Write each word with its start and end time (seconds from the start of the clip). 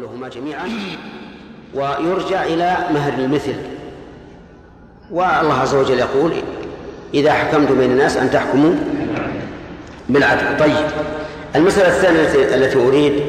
حولهما 0.00 0.28
جميعا 0.28 0.68
ويرجع 1.74 2.44
إلى 2.44 2.76
مهر 2.94 3.12
المثل. 3.12 3.54
والله 5.10 5.54
عز 5.54 5.74
وجل 5.74 5.98
يقول 5.98 6.32
إذا 7.14 7.32
حكمتم 7.32 7.78
بين 7.78 7.90
الناس 7.90 8.16
أن 8.16 8.30
تحكموا 8.30 8.74
بالعدل. 10.08 10.58
طيب 10.58 10.86
المسألة 11.56 11.88
الثانية 11.88 12.54
التي 12.54 12.88
أريد 12.88 13.22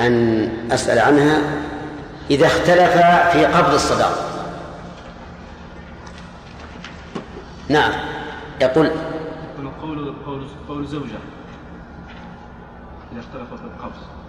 أن 0.00 0.48
أسأل 0.70 0.98
عنها 0.98 1.42
إذا 2.30 2.46
اختلف 2.46 2.92
في 3.32 3.46
قبض 3.46 3.74
الصداق. 3.74 4.46
نعم 7.68 7.92
يقول. 8.60 8.90
قول 9.82 10.14
قول 10.26 10.46
قول 10.68 10.86
زوجة 10.86 11.18
إذا 13.12 13.20
اختلف 13.20 13.60
في 13.60 13.64
القبض. 13.64 14.25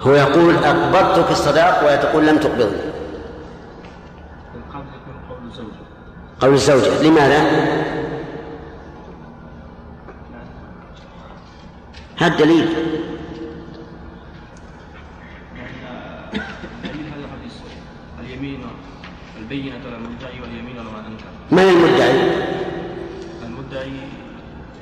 هو 0.00 0.14
يقول 0.14 0.54
أقبضتك 0.56 1.30
الصداق 1.30 1.84
وهي 1.84 1.98
تقول 1.98 2.26
لم 2.26 2.38
تقبضني. 2.38 2.96
قول 6.40 6.54
الزوجة. 6.54 7.02
لماذا؟ 7.02 7.40
هذا 12.16 12.32
الدليل 12.32 12.68
اليمين 18.20 18.60
البينة 19.38 19.80
واليمين 20.42 20.76
من 20.76 21.04
أنكر 21.06 21.24
من 21.50 21.58
المدعي؟ 21.58 22.16
المدعي 23.46 23.92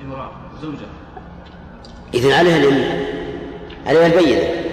امرأة 0.04 0.32
زوجة. 0.62 0.86
إذن 2.14 2.32
عليها 2.32 2.56
اليمين 2.56 3.06
عليها 3.86 4.06
البينة. 4.06 4.64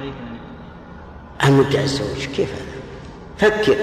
يعني 0.00 0.38
المدعي 1.44 1.84
الزوج 1.84 2.26
كيف 2.26 2.52
هذا؟ 2.52 2.78
فكر. 3.38 3.76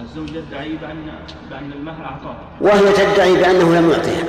الزوج 0.00 0.30
يدعي 0.30 0.76
بأن 0.76 1.12
بأن 1.50 1.72
المهر 1.72 2.04
أعطاه. 2.04 2.36
وهي 2.60 2.92
تدعي 2.92 3.34
بأنه 3.34 3.74
لم 3.74 3.90
يعطيها. 3.90 4.24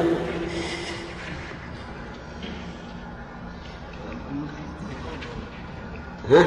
ها؟ 6.29 6.45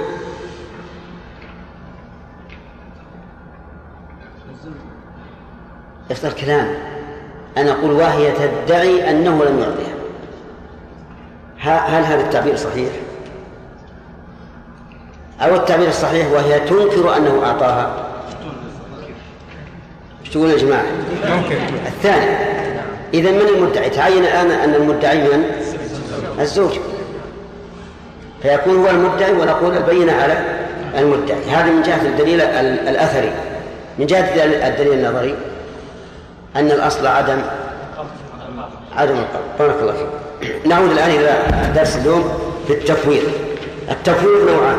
يصدر 6.10 6.32
كلام 6.32 6.74
أنا 7.56 7.72
أقول 7.72 7.90
وهي 7.90 8.32
تدعي 8.32 9.10
أنه 9.10 9.44
لم 9.44 9.58
يعطيها. 9.58 10.01
هل 11.62 12.04
هذا 12.04 12.20
التعبير 12.20 12.56
صحيح؟ 12.56 12.88
أو 15.40 15.54
التعبير 15.54 15.88
الصحيح 15.88 16.26
وهي 16.32 16.60
تنكر 16.60 17.16
أنه 17.16 17.42
أعطاها 17.46 18.04
إيش 20.20 20.30
تقول 20.30 20.50
يا 20.50 20.56
جماعة؟ 20.56 20.84
الثاني 21.86 22.36
إذا 23.14 23.30
من 23.30 23.40
المدعي؟ 23.56 23.90
تعين 23.90 24.24
الآن 24.24 24.50
أن 24.50 24.74
المدعي 24.74 25.18
من؟ 25.18 25.44
الزوج 26.40 26.72
فيكون 28.42 28.76
هو 28.76 28.90
المدعي 28.90 29.32
ونقول 29.32 29.76
البينة 29.76 30.12
على 30.12 30.38
المدعي 30.98 31.44
هذا 31.44 31.70
من 31.72 31.82
جهة 31.82 32.02
الدليل 32.06 32.40
ال- 32.40 32.88
الأثري 32.88 33.32
من 33.98 34.06
جهة 34.06 34.20
الدليل- 34.68 35.04
النظري 35.06 35.34
أن 36.56 36.66
الأصل 36.70 37.06
عدم 37.06 37.42
عدم 38.96 39.14
القبض 39.14 39.58
بارك 39.58 39.76
الله 39.82 39.92
فيك 39.92 40.06
نعود 40.66 40.90
الآن 40.90 41.10
إلى 41.10 41.42
درس 41.74 41.96
اليوم 41.96 42.24
في 42.66 42.72
التفويض 42.72 43.22
التفويض 43.90 44.50
نوعان 44.50 44.78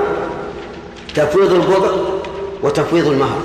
تفويض 1.15 1.53
البضع 1.53 1.91
وتفويض 2.63 3.07
المهر. 3.07 3.39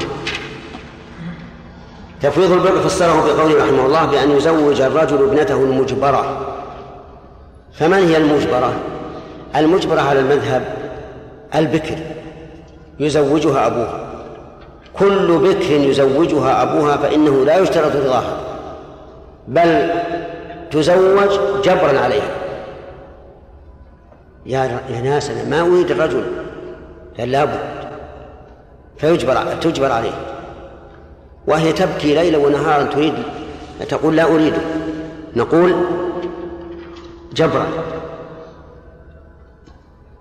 تفويض 2.23 2.53
البضع 2.53 2.81
فسره 2.81 3.27
بقوله 3.27 3.65
رحمه 3.65 3.87
الله 3.87 4.07
بأن 4.07 4.31
يزوج 4.31 4.81
الرجل 4.81 5.29
ابنته 5.29 5.55
المجبرة. 5.55 6.47
فمن 7.73 8.09
هي 8.09 8.17
المجبرة؟ 8.17 8.73
المجبرة 9.57 10.01
على 10.01 10.21
المذهب 10.21 10.77
البكر 11.55 11.97
يزوجها 13.01 13.67
أبوها. 13.67 14.05
كل 14.99 15.39
بكر 15.39 15.73
يزوجها 15.73 16.63
أبوها 16.63 16.97
فإنه 16.97 17.45
لا 17.45 17.59
يشترط 17.59 17.97
رضاها 17.97 18.41
بل 19.49 19.91
تزوج 20.71 21.63
جبرا 21.65 22.01
عليها. 22.01 22.31
يا 24.47 24.81
يا 24.91 25.01
ناس 25.01 25.31
أنا 25.31 25.45
ما 25.45 25.61
أريد 25.61 25.91
الرجل. 25.91 26.25
لابد 27.19 27.61
فيجبر 28.97 29.55
تجبر 29.61 29.93
عليه. 29.93 30.13
وهي 31.47 31.73
تبكي 31.73 32.15
ليلا 32.15 32.39
ونهارا 32.39 32.85
تريد 32.85 33.15
تقول 33.89 34.17
لا 34.17 34.25
أريده 34.25 34.61
نقول 35.37 35.75
جبرا. 37.33 37.67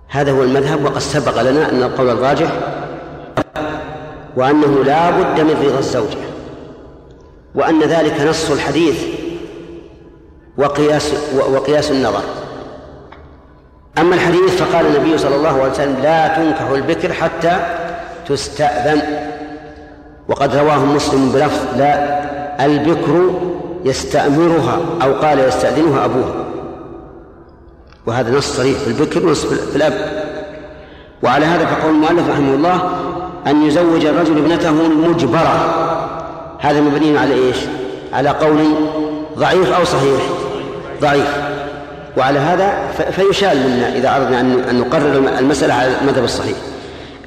هذا 0.08 0.32
هو 0.32 0.42
المذهب 0.42 0.84
وقد 0.84 0.98
سبق 0.98 1.42
لنا 1.42 1.70
أن 1.70 1.82
القول 1.82 2.08
الراجح 2.08 2.52
وأنه 4.36 4.84
لا 4.84 5.10
بد 5.10 5.40
من 5.40 5.66
رضا 5.66 5.78
الزوجة 5.78 6.18
وأن 7.54 7.82
ذلك 7.82 8.20
نص 8.20 8.50
الحديث 8.50 9.17
وقياس 10.58 11.12
وقياس 11.54 11.90
النظر. 11.90 12.22
أما 13.98 14.14
الحديث 14.14 14.62
فقال 14.62 14.86
النبي 14.86 15.18
صلى 15.18 15.36
الله 15.36 15.48
عليه 15.48 15.72
وسلم 15.72 15.96
لا 16.02 16.28
تنكح 16.28 16.70
البكر 16.70 17.12
حتى 17.12 17.56
تستأذن. 18.28 19.02
وقد 20.28 20.56
رواه 20.56 20.84
مسلم 20.84 21.32
بلفظ 21.32 21.64
لا 21.76 22.18
البكر 22.64 23.30
يستأمرها 23.84 24.78
أو 25.02 25.12
قال 25.14 25.38
يستأذنها 25.38 26.04
أبوها. 26.04 26.34
وهذا 28.06 28.38
نص 28.38 28.56
صريح 28.56 28.78
في 28.78 28.88
البكر 28.88 29.26
ونص 29.26 29.44
في 29.46 29.76
الأب. 29.76 29.94
وعلى 31.22 31.46
هذا 31.46 31.66
فقول 31.66 31.94
المؤلف 31.94 32.30
رحمه 32.30 32.54
الله 32.54 32.90
أن 33.46 33.62
يزوج 33.62 34.04
الرجل 34.04 34.38
ابنته 34.38 34.70
المجبرة. 34.70 35.74
هذا 36.58 36.80
مبني 36.80 37.18
على 37.18 37.34
إيش؟ 37.34 37.56
على 38.12 38.28
قول 38.28 38.58
ضعيف 39.38 39.72
أو 39.72 39.84
صحيح. 39.84 40.22
ضعيف. 41.00 41.36
وعلى 42.16 42.38
هذا 42.38 42.88
فيشال 43.10 43.56
منا 43.58 43.96
إذا 43.96 44.16
أردنا 44.16 44.40
أن 44.40 44.78
نقرر 44.80 45.38
المسألة 45.38 45.74
على 45.74 45.92
المذهب 46.02 46.24
الصحيح. 46.24 46.56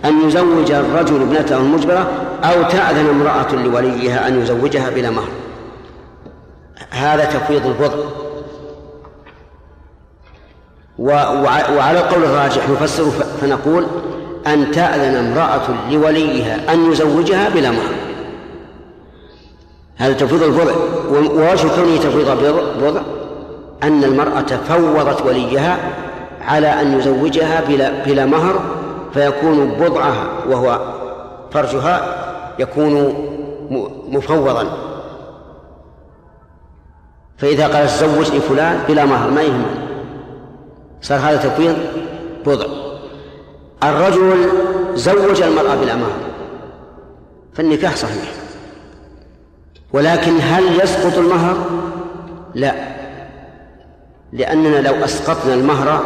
أن 0.06 0.28
يزوج 0.28 0.72
الرجل 0.72 1.22
ابنته 1.22 1.58
المجبرة 1.58 2.12
أو 2.44 2.64
تأذن 2.64 3.10
امرأة 3.10 3.56
لوليها 3.56 4.28
أن 4.28 4.42
يزوجها 4.42 4.90
بلا 4.90 5.10
مهر. 5.10 5.30
هذا 6.90 7.26
تفويض 7.26 7.66
البضع 7.66 8.04
وعلى 11.76 12.00
القول 12.00 12.24
الراجح 12.24 12.70
نفسر 12.70 13.06
فنقول 13.42 13.88
أن 14.48 14.72
تأذن 14.72 15.16
امرأة 15.16 15.92
لوليها 15.92 16.74
أن 16.74 16.92
يزوجها 16.92 17.50
بلا 17.50 17.72
مهر. 17.72 17.94
هذا 19.98 20.14
تفويض 20.14 20.44
البضع 20.44 20.74
ووجه 21.12 21.68
كونه 21.68 21.98
تفويض 21.98 22.30
البضع 22.30 23.02
أن 23.84 24.04
المرأة 24.04 24.42
فوضت 24.42 25.22
وليها 25.22 25.78
على 26.42 26.68
أن 26.68 27.00
يزوجها 27.00 27.62
بلا, 27.68 28.04
بلا 28.04 28.26
مهر 28.26 28.62
فيكون 29.14 29.72
بضعها 29.72 30.28
وهو 30.50 30.80
فرجها 31.52 32.02
يكون 32.60 33.14
مفوضا. 34.10 34.68
فإذا 37.38 37.68
قال 37.68 37.90
زوجني 37.90 38.40
فلان 38.40 38.80
بلا 38.88 39.06
مهر 39.06 39.32
ما 39.32 39.42
يهم 39.42 39.66
صار 41.02 41.20
هذا 41.20 41.38
تفويض 41.38 41.76
بضع. 42.46 42.66
الرجل 43.84 44.50
زوج 44.96 45.42
المرأة 45.42 45.76
بلا 45.76 45.96
مهر. 45.96 46.18
فالنكاح 47.54 47.96
صحيح. 47.96 48.32
ولكن 49.94 50.32
هل 50.42 50.80
يسقط 50.84 51.18
المهر؟ 51.18 51.58
لا. 52.56 53.01
لأننا 54.34 54.88
لو 54.88 55.06
أسقطنا 55.06 55.54
المهر 55.54 56.02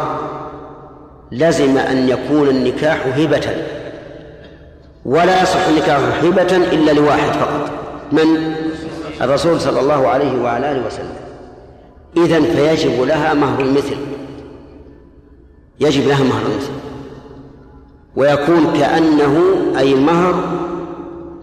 لزم 1.32 1.78
أن 1.78 2.08
يكون 2.08 2.48
النكاح 2.48 3.06
هبة. 3.06 3.50
ولا 5.04 5.42
يصح 5.42 5.66
النكاح 5.66 6.00
هبة 6.24 6.56
إلا 6.56 6.92
لواحد 6.92 7.32
فقط. 7.32 7.70
من؟ 8.12 8.54
الرسول 9.22 9.60
صلى 9.60 9.80
الله 9.80 10.08
عليه 10.08 10.42
وعلى 10.42 10.72
آله 10.72 10.86
وسلم. 10.86 11.14
إذن 12.16 12.42
فيجب 12.42 13.02
لها 13.02 13.34
مهر 13.34 13.60
المثل. 13.60 13.96
يجب 15.80 16.08
لها 16.08 16.24
مهر 16.24 16.42
المثل. 16.46 16.72
ويكون 18.16 18.72
كأنه 18.80 19.42
أي 19.78 19.92
المهر 19.92 20.34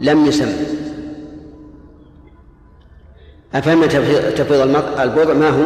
لم 0.02 0.26
يسمى 0.26 0.54
أفهم 3.54 3.86
تفويض 4.36 4.62
البضع 5.00 5.34
ما 5.34 5.50
هو؟ 5.50 5.66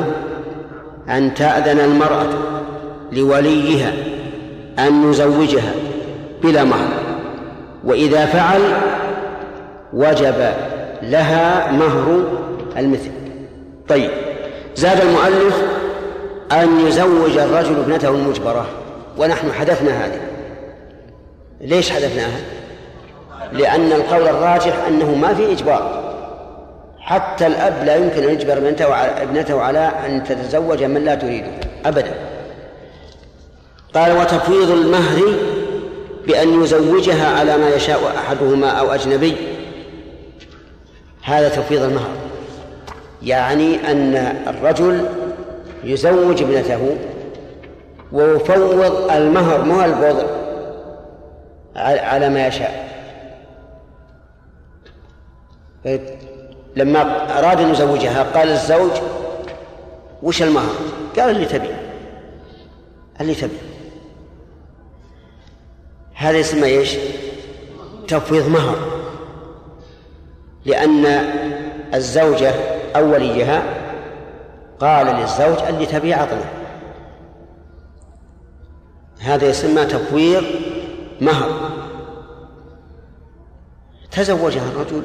أن 1.10 1.34
تأذن 1.34 1.80
المرأة 1.80 2.30
لوليها 3.12 3.94
أن 4.80 5.10
يزوجها 5.10 5.72
بلا 6.44 6.64
مهر. 6.64 6.88
وإذا 7.84 8.26
فعل 8.26 8.62
وجب 9.94 10.36
لها 11.02 11.72
مهر 11.72 12.24
المثل. 12.78 13.12
طيب 13.88 14.10
زاد 14.76 15.02
المؤلف 15.02 15.64
أن 16.52 16.80
يزوج 16.88 17.38
الرجل 17.38 17.80
ابنته 17.80 18.10
المجبرة 18.10 18.66
ونحن 19.18 19.52
حدثنا 19.52 20.06
هذه. 20.06 20.20
ليش 21.62 21.92
حدثناها؟ 21.92 22.40
لأن 23.54 23.92
القول 23.92 24.22
الراجح 24.22 24.74
أنه 24.88 25.16
ما 25.16 25.34
في 25.34 25.52
إجبار. 25.52 26.07
حتى 27.08 27.48
الأب 27.48 27.86
لا 27.86 27.96
يمكن 27.96 28.24
أن 28.24 28.30
يجبر 28.30 28.58
ابنته 29.22 29.62
على 29.62 29.80
أن 29.80 30.24
تتزوج 30.24 30.84
من 30.84 31.06
لا 31.06 31.16
تريده 31.16 31.52
أبدا. 31.86 32.14
قال 33.94 34.18
وتفويض 34.18 34.72
المهر 34.72 35.22
بأن 36.28 36.64
يزوجها 36.64 37.40
على 37.40 37.58
ما 37.58 37.70
يشاء 37.70 38.14
أحدهما 38.18 38.70
أو 38.70 38.94
أجنبي. 38.94 39.36
هذا 41.24 41.50
تفويض 41.50 41.84
المهر. 41.84 42.10
يعني 43.24 43.92
أن 43.92 44.16
الرجل 44.48 45.06
يزوج 45.84 46.44
ابنته 46.44 46.98
ويفوض 48.12 49.12
المهر 49.12 49.62
مو 49.62 49.84
الوضع 49.84 50.28
على 51.76 52.30
ما 52.30 52.48
يشاء. 52.48 52.88
لما 56.78 57.02
أراد 57.40 57.62
أن 57.62 57.72
يزوجها 57.72 58.24
قال 58.24 58.50
الزوج 58.50 58.92
وش 60.24 60.44
المهر؟ 60.44 60.76
قال 61.20 61.30
اللي 61.30 61.46
تبي. 61.46 61.70
اللي 63.22 63.36
تبي. 63.36 63.58
هذا 66.14 66.38
يسمى 66.38 66.66
إيش؟ 66.68 66.96
تفويض 68.08 68.48
مهر. 68.48 68.78
لأن 70.66 71.06
الزوجة 71.94 72.54
أو 72.96 73.14
قال 74.80 75.08
للزوج 75.08 75.58
اللي 75.70 75.86
تبي 75.86 76.14
عطنا. 76.14 76.46
هذا 79.20 79.50
يسمى 79.50 79.86
تفويض 79.86 80.44
مهر. 81.22 81.72
تزوجها 84.12 84.70
الرجل 84.70 85.04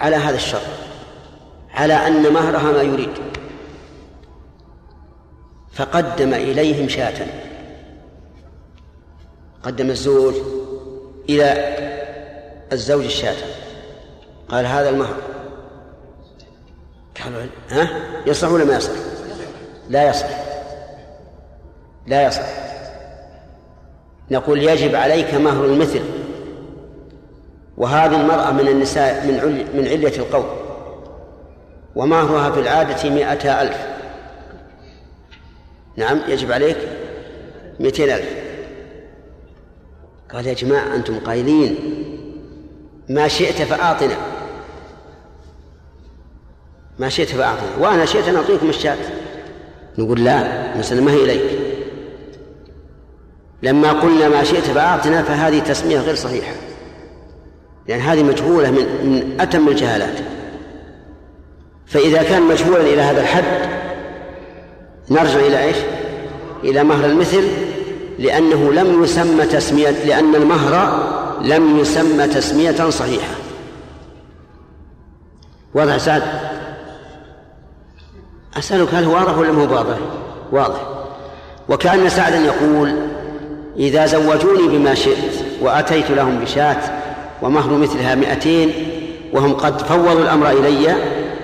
على 0.00 0.16
هذا 0.16 0.36
الشرط. 0.36 0.81
على 1.74 1.94
أن 1.94 2.32
مهرها 2.32 2.72
ما 2.72 2.82
يريد. 2.82 3.10
فقدم 5.72 6.34
إليهم 6.34 6.88
شاة. 6.88 7.26
قدم 9.62 9.90
الزوج 9.90 10.34
إلى 11.28 11.76
الزوج 12.72 13.04
الشاة. 13.04 13.36
قال 14.48 14.66
هذا 14.66 14.90
المهر. 14.90 15.16
قالوا 17.24 17.42
ها؟ 17.68 17.88
يصلح 18.26 18.50
ولا 18.50 18.64
ما 18.64 18.76
يصلح؟ 18.76 18.98
لا 19.88 20.08
يصلح. 20.08 20.44
لا 22.06 22.26
يصلح. 22.26 22.62
نقول 24.30 24.62
يجب 24.62 24.94
عليك 24.94 25.34
مهر 25.34 25.64
المثل. 25.64 26.02
وهذه 27.76 28.20
المرأة 28.20 28.50
من 28.50 28.68
النساء 28.68 29.26
من 29.26 29.66
من 29.74 29.86
القوم. 30.18 30.61
ومهرها 31.96 32.50
في 32.50 32.60
العادة 32.60 33.10
مائة 33.10 33.62
ألف. 33.62 33.76
نعم 35.96 36.20
يجب 36.28 36.52
عليك 36.52 36.76
مئتين 37.80 38.10
ألف. 38.10 38.28
قال 40.32 40.46
يا 40.46 40.52
جماعة 40.52 40.94
أنتم 40.94 41.18
قايلين. 41.18 41.76
ما 43.08 43.28
شئت 43.28 43.62
فأعطنا. 43.62 44.16
ما 46.98 47.08
شئت 47.08 47.28
فأعطنا. 47.28 47.76
وأنا 47.78 48.04
شئت 48.04 48.28
أن 48.28 48.36
أعطيكم 48.36 48.68
الشاة. 48.68 48.98
نقول 49.98 50.24
لا 50.24 50.72
المسألة 50.74 51.00
ما 51.00 51.12
هي 51.12 51.24
إليك. 51.24 51.58
لما 53.62 53.92
قلنا 53.92 54.28
ما 54.28 54.44
شئت 54.44 54.64
فأعطنا 54.64 55.22
فهذه 55.22 55.58
تسمية 55.58 55.98
غير 55.98 56.14
صحيحة. 56.14 56.52
لأن 57.88 58.00
هذه 58.00 58.22
مجهولة 58.22 58.70
من 58.70 59.06
من 59.06 59.40
أتم 59.40 59.68
الجهالات. 59.68 60.18
فإذا 61.92 62.22
كان 62.22 62.42
مجهولا 62.42 62.80
إلى 62.80 63.02
هذا 63.02 63.20
الحد 63.20 63.44
نرجع 65.10 65.40
إلى 65.40 65.64
إيش؟ 65.64 65.76
إلى 66.64 66.84
مهر 66.84 67.04
المثل 67.04 67.48
لأنه 68.18 68.72
لم 68.72 69.04
يسمى 69.04 69.46
تسمية 69.46 69.90
لأن 69.90 70.34
المهر 70.34 71.02
لم 71.42 71.78
يسمى 71.78 72.26
تسمية 72.26 72.90
صحيحة 72.90 73.34
واضح 75.74 75.96
سعد 75.96 76.22
أسألك 78.58 78.94
هل 78.94 79.04
هو 79.04 79.14
واضح 79.14 79.38
ولا 79.38 79.52
مو 79.52 79.62
واضح؟ 79.62 79.96
واضح 80.52 80.86
وكأن 81.68 82.08
سعدا 82.08 82.38
يقول 82.38 82.92
إذا 83.76 84.06
زوجوني 84.06 84.78
بما 84.78 84.94
شئت 84.94 85.34
وأتيت 85.60 86.10
لهم 86.10 86.38
بشاة 86.38 86.80
ومهر 87.42 87.72
مثلها 87.72 88.14
مئتين 88.14 88.72
وهم 89.32 89.52
قد 89.52 89.82
فوضوا 89.82 90.22
الأمر 90.22 90.50
إلي 90.50 90.94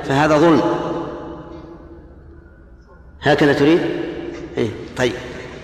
فهذا 0.09 0.39
ظلم. 0.39 0.63
هكذا 3.23 3.53
تريد؟ 3.53 3.81
إيه 4.59 4.69
طيب. 4.97 5.13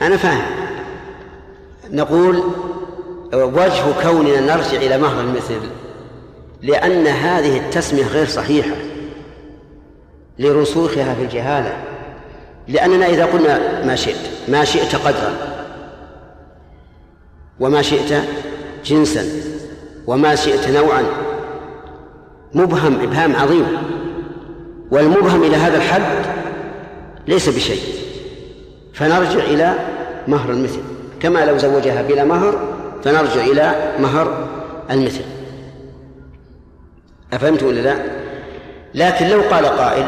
أنا 0.03 0.17
فاهم. 0.17 0.45
نقول 1.91 2.43
وجه 3.33 3.83
كوننا 4.03 4.41
نرجع 4.41 4.77
إلى 4.77 4.99
مهر 4.99 5.21
المثل 5.21 5.61
لأن 6.63 7.07
هذه 7.07 7.57
التسمية 7.57 8.07
غير 8.07 8.27
صحيحة 8.27 8.77
لرسوخها 10.39 11.15
في 11.15 11.23
الجهالة. 11.23 11.77
لأننا 12.69 13.07
إذا 13.07 13.25
قلنا 13.25 13.85
ما 13.85 13.97
شئت 13.97 14.31
ما 14.49 14.65
شئت 14.65 14.97
قدرا 14.97 15.35
وما 17.61 17.83
شئت 17.83 18.25
جنسا 18.85 19.25
وما 20.07 20.35
شئت 20.35 20.69
نوعا 20.69 21.05
مبهم 22.55 23.01
إبهام 23.01 23.37
عظيم. 23.37 23.94
والمبهم 24.95 25.43
إلى 25.43 25.57
هذا 25.57 25.77
الحد 25.77 26.27
ليس 27.29 27.49
بشيء. 27.49 27.81
فنرجع 28.93 29.45
إلى 29.45 29.75
مهر 30.29 30.51
المثل. 30.51 30.81
كما 31.21 31.45
لو 31.45 31.59
زوجها 31.59 32.03
بلا 32.03 32.25
مهر 32.25 32.59
فنرجع 33.05 33.45
إلى 33.45 33.75
مهر 34.01 34.49
المثل. 34.91 35.25
أفهمت 37.33 37.63
ولا 37.63 37.81
لا؟ 37.81 37.97
لكن 38.95 39.29
لو 39.29 39.41
قال 39.41 39.67
قائل 39.67 40.05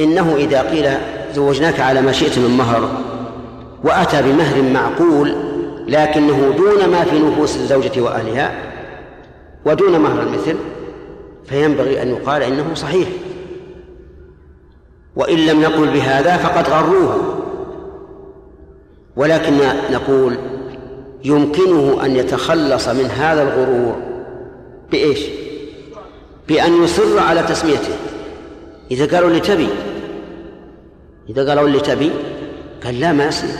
إنه 0.00 0.36
إذا 0.36 0.62
قيل 0.62 0.90
زوجناك 1.34 1.80
على 1.80 2.00
ما 2.00 2.12
شئت 2.12 2.38
من 2.38 2.50
مهر 2.50 2.90
وأتى 3.84 4.22
بمهر 4.22 4.62
معقول 4.62 5.34
لكنه 5.88 6.54
دون 6.56 6.88
ما 6.88 7.04
في 7.04 7.18
نفوس 7.18 7.56
الزوجة 7.56 8.00
وأهلها 8.00 8.52
ودون 9.64 10.00
مهر 10.00 10.22
المثل 10.22 10.56
فينبغي 11.46 12.02
أن 12.02 12.08
يقال 12.08 12.42
إنه 12.42 12.64
صحيح. 12.74 13.08
وإن 15.18 15.38
لم 15.38 15.60
نقل 15.60 15.86
بهذا 15.86 16.36
فقد 16.36 16.68
غروه. 16.68 17.38
ولكن 19.16 19.52
نقول 19.92 20.38
يمكنه 21.24 22.04
أن 22.04 22.16
يتخلص 22.16 22.88
من 22.88 23.04
هذا 23.04 23.42
الغرور 23.42 23.96
بإيش؟ 24.90 25.20
بأن 26.48 26.82
يصر 26.82 27.18
على 27.18 27.42
تسميته. 27.42 27.94
إذا 28.90 29.16
قالوا 29.16 29.30
لي 29.30 29.40
تبي. 29.40 29.68
إذا 31.28 31.48
قالوا 31.48 31.68
لي 31.68 31.80
تبي 31.80 32.10
قال 32.84 33.00
لا 33.00 33.12
ما 33.12 33.26
يصير 33.26 33.50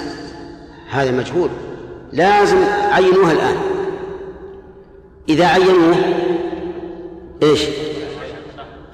هذا 0.90 1.10
مجهول. 1.10 1.48
لازم 2.12 2.58
عينوها 2.90 3.32
الآن. 3.32 3.56
إذا 5.28 5.46
عينوه 5.46 5.96
إيش؟ 7.42 7.64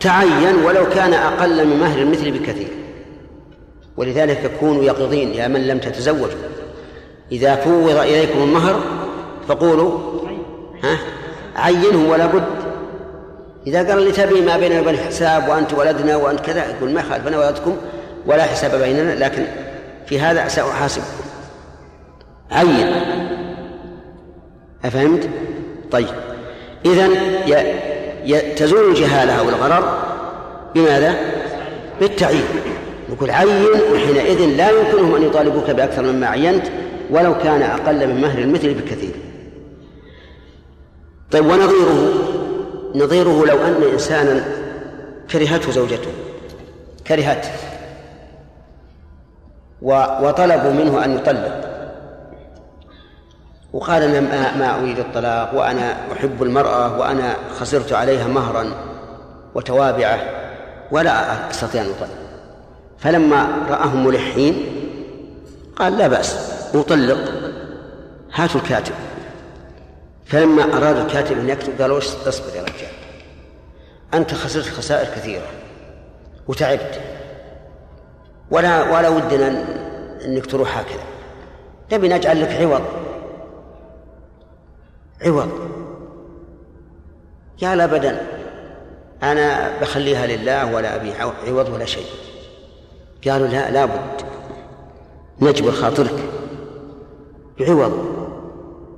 تعين 0.05 0.57
ولو 0.65 0.89
كان 0.89 1.13
أقل 1.13 1.67
من 1.67 1.81
مهر 1.81 1.99
المثل 1.99 2.31
بكثير. 2.31 2.69
ولذلك 3.97 4.51
كونوا 4.61 4.85
يقظين 4.85 5.35
يا 5.35 5.49
من 5.49 5.67
لم 5.67 5.79
تتزوجوا. 5.79 6.39
إذا 7.33 7.57
فوض 7.57 7.97
إليكم 7.97 8.43
المهر 8.43 8.81
فقولوا 9.49 9.99
ها 10.83 10.99
عينه 11.57 12.11
ولا 12.11 12.27
بد. 12.27 12.45
إذا 13.67 13.89
قال 13.89 14.03
لي 14.03 14.13
تبي 14.13 14.41
ما 14.41 14.57
بيننا 14.57 14.81
وبين 14.81 14.97
حساب 14.97 15.49
وأنت 15.49 15.75
ولدنا 15.75 16.17
وأنت 16.17 16.41
كذا 16.41 16.71
يقول 16.71 16.91
ما 16.91 17.01
يخالف 17.01 17.27
أنا 17.27 17.39
ولدكم 17.39 17.77
ولا 18.27 18.43
حساب 18.43 18.81
بيننا 18.81 19.25
لكن 19.25 19.45
في 20.07 20.21
هذا 20.21 20.49
سأحاسبكم 20.49 21.25
عين. 22.51 22.93
أفهمت؟ 24.85 25.29
طيب. 25.91 26.15
إذن 26.87 27.11
تزول 28.57 28.91
الجهالة 28.91 29.33
أو 29.33 29.49
الغرر 29.49 29.99
بماذا؟ 30.75 31.15
بالتعيين. 32.01 32.45
نقول 33.11 33.31
عين 33.31 33.67
وحينئذ 33.93 34.57
لا 34.57 34.71
يمكنهم 34.71 35.15
أن 35.15 35.23
يطالبوك 35.23 35.71
بأكثر 35.71 36.03
مما 36.03 36.27
عينت 36.27 36.67
ولو 37.11 37.39
كان 37.39 37.63
أقل 37.63 38.07
من 38.07 38.21
مهر 38.21 38.39
المثل 38.39 38.75
بكثير. 38.75 39.15
طيب 41.31 41.47
ونظيره. 41.47 42.13
نظيره 42.95 43.47
لو 43.47 43.57
أن 43.67 43.83
إنسانا 43.93 44.45
كرهته 45.31 45.73
زوجته. 45.73 46.11
كرهته 47.07 47.51
وطلبوا 49.83 50.73
منه 50.73 51.05
أن 51.05 51.15
يطلق. 51.15 51.64
وقال 53.75 54.03
أنا 54.03 54.21
ما, 54.21 54.57
ما 54.57 54.81
أريد 54.81 54.99
الطلاق 54.99 55.55
وأنا 55.55 56.13
أحب 56.13 56.43
المرأة 56.43 56.99
وأنا 56.99 57.37
خسرت 57.61 57.93
عليها 57.93 58.29
مهرا 58.29 58.67
وتوابعه 59.55 60.21
ولا 60.91 61.51
أستطيع 61.51 61.83
أن 61.83 61.87
أطلق. 61.87 62.09
فلما 62.99 63.49
رآهم 63.69 64.07
ملحين 64.07 64.67
قال 65.77 65.99
لا 65.99 66.09
بأس 66.09 66.53
أطلق. 66.75 67.19
هاتوا 68.35 68.61
الكاتب. 68.61 68.95
فلما 70.27 70.63
أراد 70.63 70.97
الكاتب 70.97 71.39
أن 71.39 71.49
يكتب 71.49 71.81
قالوا 71.81 71.99
اصبر 71.99 72.57
يا 72.57 72.63
رجال؟ 72.63 72.93
أنت 74.15 74.35
خسرت 74.35 74.65
خسائر 74.65 75.09
كثيرة 75.15 75.47
وتعبت. 76.49 77.01
ولا 78.51 78.83
ولا 78.83 79.09
ودنا 79.09 79.65
أنك 80.25 80.47
تروح 80.47 80.79
هكذا. 80.79 81.05
نبي 81.93 82.09
نجعل 82.09 82.43
لك 82.43 82.51
عوض. 82.51 82.83
عوض. 85.23 85.51
قال 87.63 87.81
أبدا 87.81 88.27
أنا 89.23 89.79
بخليها 89.81 90.27
لله 90.27 90.75
ولا 90.75 90.97
أبي 90.97 91.13
عوض 91.49 91.69
ولا 91.75 91.85
شيء. 91.85 92.07
قالوا 93.29 93.47
لا 93.47 93.71
لابد 93.71 94.23
نجبر 95.41 95.71
خاطرك. 95.71 96.15
بعوض 97.61 98.15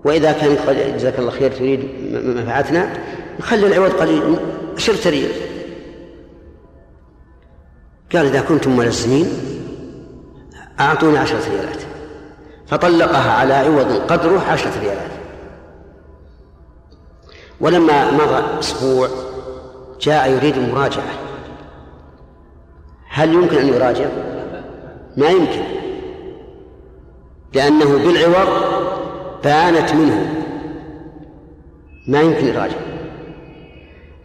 وإذا 0.04 0.32
كان 0.32 0.56
جزاك 0.96 1.18
الله 1.18 1.30
خير 1.30 1.52
تريد 1.52 1.80
منفعتنا 2.12 2.92
نخلي 3.38 3.66
العوض 3.66 3.90
قليل. 3.90 4.37
عشرة 4.76 5.11
ريال 5.11 5.30
قال 8.12 8.26
إذا 8.26 8.40
كنتم 8.40 8.76
ملزمين 8.76 9.26
أعطوني 10.80 11.18
عشرة 11.18 11.50
ريالات. 11.50 11.82
فطلقها 12.66 13.32
على 13.32 13.54
عوض 13.54 13.92
قدره 13.92 14.40
عشرة 14.40 14.80
ريالات. 14.80 15.15
ولما 17.60 18.10
مضى 18.10 18.58
أسبوع 18.60 19.08
جاء 20.00 20.30
يريد 20.30 20.56
المراجعة 20.56 21.26
هل 23.08 23.34
يمكن 23.34 23.56
أن 23.58 23.68
يراجع؟ 23.68 24.06
ما 25.16 25.28
يمكن. 25.28 25.62
لأنه 27.54 27.98
بالعوض 27.98 28.48
بانت 29.44 29.92
منه. 29.94 30.44
ما 32.08 32.20
يمكن 32.20 32.46
يراجع. 32.46 32.76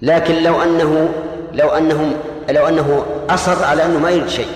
لكن 0.01 0.43
لو 0.43 0.61
أنه 0.61 1.09
لو 1.53 1.69
أنهم 1.69 2.13
لو 2.50 2.67
أنه 2.67 3.05
أصر 3.29 3.65
على 3.65 3.85
أنه 3.85 4.00
ما 4.00 4.09
يريد 4.09 4.27
شيء. 4.27 4.51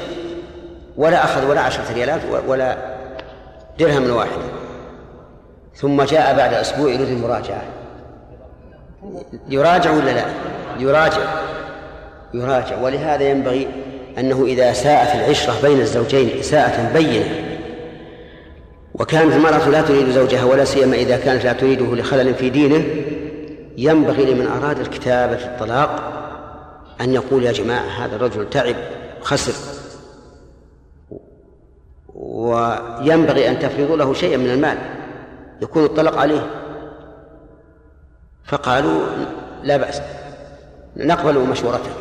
ولا 0.98 1.24
أخذ 1.24 1.50
ولا 1.50 1.62
عشرة 1.62 1.94
ريالات 1.94 2.22
ولا 2.48 2.78
درهم 3.80 4.10
واحد. 4.10 4.40
ثم 5.76 6.02
جاء 6.02 6.38
بعد 6.38 6.54
أسبوع 6.54 6.90
يريد 6.92 7.10
المراجعة. 7.10 7.64
يراجع 9.50 9.92
ولا 9.92 10.12
لا؟ 10.12 10.26
يراجع. 10.80 11.22
يراجع. 12.34 12.82
ولهذا 12.82 13.24
ينبغي 13.24 13.68
أنه 14.18 14.46
إذا 14.46 14.74
ساءت 14.74 15.16
العشرة 15.16 15.54
بين 15.64 15.80
الزوجين 15.80 16.40
إساءة 16.40 16.94
بينة. 16.94 17.46
وكانت 18.94 19.34
المرأة 19.34 19.70
لا 19.70 19.82
تريد 19.82 20.10
زوجها 20.10 20.44
ولا 20.44 20.66
سيما 20.66 20.96
إذا 20.96 21.18
كانت 21.18 21.44
لا 21.44 21.54
تريده 21.54 21.96
لخلل 21.96 22.34
في 22.34 22.50
دينه 22.50 22.86
ينبغي 23.78 24.34
لمن 24.34 24.48
أراد 24.48 24.80
الكتابة 24.80 25.46
الطلاق 25.46 26.12
أن 27.02 27.14
يقول 27.14 27.44
يا 27.44 27.52
جماعة 27.52 28.06
هذا 28.06 28.16
الرجل 28.16 28.50
تعب 28.50 28.76
خسر. 29.22 29.54
وينبغي 32.16 33.50
أن 33.50 33.60
تفرضوا 33.60 33.98
له 33.98 34.14
شيئا 34.14 34.38
من 34.38 34.50
المال. 34.50 34.78
يكون 35.62 35.84
الطلق 35.84 36.18
عليه. 36.18 36.65
فقالوا 38.48 39.02
لا 39.64 39.78
بأس 39.78 40.02
نقبل 40.98 41.40
مشورتك 41.40 41.92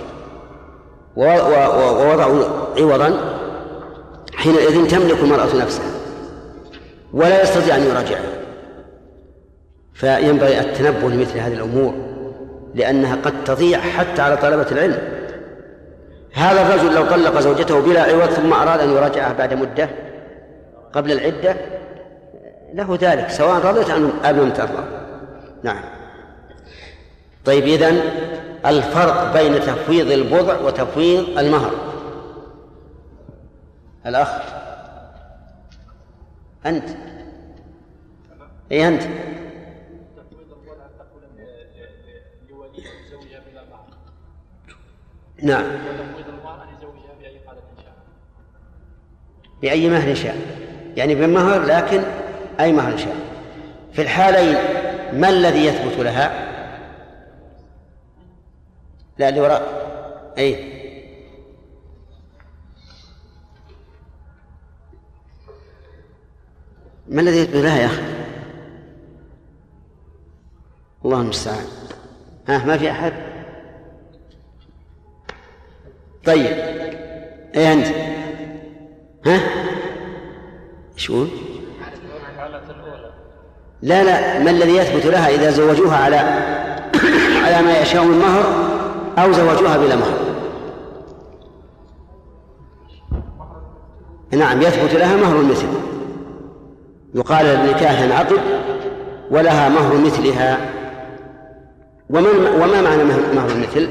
ووضعوا 1.17 2.45
عوضا 2.79 3.21
حينئذ 4.35 4.89
تملك 4.89 5.19
المرأة 5.21 5.57
نفسها 5.57 5.91
ولا 7.13 7.43
يستطيع 7.43 7.77
أن 7.77 7.83
يراجعها. 7.83 8.35
فينبغي 9.95 10.61
التنبه 10.61 11.09
لمثل 11.11 11.39
هذه 11.39 11.55
الأمور 11.55 11.95
لأنها 12.75 13.17
قد 13.17 13.45
تضيع 13.45 13.79
حتى 13.79 14.23
على 14.23 14.37
طلبة 14.37 14.67
العلم. 14.73 14.99
هذا 16.35 16.63
الرجل 16.63 16.95
لو 16.95 17.05
طلق 17.05 17.41
زوجته 17.41 17.81
بلا 17.81 18.03
عوض 18.03 18.31
ثم 18.31 18.53
أراد 18.53 18.81
أن 18.81 18.91
يراجعها 18.91 19.33
بعد 19.33 19.55
مدة 19.55 19.89
قبل 20.93 21.13
العدة 21.13 21.57
له 22.75 22.99
ذلك 23.01 23.31
سواء 23.31 23.67
رضيت 23.67 23.91
أم 23.91 24.13
لم 24.25 24.51
ترضى. 24.51 24.85
نعم. 25.63 25.94
طيب 27.45 27.65
إذن 27.65 28.01
الفرق 28.67 29.33
بين 29.33 29.61
تفويض 29.61 30.11
البضع 30.11 30.61
وتفويض 30.61 31.39
المهر. 31.39 31.75
الأخ 34.07 34.29
أنت. 36.67 36.89
أي 38.73 38.89
أنت. 38.89 39.03
نعم. 45.43 45.65
بأي 49.63 49.91
مهر 49.91 50.15
شاء. 50.15 50.37
يعني 50.97 51.15
بمهر 51.15 51.63
لكن 51.63 52.03
أي 52.61 52.73
مهر 52.73 52.97
شاء. 52.97 53.17
في 53.93 54.03
الحالين 54.03 54.57
ما 55.13 55.29
الذي 55.29 55.67
يثبت 55.67 55.99
لها؟ 55.99 56.44
لا 59.19 59.29
اللي 59.29 59.41
وراء. 59.41 59.85
أي. 60.39 60.75
ما 67.09 67.21
الذي 67.21 67.39
يثبت 67.39 67.57
لها 67.57 67.79
يا 67.79 67.87
أخي؟ 67.87 68.03
الله 71.05 71.21
المستعان. 71.21 71.67
ها 72.49 72.65
ما 72.65 72.79
في 72.79 72.91
أحد؟ 72.91 73.13
طيب. 76.25 76.47
إيه 77.55 77.73
أنت؟ 77.73 77.87
ها؟ 79.27 79.41
شو 80.97 81.27
لا 83.83 84.05
لا. 84.05 84.39
ما 84.39 84.51
الذي 84.51 84.77
يثبت 84.77 85.07
لها 85.07 85.29
إذا 85.29 85.51
زوجوها 85.51 85.97
على 85.97 86.17
على 87.45 87.63
ما 87.63 87.79
يشاء 87.79 88.05
من 88.05 88.19
مهر 88.19 88.74
أو 89.19 89.33
زوجوها 89.33 89.77
بلا 89.77 89.97
مهر. 89.97 90.19
نعم 94.33 94.63
يثبت 94.63 94.95
لها 94.95 95.17
مهر 95.17 95.41
المثل 95.41 95.67
يقال 97.15 97.47
النكاح 97.47 98.01
ينعقد 98.01 98.41
ولها 99.31 99.69
مهر 99.69 99.97
مثلها. 99.97 100.59
وما 102.11 102.83
معنى 102.83 103.05
مهر 103.35 103.49
المثل؟ 103.51 103.89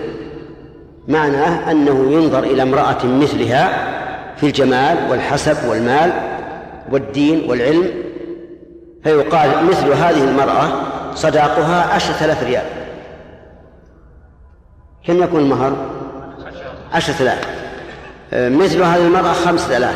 معناه 1.08 1.72
أنه 1.72 2.12
ينظر 2.12 2.44
إلى 2.44 2.62
امرأة 2.64 3.06
مثلها 3.06 3.94
في 4.36 4.46
الجمال 4.46 4.98
والحسب 5.10 5.70
والمال 5.70 6.12
والدين 6.92 7.50
والعلم 7.50 7.92
فيقال 9.04 9.66
مثل 9.66 9.88
هذه 9.88 10.24
المرأة 10.24 10.68
صداقها 11.16 11.94
عشرة 11.94 12.26
آلاف 12.26 12.44
ريال. 12.44 12.66
كم 15.08 15.24
يكون 15.24 15.40
المهر؟ 15.40 15.74
عشرة 16.94 17.22
آلاف. 17.22 17.48
مثل 18.34 18.82
هذه 18.82 19.08
المرأة 19.08 19.34
خمسة 19.34 19.78
آلاف. 19.78 19.96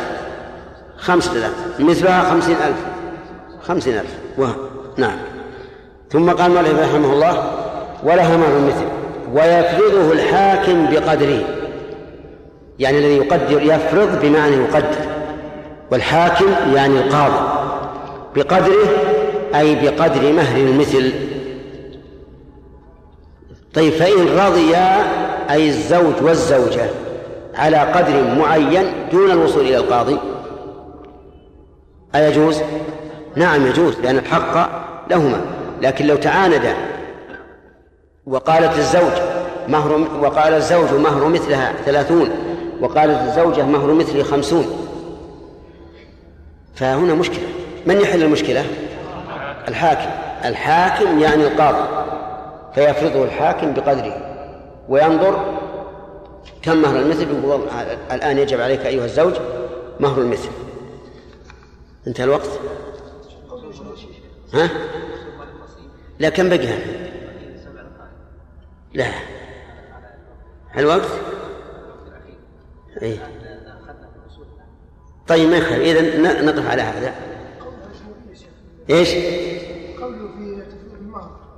خمسة 0.96 1.32
آلاف. 1.32 1.52
مثلها 1.78 2.30
خمسين 2.30 2.56
ألف. 2.56 2.76
خمسين 3.62 3.94
ألف. 3.94 4.14
نعم. 4.96 5.16
ثم 6.10 6.30
قال 6.30 6.50
مالك 6.50 6.74
رحمه 6.74 7.12
الله 7.12 7.52
ولها 8.02 8.36
مهر 8.36 8.58
مثل 8.66 8.84
ويفرضه 9.32 10.12
الحاكم 10.12 10.86
بقدره. 10.90 11.44
يعني 12.78 12.98
الذي 12.98 13.16
يقدر 13.16 13.62
يفرض 13.62 14.20
بمعنى 14.22 14.56
يقدر. 14.56 14.98
والحاكم 15.90 16.46
يعني 16.74 16.98
القاضي. 16.98 17.48
بقدره 18.36 18.88
أي 19.54 19.74
بقدر 19.74 20.32
مهر 20.32 20.56
المثل. 20.56 21.12
طيب 23.78 23.92
فإن 23.92 24.38
رضيا 24.38 25.02
أي 25.50 25.68
الزوج 25.68 26.22
والزوجة 26.22 26.90
على 27.54 27.76
قدر 27.76 28.34
معين 28.38 28.84
دون 29.12 29.30
الوصول 29.30 29.66
إلى 29.66 29.76
القاضي. 29.76 30.18
أيجوز؟ 32.14 32.60
نعم 33.36 33.66
يجوز 33.66 34.00
لأن 34.00 34.18
الحق 34.18 34.70
لهما. 35.10 35.40
لكن 35.82 36.06
لو 36.06 36.16
تعاندا 36.16 36.74
وقالت 38.26 38.78
الزوج 38.78 39.12
مهر 39.68 40.06
وقال 40.20 40.54
الزوج 40.54 40.94
مهر 40.94 41.28
مثلها 41.28 41.72
ثلاثون 41.84 42.30
وقالت 42.80 43.20
الزوجة 43.28 43.62
مهر 43.62 43.92
مثلي 43.92 44.24
خمسون. 44.24 44.66
فهنا 46.74 47.14
مشكلة. 47.14 47.48
من 47.86 48.00
يحل 48.00 48.22
المشكلة؟ 48.22 48.64
الحاكم. 49.68 50.10
الحاكم 50.44 51.18
يعني 51.18 51.46
القاضي. 51.46 52.07
فيفرضه 52.74 53.24
الحاكم 53.24 53.74
بقدره 53.74 54.28
وينظر 54.88 55.58
كم 56.62 56.82
مهر 56.82 57.00
المثل 57.00 57.38
يقول 57.38 57.68
الآن 58.12 58.38
يجب 58.38 58.60
عليك 58.60 58.86
أيها 58.86 59.04
الزوج 59.04 59.34
مهر 60.00 60.20
المثل. 60.20 60.48
انتهى 62.06 62.24
الوقت؟ 62.24 62.50
ها؟ 64.54 64.70
لا 66.18 66.28
كم 66.28 66.48
بقي؟ 66.48 66.78
لا. 68.94 69.06
الوقت 70.78 71.08
إيه؟ 73.02 73.18
طيب 75.28 75.50
ما 75.50 75.56
يخالف. 75.56 75.82
إذا 75.82 76.42
نقف 76.42 76.66
على 76.66 76.82
هذا. 76.82 77.14
إيش؟ 78.90 79.08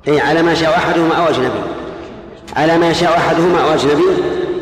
إيه 0.08 0.22
على 0.22 0.42
ما 0.42 0.54
شاء 0.54 0.70
أحدهما 0.70 1.14
أو 1.14 1.28
أجنبي. 1.28 1.60
على 2.56 2.78
ما 2.78 2.90
يشاء 2.90 3.16
أحدهما 3.16 3.62
أو 3.62 3.74
أجنبي 3.74 4.04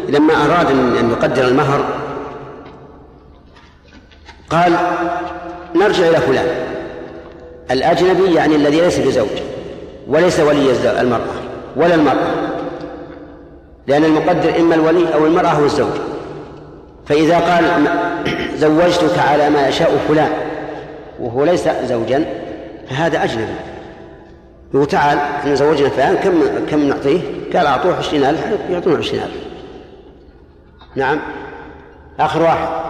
لما 0.08 0.34
أراد 0.34 0.70
أن 0.70 1.10
يقدر 1.10 1.48
المهر 1.48 1.84
قال 4.50 4.76
نرجع 5.74 6.08
إلى 6.08 6.16
فلان. 6.16 6.46
الأجنبي 7.70 8.34
يعني 8.34 8.56
الذي 8.56 8.80
ليس 8.80 8.98
بزوج 8.98 9.28
وليس 10.08 10.40
ولي 10.40 11.00
المرأة 11.00 11.34
ولا 11.76 11.94
المرأة. 11.94 12.48
لأن 13.86 14.04
المقدر 14.04 14.60
إما 14.60 14.74
الولي 14.74 15.14
أو 15.14 15.26
المرأة 15.26 15.48
أو 15.48 15.64
الزوج. 15.64 15.94
فإذا 17.06 17.38
قال 17.38 17.64
زوجتك 18.62 19.18
على 19.18 19.50
ما 19.50 19.68
يشاء 19.68 19.98
فلان 20.08 20.30
وهو 21.20 21.44
ليس 21.44 21.68
زوجا 21.88 22.24
فهذا 22.90 23.24
أجنبي. 23.24 23.54
يقول 24.74 24.86
تعال 24.86 25.18
إحنا 25.18 25.54
زوجنا 25.54 25.88
فلان 25.88 26.16
كم 26.16 26.66
كم 26.66 26.88
نعطيه؟ 26.88 27.20
قال 27.54 27.66
عشرين 27.94 28.24
ألف 28.24 28.70
يعطونه 28.70 28.98
عشرين 28.98 29.22
ألف. 29.22 29.46
نعم. 30.96 31.20
آخر 32.20 32.42
واحد. 32.42 32.88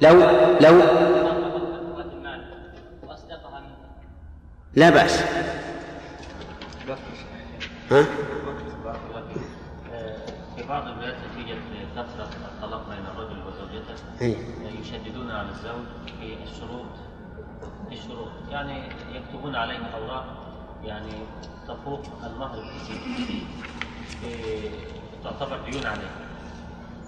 لو 0.00 0.12
لو 0.60 0.82
لا 4.74 4.90
بأس. 4.90 5.24
ها؟ 7.90 8.04
في 10.56 10.62
بعض 10.68 10.86
البلاد 10.86 11.14
نتيجة 11.32 11.54
كثرة 11.96 12.28
الطلاق 12.44 12.88
بين 12.88 13.04
الرجل 13.14 13.38
وزوجته. 13.46 13.94
يشددون 14.80 15.30
على 15.30 15.48
الزوج. 15.48 16.03
يعني 18.50 18.82
يكتبون 19.12 19.56
عليه 19.56 19.78
أوراق 19.78 20.26
يعني 20.84 21.12
تفوق 21.68 22.02
المهر 22.24 22.58
الكثير 22.58 23.00
تعتبر 25.24 25.58
ديون 25.70 25.86
عليه 25.86 26.10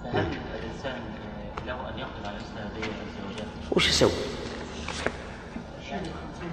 فهل 0.05 0.27
الإنسان 0.55 1.01
له 1.67 1.75
أن 1.75 1.99
يقبل 1.99 2.27
على 2.27 2.37
مثل 2.37 2.59
هذه 2.59 2.91
الزوجات؟ 3.07 3.47
وش 3.73 3.89
يسوي؟ 3.89 4.11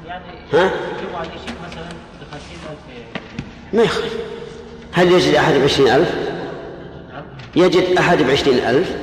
يعني 0.07 0.25
ها؟ 0.53 0.65
يكتبوا 0.65 1.17
عليه 1.17 1.29
شيء 1.29 1.55
مثلا 1.65 1.89
ب 1.89 2.23
50000 2.31 2.77
ما 3.73 3.84
يخالف 3.84 4.13
هل 4.93 5.12
يجد 5.12 5.36
أحد 5.36 5.53
بعشرين 5.53 5.88
ألف؟ 5.88 6.15
يجد 7.55 7.97
أحد 7.97 8.17
بعشرين 8.17 8.57
ألف؟ 8.57 8.95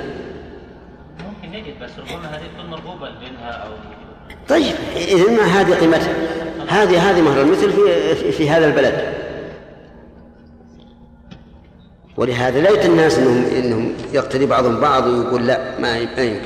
ممكن 1.21 1.55
يجد 1.55 1.83
بس 1.83 1.91
ربما 1.99 2.37
هذه 2.37 2.47
تكون 2.55 2.71
مرغوبة 2.71 3.11
بينها 3.11 3.51
أو 3.51 3.73
طيب 4.51 4.75
إذا 4.97 5.31
ما 5.31 5.43
هذه 5.43 5.75
قيمتها 5.75 6.15
هذه 6.69 7.11
هذه 7.11 7.21
مهر 7.21 7.41
المثل 7.41 7.73
في, 7.73 8.33
في, 8.33 8.51
هذا 8.51 8.67
البلد 8.67 9.15
ولهذا 12.17 12.61
لا 12.61 12.85
الناس 12.85 13.19
انهم 13.19 13.45
إنهم 13.45 13.93
يقتدي 14.13 14.47
بعضهم 14.47 14.81
بعض 14.81 15.07
ويقول 15.07 15.47
لا 15.47 15.79
ما 15.79 15.99
يمكن. 15.99 16.41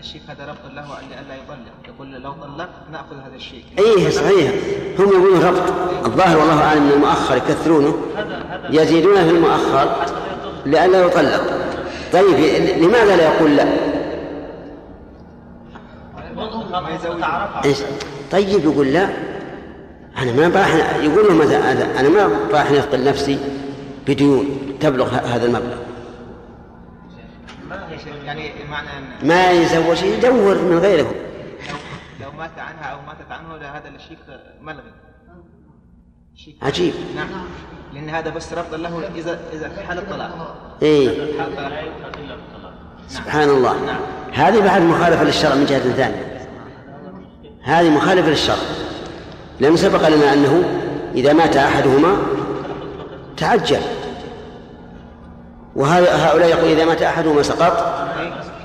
الشيك 0.00 0.22
هذا 0.28 0.46
ربط 0.46 0.74
له 0.74 0.84
الا 0.84 1.34
يطلق 1.34 1.94
يقول 1.94 2.22
لو 2.22 2.32
طلقت 2.32 2.68
نأخذ 2.92 3.16
هذا 3.26 3.36
الشيك. 3.36 3.64
اي 3.78 4.10
صحيح 4.10 4.52
هم 4.98 5.08
يقولون 5.08 5.42
ربط 5.42 5.72
الظاهر 6.04 6.38
والله 6.38 6.62
أعلم 6.62 6.82
إن 6.82 6.92
المؤخر 6.92 7.36
يكثرونه 7.36 7.96
يزيدون 8.70 9.14
في 9.14 9.30
المؤخر 9.30 10.06
لئلا 10.66 11.00
يطلق. 11.00 11.42
طيب 12.12 12.36
لماذا 12.82 13.16
لا 13.16 13.24
يقول 13.24 13.56
لا؟ 13.56 13.95
إيش؟ 17.64 17.78
طيب 18.30 18.64
يقول 18.64 18.92
لا. 18.92 19.08
أنا 20.18 20.32
ما 20.32 20.60
راح 20.60 20.96
يقول 20.96 21.28
له 21.28 21.34
مثلا 21.34 22.00
أنا 22.00 22.08
ما 22.08 22.30
راح 22.50 22.70
نثقل 22.70 23.04
نفسي 23.04 23.38
بديون 24.06 24.76
تبلغ 24.80 25.14
هذا 25.14 25.46
المبلغ. 25.46 25.76
يعني 28.24 28.52
معنى 28.70 28.88
ما 29.22 29.50
يزوج 29.50 30.02
يدور 30.02 30.62
من 30.62 30.78
غيره. 30.78 31.14
لو, 32.20 32.32
مات 32.38 32.58
عنها 32.58 32.84
أو 32.84 32.98
ماتت 33.06 33.30
عنه 33.30 33.54
هذا 33.54 33.88
الشيك 33.88 34.18
ملغي. 34.62 34.92
عجيب. 36.62 36.94
نعم. 37.16 37.28
لأن 37.94 38.08
هذا 38.08 38.30
بس 38.30 38.52
ربط 38.52 38.74
له 38.74 39.02
اذا 39.16 39.40
إذا 39.52 39.68
في 39.68 39.80
حال 39.86 39.98
الطلاق. 39.98 40.56
اي 40.82 41.32
سبحان 43.08 43.48
الله. 43.48 43.84
نعم. 43.84 44.00
هذه 44.32 44.60
بعد 44.64 44.82
مخالفة 44.82 45.24
للشرع 45.24 45.54
من 45.54 45.64
جهة 45.64 45.78
ثانية. 45.78 46.35
هذه 47.66 47.90
مخالفة 47.90 48.28
للشرع 48.28 48.56
لأنه 49.60 49.76
سبق 49.76 50.08
لنا 50.08 50.32
أنه 50.32 50.64
إذا 51.14 51.32
مات 51.32 51.56
أحدهما 51.56 52.16
تعجل. 53.36 53.80
وهؤلاء 55.76 56.48
يقول 56.48 56.70
إذا 56.70 56.84
مات 56.84 57.02
أحدهما 57.02 57.42
سقط. 57.42 57.84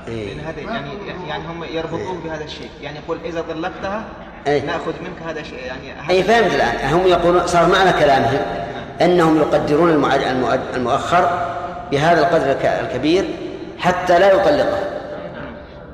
إيه. 0.08 0.36
يعني 0.68 0.90
يعني 1.28 1.42
هم 1.48 1.64
يربطون 1.64 2.20
بهذا 2.24 2.44
الشيء. 2.44 2.70
يعني 2.82 2.98
يقول 2.98 3.18
إذا 3.24 3.44
طلقتها 3.50 4.04
إيه؟ 4.46 4.64
نأخذ 4.64 4.92
منك 5.00 5.28
هذا 5.28 5.40
الشيء. 5.40 5.58
يعني 5.66 6.10
اي 6.10 6.22
فهمت 6.22 6.54
الآن. 6.54 6.94
هم 6.94 7.06
يقولون 7.06 7.46
صار 7.46 7.68
معنى 7.68 7.92
كلامهم 7.92 8.40
أنهم 9.00 9.36
يقدرون 9.36 9.90
المؤخر 10.74 11.48
بهذا 11.90 12.20
القدر 12.20 12.56
الكبير 12.64 13.24
حتى 13.78 14.18
لا 14.18 14.32
يطلقه 14.32 14.78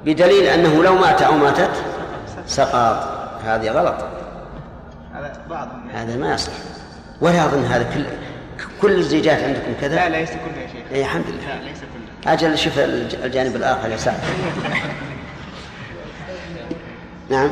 بدليل 0.04 0.46
أنه 0.46 0.82
لو 0.84 0.94
مات 0.94 1.22
أو 1.22 1.32
ماتت 1.32 1.70
سقط 2.48 3.08
هذه 3.44 3.70
غلط. 3.70 3.94
هذا 5.14 5.32
بعضهم 5.50 5.90
هذا 5.94 6.16
ما 6.16 6.34
يصلح 6.34 6.54
ولا 7.20 7.44
أظن 7.44 7.64
هذا 7.64 7.82
كل 7.94 8.04
كل 8.82 8.92
الزيجات 8.92 9.42
عندكم 9.42 9.74
كذا؟ 9.80 9.94
لا 9.94 10.08
ليس 10.08 10.30
كله 10.30 10.62
يا 10.62 10.66
شيخ. 10.66 10.82
اي 10.92 11.00
الحمد 11.00 11.24
لله. 11.28 11.54
لا 11.54 11.64
ليس 11.64 11.78
كله. 11.78 12.32
أجل 12.32 12.58
شوف 12.58 12.78
الجانب 12.78 13.56
الآخر 13.56 13.88
يا 13.90 13.96
سعد. 13.96 14.18
نعم. 17.30 17.50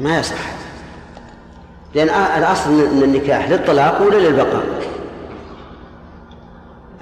ما 0.00 0.18
يصح. 0.18 0.58
لأن 1.94 2.08
الأصل 2.08 2.70
من 2.70 3.02
النكاح 3.02 3.48
للطلاق 3.48 4.02
ولا 4.02 4.16
للبقاء؟ 4.16 4.64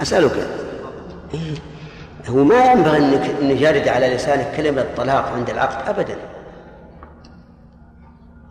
أسألك. 0.02 0.48
إيه؟ 1.34 1.54
هو 2.28 2.44
ما 2.44 2.72
ينبغي 2.72 2.98
أن 3.42 3.50
يرد 3.50 3.88
على 3.88 4.14
لسانك 4.14 4.52
كلمة 4.56 4.80
الطلاق 4.80 5.32
عند 5.32 5.50
العقد 5.50 5.88
أبدا. 5.88 6.16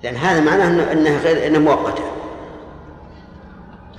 لأن 0.03 0.15
هذا 0.15 0.39
معناه 0.39 0.91
أنها 0.91 1.17
غير 1.17 1.47
أنها 1.47 1.59
مؤقتة. 1.59 2.03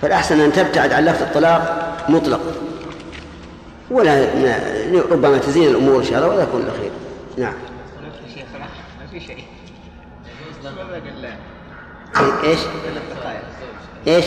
فالأحسن 0.01 0.41
أن 0.41 0.53
تبتعد 0.53 0.93
عن 0.93 1.05
لفظ 1.05 1.23
الطلاق 1.23 1.97
مطلق. 2.09 2.41
ولا 3.91 4.27
ربما 5.11 5.39
تزين 5.39 5.69
الأمور 5.71 5.99
إن 5.99 6.05
شاء 6.05 6.19
الله 6.19 6.29
ولا 6.29 6.43
يكون 6.43 6.61
الخير. 6.61 6.91
نعم. 7.39 7.55
ما 9.01 9.07
في 9.11 9.21
شيء. 9.21 9.45
إيش؟ 12.45 12.61
إيش؟ 14.07 14.25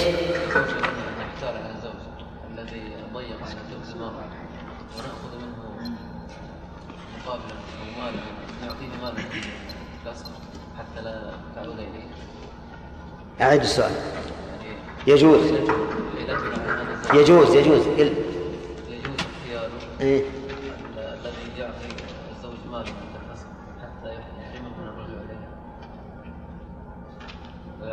أعيد 13.42 13.62
السؤال. 13.62 13.92
يجوز. 15.08 15.52
يجوز 17.14 17.56
يجوز. 17.56 17.88
يجوز 17.88 17.88
اختياره. 19.20 19.72
إيه. 20.02 20.24
الذي 20.98 21.60
يعطي 21.60 21.88
الزوج 22.32 22.54
ماله 22.72 23.09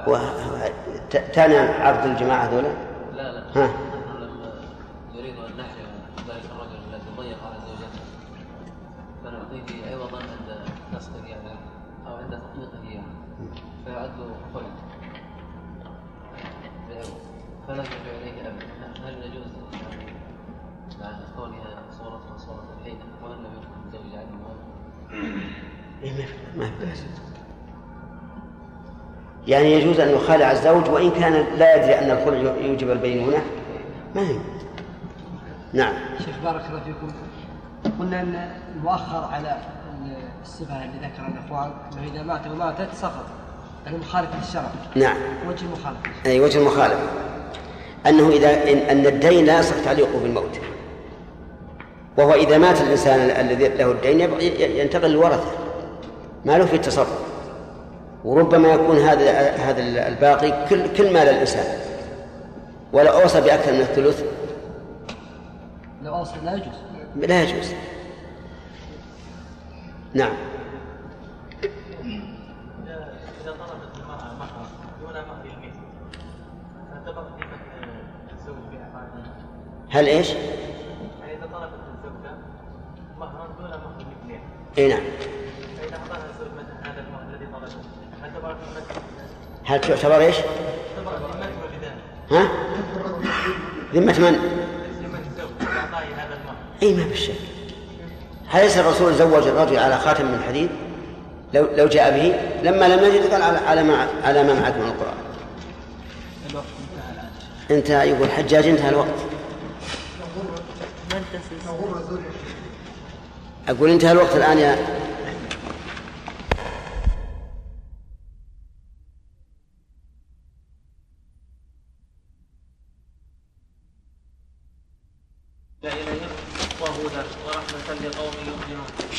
اليه 0.04 0.72
تاني 1.08 1.58
عرض 1.58 2.06
الجماعة 2.06 2.44
هذولا؟ 2.44 2.68
لا 3.16 3.32
لا. 3.32 3.40
ها. 3.56 3.66
نحن 3.66 4.22
لما 4.22 4.52
نريد 5.14 5.34
أن 5.38 5.56
نحرم 5.58 5.90
ذلك 6.28 6.44
الرجل 6.50 6.78
الذي 6.88 7.10
ضيق 7.16 7.38
على 7.46 7.56
زوجته. 7.68 8.02
فنعطيه 9.24 9.94
عوضا 9.94 10.18
عند 10.18 10.58
نسخه 10.94 11.26
يعني 11.26 11.50
أو 12.06 12.16
عند 12.16 12.30
تطليقه 12.30 12.90
يعني. 12.94 13.06
فيعد 13.84 14.10
فلا 17.68 17.82
ابدا 18.46 19.08
هل 19.08 19.14
يجوز 19.14 19.46
يعني 19.82 20.12
مع 21.00 21.10
كونها 21.36 21.82
صورتها 21.98 22.38
صورة 22.38 22.64
الحين؟ 22.80 22.98
وان 23.22 23.32
لم 23.32 23.50
يكن 23.56 23.90
زوج 23.92 24.18
عنه 24.18 24.38
ما 26.56 26.66
في 26.70 26.86
بأس. 26.86 27.04
يعني 29.46 29.72
يجوز 29.72 30.00
أن 30.00 30.08
يخالع 30.08 30.52
الزوج 30.52 30.88
وإن 30.88 31.10
كان 31.10 31.46
لا 31.58 31.76
يدري 31.76 31.98
أن 31.98 32.10
الخلع 32.10 32.66
يوجب 32.66 32.90
البينونة؟ 32.90 33.42
ما 34.14 34.22
هي. 34.22 34.36
نعم. 35.72 35.94
شيخ 36.18 36.34
بارك 36.44 36.62
الله 36.70 36.80
فيكم. 36.80 37.12
قلنا 38.00 38.20
أن 38.20 38.50
المؤخر 38.76 39.28
على 39.32 39.56
الصفة 40.42 40.76
اللي 40.76 41.08
ذكرها 41.08 41.28
الإخوان 41.28 41.70
أنه 41.92 42.12
إذا 42.12 42.22
مات 42.22 42.46
وماتت 42.46 42.94
سقط. 42.94 43.24
يعني 43.86 43.98
مخالف 43.98 44.28
للشرع. 44.40 44.70
نعم. 44.94 45.16
وجه 45.48 45.64
المخالفة. 45.64 46.00
أي 46.26 46.40
وجه 46.40 46.58
المخالفة. 46.58 47.08
أنه 48.06 48.28
إذا 48.28 48.72
إن, 48.72 48.78
أن 48.78 49.06
الدين 49.06 49.44
لا 49.44 49.58
يصح 49.58 49.84
تعليقه 49.84 50.20
بالموت. 50.22 50.60
وهو 52.16 52.34
إذا 52.34 52.58
مات 52.58 52.80
الإنسان 52.80 53.46
الذي 53.46 53.68
له 53.68 53.90
الدين 53.90 54.20
ينتقل 54.60 55.08
للورثة. 55.08 55.50
ما 56.44 56.58
له 56.58 56.64
في 56.64 56.76
التصرف. 56.76 57.35
وربما 58.26 58.68
يكون 58.68 58.96
هذا 58.96 59.50
هذا 59.50 60.08
الباقي 60.08 60.68
كل 60.68 60.92
كل 60.96 61.12
مال 61.12 61.28
الإنسان. 61.28 61.78
ولا 62.92 63.22
أوصى 63.22 63.40
بأكثر 63.40 63.72
من 63.72 63.80
الثلث. 63.80 64.24
لو 66.02 66.14
أوصى 66.14 66.34
لا 66.44 66.54
يجوز. 66.54 66.74
لا 67.16 67.42
يجوز. 67.42 67.72
نعم. 70.14 70.32
هل 79.90 80.06
إيش؟ 80.06 80.30
يعني 80.30 81.32
إذا 81.32 81.46
طلبت 81.52 81.72
الزوجة 81.94 82.34
مهرا 83.18 83.46
دون 83.58 83.68
مهر 83.68 84.00
الاثنين. 84.00 84.40
إي 84.78 84.88
نعم. 84.88 85.00
فاذا 85.80 85.96
اعطاها 85.96 86.30
الزوج 86.30 86.48
مثلا 86.58 86.92
هذا 86.92 87.00
المهر 87.00 87.22
الذي 87.22 87.46
طلبه 87.46 87.96
هل 89.64 89.80
تعتبر 89.80 90.16
هل 90.16 90.20
إيش؟ 90.20 90.36
ها؟ 92.30 92.48
ذمة 93.94 94.18
من؟ 94.18 94.38
إي 96.82 96.94
ما 96.94 97.04
في 97.04 97.16
شك. 97.16 97.34
أليس 98.54 98.78
الرسول 98.78 99.14
زوج 99.14 99.46
الرجل 99.46 99.78
على 99.78 99.98
خاتم 99.98 100.24
من 100.24 100.42
حديد؟ 100.48 100.68
لو 101.54 101.68
لو 101.76 101.86
جاء 101.86 102.10
به 102.10 102.34
لما 102.70 102.88
لم 102.88 103.04
يجد 103.04 103.32
قال 103.32 103.42
على 103.42 103.58
على 103.58 103.82
ما 103.82 104.08
على 104.24 104.42
ما 104.42 104.60
معك 104.60 104.74
من 104.76 104.86
القرآن. 104.86 105.16
انتهى 107.70 107.76
انتهى 107.78 108.08
يقول 108.10 108.30
حجاج 108.30 108.66
انتهى 108.66 108.88
الوقت. 108.88 109.08
أقول 113.68 113.90
انتهى 113.90 114.12
الوقت 114.12 114.36
الآن 114.36 114.58
يا 114.58 114.78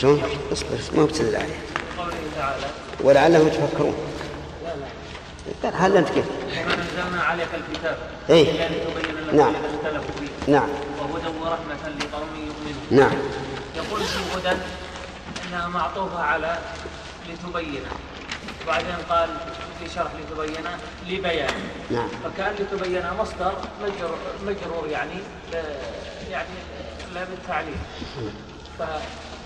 شلون؟ 0.02 0.22
اصبر 0.52 0.78
ما 0.96 1.06
بتدل 1.06 1.36
عليه. 1.36 1.60
ولعلهم 3.02 3.48
يتفكرون. 3.48 3.96
لا 5.64 5.70
لا 5.70 5.86
هل 5.86 5.98
أنت 5.98 6.10
كيف؟ 6.10 6.26
وما 6.26 6.74
انزلنا 6.74 7.22
عليك 7.24 7.48
الكتاب. 7.54 7.98
إيه. 8.30 8.70
نعم. 9.34 9.54
نعم. 10.48 10.70
وهدى 11.00 11.28
ورحمة 11.42 11.90
لقوم 12.00 12.28
يؤمنون. 12.36 12.88
نعم. 12.92 13.18
يقول 13.76 14.04
في 14.04 14.20
هدى 14.38 14.58
أنها 15.48 15.68
معطوفة 15.68 16.20
على 16.20 16.60
لتبين. 17.30 17.82
وبعدين 18.64 18.96
قال 19.10 19.30
في 19.80 19.94
شرح 19.96 20.12
لتبين 20.14 20.66
لبيان. 21.08 21.54
نعم. 21.92 22.10
فكأن 22.24 22.54
لتبين 22.54 23.04
مصدر 23.20 23.54
مجرور, 23.84 24.18
مجرور 24.46 24.88
يعني 24.90 25.20
يعني 26.32 26.50
لا 27.14 27.24
بالتعليل. 27.24 27.76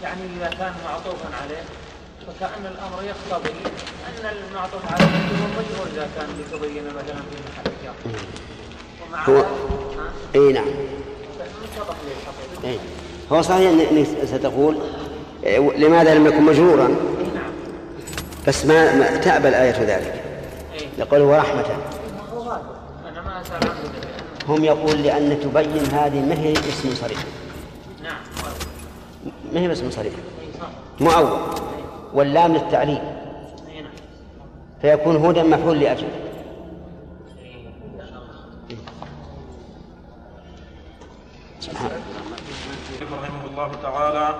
فيعني 0.02 0.22
إذا 0.38 0.50
كان 0.50 0.74
معطوفا 0.86 1.30
عليه 1.44 1.64
فكأن 2.28 2.66
الأمر 2.66 3.04
يقتضي 3.04 3.54
أن 4.08 4.38
المعطوف 4.50 4.92
عليه 4.92 5.06
هو 5.06 5.48
مجرور 5.48 5.88
إذا 5.94 6.10
كان 6.18 6.28
لتبين 6.40 6.84
مثلا 6.86 7.16
في 7.16 7.38
محل 7.52 7.72
الجر 7.80 8.20
ومع 9.08 9.30
هو 9.30 9.46
اي 10.36 10.54
نعم. 10.54 10.66
إيه. 12.64 12.78
هو 13.32 13.42
صحيح 13.42 13.70
انك 13.70 14.08
ستقول 14.26 14.78
إيه، 15.44 15.60
لماذا 15.60 16.16
لم 16.16 16.28
يكن 16.28 16.42
مجرورا؟ 16.44 16.88
نعم. 16.88 17.52
بس 18.48 18.66
ما, 18.66 18.96
ما 18.96 19.18
تأبى 19.18 19.48
الآية 19.48 19.72
ذلك. 19.72 20.24
إيه. 20.74 20.88
يقول 20.98 21.22
ورحمة 21.22 21.66
هم 24.48 24.64
يقول 24.64 25.04
لأن 25.04 25.40
تبين 25.40 25.86
هذه 25.86 26.20
ما 26.20 26.40
هي 26.40 26.54
اسم 26.54 26.96
صريح. 26.96 27.18
نعم 27.18 27.41
ما 29.54 29.60
هي 29.60 29.72
اسم 29.72 29.92
صريح؟ 29.92 30.14
مؤول. 31.00 31.40
واللام 32.14 32.54
للتعليل. 32.54 33.02
فيكون 34.82 35.16
هدى 35.16 35.44
مفعول 35.44 35.80
لأجل. 35.80 36.08
رحمه 43.02 43.46
الله 43.52 43.72
تعالى 43.84 44.36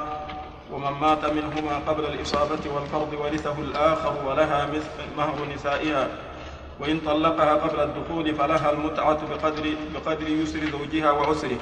ومن 0.74 0.92
مات 0.92 1.26
منهما 1.26 1.78
قبل 1.88 2.06
الإصابة 2.06 2.60
والفرض 2.76 3.14
ورثه 3.14 3.60
الآخر 3.60 4.14
ولها 4.28 4.66
مثل 4.66 5.18
مهر 5.18 5.54
نسائها 5.56 6.08
وإن 6.80 7.00
طلقها 7.06 7.54
قبل 7.54 7.80
الدخول 7.80 8.36
فلها 8.36 8.72
المتعة 8.72 9.20
بقدر 9.30 9.76
بقدر 9.94 10.28
يسر 10.28 10.60
زوجها 10.72 11.12
وعسره 11.12 11.58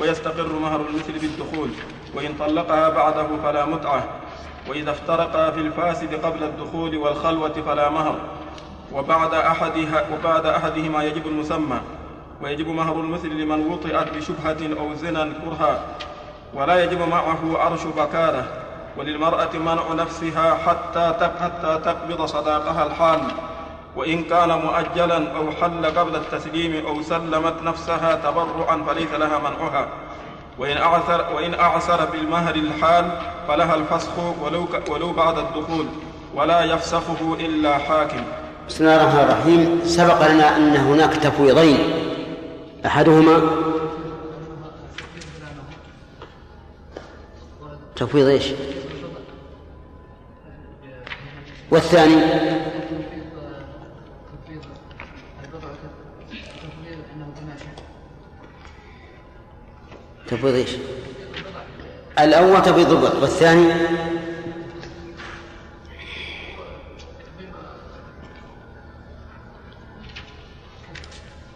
ويستقر 0.00 0.52
مهر 0.58 0.80
المثل 0.80 1.12
بالدخول. 1.12 1.70
وإن 2.16 2.34
طلقها 2.38 2.88
بعده 2.88 3.26
فلا 3.42 3.64
متعة 3.64 4.04
وإذا 4.68 4.90
افترقا 4.90 5.50
في 5.50 5.60
الفاسد 5.60 6.14
قبل 6.26 6.42
الدخول 6.42 6.96
والخلوة 6.96 7.52
فلا 7.66 7.90
مهر 7.90 8.16
وبعد 8.92 9.34
أحدها 9.34 10.04
وبعد 10.12 10.46
أحدهما 10.46 11.04
يجب 11.04 11.26
المسمى 11.26 11.80
ويجب 12.42 12.68
مهر 12.68 13.00
المثل 13.00 13.28
لمن 13.28 13.66
وطئت 13.66 14.16
بشبهة 14.16 14.80
أو 14.80 14.94
زنا 14.94 15.32
كرها 15.44 15.80
ولا 16.54 16.84
يجب 16.84 17.08
معه 17.08 17.58
عرش 17.58 17.84
بكارة 17.84 18.44
وللمرأة 18.96 19.50
منع 19.54 19.92
نفسها 19.92 20.54
حتى 20.54 21.14
حتى 21.40 21.80
تقبض 21.84 22.24
صداقها 22.24 22.86
الحال 22.86 23.20
وإن 23.96 24.22
كان 24.22 24.48
مؤجلا 24.48 25.36
أو 25.36 25.50
حل 25.50 25.86
قبل 25.86 26.16
التسليم 26.16 26.86
أو 26.86 27.02
سلمت 27.02 27.62
نفسها 27.62 28.14
تبرعا 28.14 28.84
فليس 28.86 29.12
لها 29.12 29.38
منعها. 29.38 29.88
وإن 30.58 30.76
أعثر 30.76 31.34
وإن 31.34 31.54
أعسر 31.54 32.04
بالمهر 32.04 32.54
الحال 32.54 33.10
فلها 33.48 33.74
الفسخ 33.74 34.18
ولو 34.42 34.68
ولو 34.88 35.12
بعد 35.12 35.38
الدخول 35.38 35.86
ولا 36.34 36.64
يفسخه 36.64 37.36
إلا 37.40 37.78
حاكم. 37.78 38.24
بسم 38.68 38.84
الله 38.84 38.96
الرحمن 38.96 39.20
الرحيم 39.20 39.80
سبق 39.84 40.28
لنا 40.28 40.56
أن 40.56 40.76
هناك 40.76 41.14
تفويضين 41.16 41.78
أحدهما 42.86 43.40
تفويض 47.96 48.26
إيش؟ 48.26 48.52
والثاني 51.70 52.16
تفويض 60.28 60.54
إيش؟ 60.54 60.70
الأول 62.18 62.62
تبيض 62.62 62.90
البضع 62.90 63.20
والثاني؟ 63.20 63.72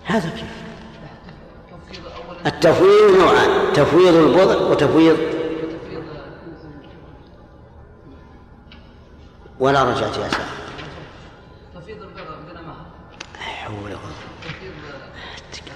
هذا 0.05 0.31
كيف؟ 0.31 0.61
التفويض 2.47 3.19
نوعان 3.19 3.73
تفويض 3.75 4.15
البضع 4.15 4.57
وتفويض 4.57 5.17
ولا 9.61 9.83
رجعت 9.83 10.17
يا 10.17 10.29
سعد 10.29 10.60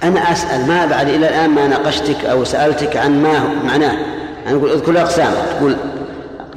أنا 0.05 0.33
أسأل 0.33 0.67
ما 0.69 0.87
بعد 0.87 1.09
إلى 1.09 1.29
الآن 1.29 1.51
ما 1.51 1.67
ناقشتك 1.67 2.25
أو 2.25 2.45
سألتك 2.45 2.97
عن 2.97 3.23
ما 3.23 3.49
معناه؟ 3.65 3.97
أنا 4.47 4.57
أقول 4.57 4.71
اذكر 4.71 5.01
أقسام 5.01 5.33
تقول 5.59 5.77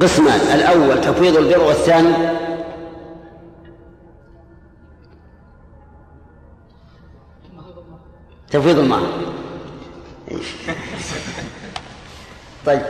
قسمان 0.01 0.39
الأول 0.53 1.01
تفويض 1.01 1.37
البر 1.37 1.63
والثاني. 1.63 2.13
تفويض 8.51 8.79
المهر 8.79 9.07
طيب 12.65 12.81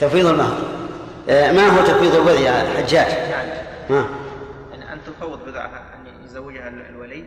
تفويض 0.00 0.26
المهر 0.26 0.58
آه، 1.28 1.52
ما 1.52 1.66
هو 1.68 1.84
تفويض 1.84 2.14
البضع 2.14 2.40
يا 2.40 2.74
حجاج؟ 2.76 3.06
ما 3.90 4.06
يعني 4.70 4.92
أن 4.92 4.98
تفوض 5.06 5.38
بضعها 5.46 5.82
أن 5.94 6.24
يزوجها 6.24 6.68
الولي. 6.68 7.24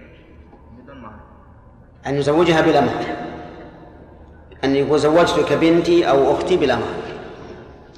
أن 2.08 2.15
يزوجها 2.15 2.62
بلا 2.62 2.82
مهر. 2.82 3.06
أن 4.63 4.76
يقول 4.76 5.00
زوجتك 5.00 5.54
بنتي 5.54 6.10
أو 6.10 6.34
أختي 6.34 6.58
بلا 6.58 6.76
مهر. 6.76 7.17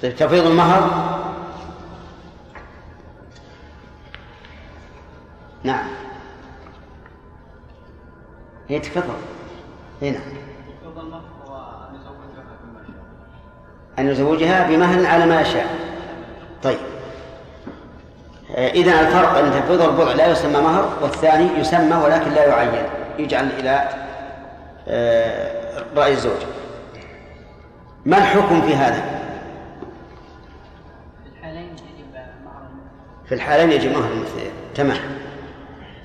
طيب 0.02 0.16
تفويض 0.16 0.46
المهر؟ 0.46 1.10
نعم. 5.62 5.88
هي 8.68 8.78
تفضل 8.78 9.14
هنا 10.02 10.18
أن 13.98 14.08
يزوجها 14.08 14.68
بمهر 14.68 15.06
على 15.06 15.26
ما 15.26 15.40
يشاء 15.40 15.66
طيب. 16.62 16.78
إذا 18.50 19.00
الفرق 19.00 19.38
أن 19.38 19.62
تفويض 19.62 19.82
البضع 19.82 20.12
لا 20.12 20.26
يسمى 20.26 20.60
مهر 20.60 20.98
والثاني 21.02 21.60
يسمى 21.60 21.96
ولكن 21.96 22.30
لا 22.30 22.46
يعين. 22.46 23.00
يجعل 23.18 23.48
إلى 23.58 23.70
آه، 23.70 23.99
رأي 25.96 26.12
الزوج. 26.12 26.40
ما 28.06 28.18
الحكم 28.18 28.62
في 28.62 28.74
هذا؟ 28.74 29.20
في 33.30 33.36
الحالين 33.36 33.72
يجب 33.72 33.90
مهر 33.90 34.12
المثلين 34.12 34.50
تمام. 34.74 34.98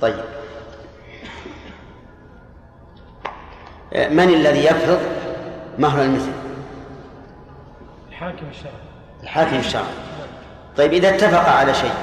طيب. 0.02 0.15
آه، 3.93 4.08
من 4.10 4.30
الذي 4.30 4.65
يفرض 4.65 5.00
مهر 5.80 6.02
المثل؟ 6.02 6.32
الحاكم 8.10 8.45
الشرعي. 8.50 8.74
الحاكم 9.24 9.56
الشرعي. 9.56 9.86
طيب 10.78 10.93
إذا 10.93 11.10
اتفق 11.10 11.50
على 11.50 11.74
شيء 11.74 11.93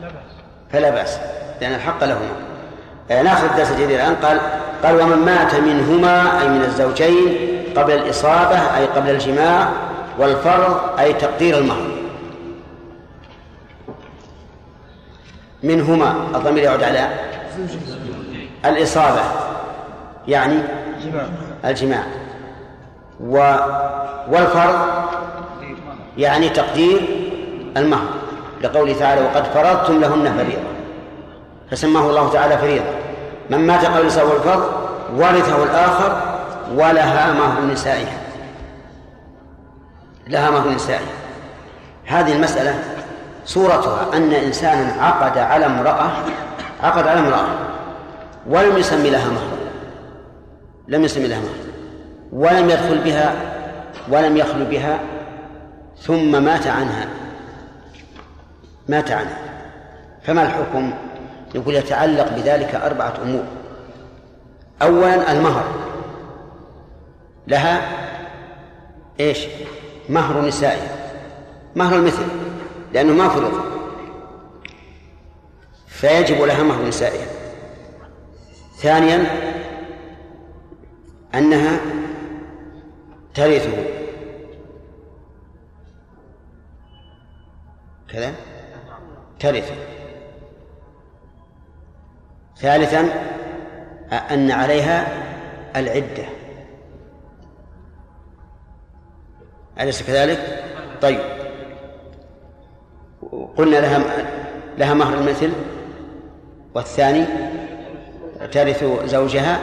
لا 0.00 0.08
بأس. 0.08 0.32
فلا 0.72 0.90
بأس 0.90 1.20
لأن 1.60 1.74
الحق 1.74 2.04
لهما. 2.04 2.30
آه، 2.30 2.49
ناخذ 3.10 3.44
الدرس 3.44 3.70
الجديد 3.70 3.90
الآن. 3.90 4.14
قال 4.14 4.40
قال 4.84 5.02
ومن 5.02 5.16
مات 5.16 5.54
منهما 5.54 6.42
أي 6.42 6.48
من 6.48 6.62
الزوجين 6.64 7.36
قبل 7.76 7.92
الإصابة 7.92 8.76
أي 8.76 8.86
قبل 8.86 9.10
الجماع 9.10 9.68
والفرض 10.18 10.80
أي 10.98 11.12
تقدير 11.12 11.58
المهر. 11.58 11.90
منهما 15.62 16.14
الضمير 16.34 16.64
يعود 16.64 16.82
على 16.82 17.08
الإصابة 18.64 19.20
يعني 20.28 20.56
الجماع. 21.64 22.02
و 23.20 23.54
والفرض 24.28 24.78
يعني 26.18 26.48
تقدير 26.48 27.00
المهر. 27.76 28.06
لقوله 28.62 28.98
تعالى 28.98 29.20
وقد 29.20 29.44
فرضتم 29.44 30.00
لهن 30.00 30.36
فريضة. 30.36 30.70
فسماه 31.70 32.10
الله 32.10 32.32
تعالى 32.32 32.58
فريضة. 32.58 32.99
من 33.50 33.66
مات 33.66 33.84
قبل 33.84 34.00
الإصابة 34.00 34.30
والفرض 34.30 34.72
ورثه 35.16 35.62
الآخر 35.64 36.22
ولها 36.74 37.32
مهر 37.32 37.72
نسائها. 37.72 38.18
لها 40.26 40.50
مهر 40.50 40.68
نسائها. 40.68 41.12
هذه 42.04 42.32
المسألة 42.32 42.74
صورتها 43.44 44.06
أن 44.14 44.32
إنسانا 44.32 45.02
عقد 45.02 45.38
على 45.38 45.66
امرأة 45.66 46.10
عقد 46.82 47.06
على 47.06 47.20
امرأة 47.20 47.46
ولم 48.46 48.78
يسمي 48.78 49.10
لها 49.10 49.28
مهر 49.28 49.58
لم 50.88 51.04
يسمي 51.04 51.28
لها 51.28 51.40
مهر 51.40 51.70
ولم 52.32 52.70
يدخل 52.70 52.98
بها 52.98 53.34
ولم 54.08 54.36
يخلو 54.36 54.64
بها 54.64 54.98
ثم 56.02 56.42
مات 56.42 56.66
عنها. 56.66 57.06
مات 58.88 59.10
عنها. 59.10 59.38
فما 60.22 60.42
الحكم؟ 60.42 60.92
يقول 61.54 61.74
يتعلق 61.74 62.28
بذلك 62.36 62.74
أربعة 62.74 63.14
أمور. 63.22 63.44
أولا 64.82 65.32
المهر. 65.32 65.64
لها 67.46 67.80
إيش؟ 69.20 69.46
مهر 70.08 70.46
نسائها 70.46 71.10
مهر 71.76 71.96
المثل. 71.96 72.26
لأنه 72.92 73.12
ما 73.12 73.28
فرض. 73.28 73.52
فيجب 75.86 76.42
لها 76.42 76.62
مهر 76.62 76.86
نسائها 76.86 77.26
ثانيا 78.76 79.26
أنها 81.34 81.80
ترثه. 83.34 83.84
كذا؟ 88.08 88.34
ترثه. 89.40 89.99
ثالثا 92.60 93.08
أن 94.30 94.50
عليها 94.50 95.08
العدة. 95.76 96.24
أليس 99.80 100.02
كذلك؟ 100.02 100.64
طيب. 101.02 101.20
قلنا 103.56 103.76
لها 103.76 104.00
لها 104.78 104.94
مهر 104.94 105.14
المثل 105.14 105.52
والثاني 106.74 107.24
ترث 108.52 108.84
زوجها 109.04 109.58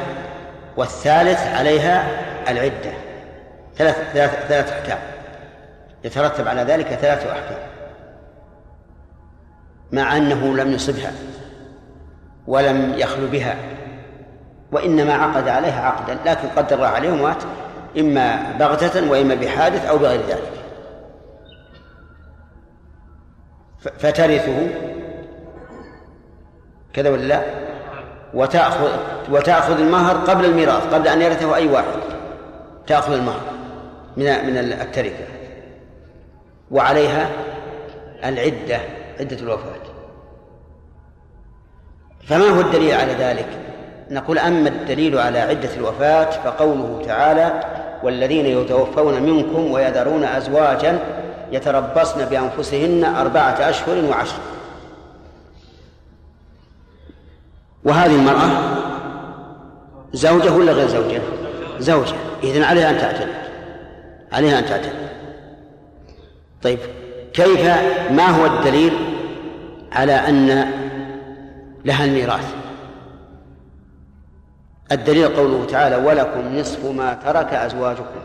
والثالث 0.78 1.48
عليها 1.48 2.08
العدة. 2.52 2.92
ثلاث 3.76 3.96
ثلاث 4.14 4.48
ثلاث 4.48 4.72
أحكام. 4.72 5.00
يترتب 6.04 6.48
على 6.48 6.62
ذلك 6.62 6.88
ثلاث 6.88 7.28
أحكام. 7.28 7.60
مع 9.92 10.18
أنه 10.18 10.56
لم 10.56 10.72
يصبها. 10.72 11.12
ولم 12.48 12.94
يخلو 12.98 13.28
بها 13.28 13.56
وإنما 14.72 15.14
عقد 15.14 15.48
عليها 15.48 15.86
عقدا 15.86 16.18
لكن 16.26 16.48
قدر 16.48 16.84
عليه 16.84 17.12
ومات 17.12 17.44
إما 18.00 18.56
بغتة 18.60 19.12
وإما 19.12 19.36
بحادث 19.36 19.86
أو 19.86 19.98
بغير 19.98 20.22
ذلك. 20.28 20.52
فترثه 24.00 24.68
كذا 26.94 27.10
ولا 27.10 27.22
لا؟ 27.22 27.42
وتأخذ 28.34 28.92
وتأخذ 29.32 29.80
المهر 29.80 30.18
قبل 30.18 30.46
الميراث 30.46 30.94
قبل 30.94 31.08
أن 31.08 31.22
يرثه 31.22 31.56
أي 31.56 31.68
واحد. 31.68 32.00
تأخذ 32.88 33.14
المهر 33.14 33.42
من 34.18 34.26
من 34.26 34.58
التركة. 34.58 35.26
وعليها 36.72 37.30
العدة 38.24 38.80
عدة 39.20 39.38
الوفاة. 39.38 39.87
فما 42.30 42.50
هو 42.50 42.62
الدليل 42.62 42.94
على 42.94 43.14
ذلك؟ 43.14 43.48
نقول 44.10 44.40
أما 44.40 44.70
الدليل 44.70 45.20
على 45.20 45.40
عدة 45.40 45.70
الوفاة 45.78 46.30
فقوله 46.30 47.02
تعالى 47.06 47.62
والذين 48.04 48.46
يتوفون 48.46 49.24
منكم 49.24 49.72
ويذرون 49.72 50.24
أزواجا 50.24 51.00
يتربصن 51.52 52.26
بأنفسهن 52.26 53.04
أربعة 53.04 53.70
أشهر 53.70 54.06
وعشر. 54.06 54.38
وهذه 57.84 58.16
المرأة 58.16 58.50
زوجة 60.14 60.52
ولا 60.52 60.72
غير 60.72 60.88
زوجة؟ 60.88 61.22
زوجة. 61.80 62.16
إذن 62.44 62.64
عليها 62.64 62.90
أن 62.90 62.98
تعتد 62.98 63.28
عليها 64.32 64.60
أن 64.60 64.66
تعتد 64.66 64.94
طيب 66.64 66.80
كيف؟ 67.34 67.68
ما 68.12 68.28
هو 68.28 68.46
الدليل 68.46 68.94
على 69.92 70.14
أن 70.14 70.68
لها 71.88 72.06
الميراث. 72.06 72.56
الدليل 74.92 75.28
قوله 75.28 75.66
تعالى 75.66 75.96
ولكم 75.96 76.58
نصف 76.58 76.86
ما 76.86 77.14
ترك 77.14 77.54
أزواجكم. 77.54 78.20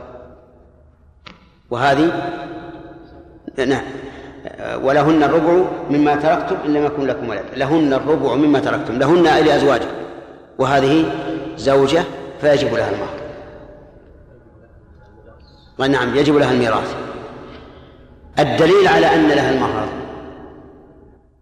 وهذه 1.71 2.13
نعم. 3.59 3.83
ولهن 4.83 5.23
الربع 5.23 5.65
مما 5.91 6.15
تركتم 6.17 6.57
إن 6.65 6.73
لم 6.75 6.85
يكن 6.85 7.07
لكم 7.07 7.29
ولد. 7.29 7.45
لهن 7.57 7.93
الربع 7.93 8.35
مما 8.35 8.61
تركتم 8.61 8.99
لهن 8.99 9.23
لأزواجكم 9.23 9.95
وهذه 10.59 11.05
زوجة 11.57 12.05
فيجب 12.41 12.75
لها 12.75 12.91
المهر 12.91 13.21
ونعم 15.79 16.17
يجب 16.17 16.37
لها 16.37 16.53
الميراث. 16.53 16.97
الدليل 18.39 18.89
على 18.89 19.07
أن 19.15 19.29
لها 19.29 19.51
المهر 19.51 19.89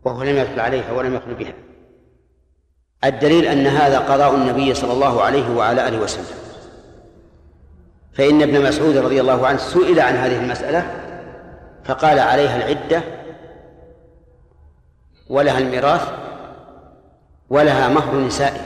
وهو 0.05 0.23
لم 0.23 0.37
يدخل 0.37 0.61
عليها 0.61 0.93
ولم 0.93 1.15
يخل 1.15 1.35
بها. 1.35 1.53
الدليل 3.05 3.45
أن 3.45 3.67
هذا 3.67 3.99
قضاء 3.99 4.35
النبي 4.35 4.75
صلى 4.75 4.93
الله 4.93 5.23
عليه 5.23 5.57
وعلى 5.57 5.89
آله 5.89 6.01
وسلم. 6.01 6.25
فإن 8.13 8.43
ابن 8.43 8.69
مسعود 8.69 8.97
رضي 8.97 9.21
الله 9.21 9.47
عنه 9.47 9.59
سئل 9.59 10.01
عن 10.01 10.17
هذه 10.17 10.37
المسألة 10.37 10.87
فقال 11.85 12.19
عليها 12.19 12.57
العدة 12.57 13.03
ولها 15.31 15.59
الميراث 15.59 16.09
ولها 17.51 17.89
مهر 17.89 18.17
نسائها 18.17 18.65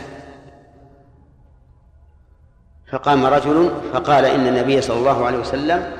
فقام 2.92 3.26
رجل 3.26 3.70
فقال 3.92 4.24
إن 4.24 4.46
النبي 4.46 4.80
صلى 4.80 4.96
الله 4.96 5.26
عليه 5.26 5.38
وسلم 5.38 5.92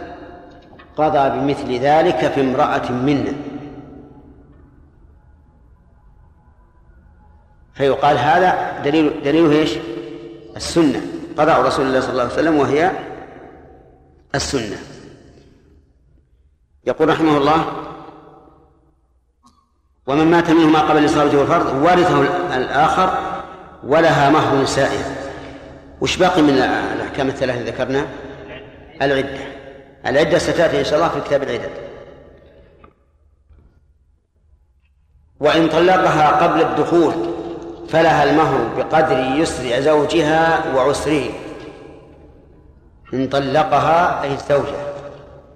قضى 0.97 1.31
بمثل 1.31 1.79
ذلك 1.79 2.33
في 2.33 2.41
امرأة 2.41 2.93
منا 2.93 3.33
فيقال 7.75 8.19
هذا 8.19 8.83
دليل 8.85 9.23
دليله 9.25 9.53
إيش؟ 9.53 9.71
السنة. 10.57 11.01
قضاء 11.39 11.61
رسول 11.61 11.87
الله 11.87 12.01
صلى 12.01 12.11
الله 12.11 12.23
عليه 12.23 12.33
وسلم 12.33 12.57
وهي 12.57 12.91
السنة. 14.35 14.77
يقول 16.87 17.09
رحمه 17.09 17.37
الله 17.37 17.65
ومن 20.07 20.31
مات 20.31 20.51
منهما 20.51 20.81
قبل 20.81 20.99
الإصابة 20.99 21.39
والفرض 21.39 21.83
ورثه 21.83 22.21
الآخر 22.57 23.19
ولها 23.85 24.31
مهر 24.31 24.63
نسائه 24.63 25.05
وش 26.01 26.17
باقي 26.17 26.43
من 26.43 26.55
الأحكام 26.95 27.29
الثلاثة 27.29 27.61
ذكرنا؟ 27.61 28.07
العدة. 29.03 29.45
العدة 30.07 30.39
ستأتي 30.39 30.79
إن 30.79 30.85
شاء 30.85 30.95
الله 30.95 31.09
في 31.09 31.21
كتاب 31.21 31.43
العدد. 31.43 31.71
وإن 35.41 35.69
طلقها 35.69 36.29
قبل 36.29 36.61
الدخول 36.61 37.34
فلها 37.89 38.25
المهر 38.25 38.69
بقدر 38.77 39.19
يسر 39.19 39.81
زوجها 39.81 40.75
وعسره. 40.75 41.29
إن 43.15 43.29
طلقها 43.29 44.23
أي 44.23 44.35
الزوجة. 44.35 44.77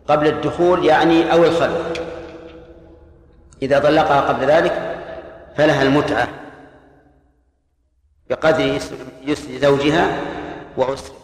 قبل 0.09 0.27
الدخول 0.27 0.85
يعني 0.85 1.33
أو 1.33 1.45
الخلوة. 1.45 1.93
إذا 3.63 3.79
طلقها 3.79 4.21
قبل 4.21 4.47
ذلك 4.47 4.97
فلها 5.57 5.83
المتعة 5.83 6.29
بقدر 8.31 8.79
يسر 9.25 9.59
زوجها 9.59 10.21
وعسره. 10.77 11.15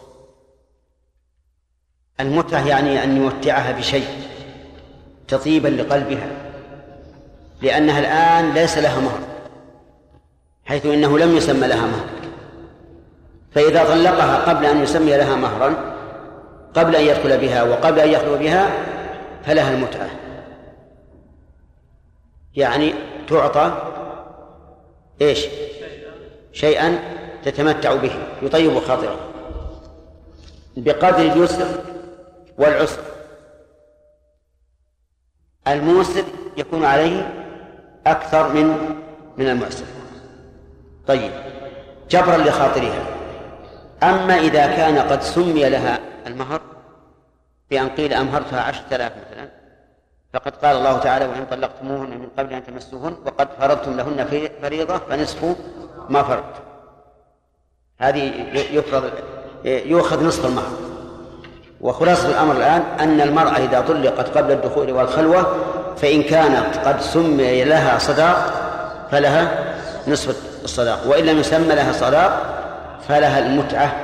المتعة 2.19 2.67
يعني 2.67 3.03
أن 3.03 3.17
يمتعها 3.17 3.71
بشيء 3.71 4.07
تطيبا 5.27 5.67
لقلبها 5.67 6.27
لأنها 7.61 7.99
الآن 7.99 8.53
ليس 8.53 8.77
لها 8.77 8.99
مهر. 8.99 9.34
حيث 10.65 10.85
إنه 10.85 11.19
لم 11.19 11.37
يسمى 11.37 11.67
لها 11.67 11.85
مهر. 11.85 12.05
فإذا 13.51 13.83
طلقها 13.83 14.37
قبل 14.37 14.65
أن 14.65 14.83
يسمي 14.83 15.17
لها 15.17 15.35
مهرا 15.35 15.95
قبل 16.73 16.95
أن 16.95 17.05
يدخل 17.05 17.37
بها 17.37 17.63
وقبل 17.63 17.99
أن 17.99 18.09
يخلو 18.09 18.37
بها 18.37 18.69
فلها 19.43 19.73
المتعة. 19.73 20.09
يعني 22.55 22.93
تعطى 23.27 23.91
إيش؟ 25.21 25.45
شيئا 26.53 26.99
تتمتع 27.43 27.95
به 27.95 28.11
يطيب 28.41 28.79
خاطرها 28.79 29.17
بقدر 30.77 31.33
اليسر 31.33 31.67
والعسر. 32.57 33.01
الموسر 35.67 36.23
يكون 36.57 36.85
عليه 36.85 37.33
أكثر 38.07 38.53
من 38.53 38.95
من 39.37 39.49
المعسر. 39.49 39.94
طيب 41.07 41.31
جبرا 42.09 42.37
لخاطرها. 42.37 43.03
أما 44.03 44.39
إذا 44.39 44.67
كان 44.67 44.97
قد 44.97 45.21
سمي 45.21 45.69
لها 45.69 45.99
المهر 46.27 46.61
بأن 47.69 47.89
قيل 47.89 48.13
أمهرتها 48.13 48.61
عشرة 48.61 48.95
آلاف 48.95 49.11
مثلا 49.11 49.49
فقد 50.33 50.55
قال 50.55 50.77
الله 50.77 50.97
تعالى 50.97 51.25
وإن 51.25 51.45
طلقتموهن 51.51 52.09
من 52.09 52.27
قبل 52.37 52.53
أن 52.53 52.65
تمسوهن 52.65 53.15
وقد 53.25 53.47
فرضتم 53.59 53.97
لهن 53.97 54.49
فريضة 54.61 54.97
فنصف 54.97 55.55
ما 56.09 56.23
فرضتم 56.23 56.63
هذه 57.99 58.31
يفرض 58.71 59.03
يؤخذ 59.65 60.25
نصف 60.25 60.45
المهر. 60.45 60.71
وخلاصة 61.81 62.29
الأمر 62.29 62.55
الآن 62.57 62.81
أن 62.99 63.21
المرأة 63.21 63.57
إذا 63.57 63.81
طلقت 63.81 64.37
قبل 64.37 64.51
الدخول 64.51 64.91
والخلوة 64.91 65.55
فإن 65.97 66.23
كانت 66.23 66.77
قد 66.77 67.01
سمي 67.01 67.63
لها 67.63 67.97
صداق 67.97 68.53
فلها 69.11 69.75
نصف 70.07 70.54
الصداق. 70.65 71.07
وإن 71.07 71.25
لم 71.25 71.39
يسمى 71.39 71.75
لها 71.75 71.91
صداق 71.91 72.61
فلها 73.07 73.39
المتعة 73.39 73.95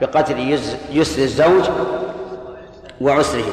بقدر 0.00 0.38
يسر 0.92 1.22
الزوج 1.22 1.64
وعسره. 3.00 3.44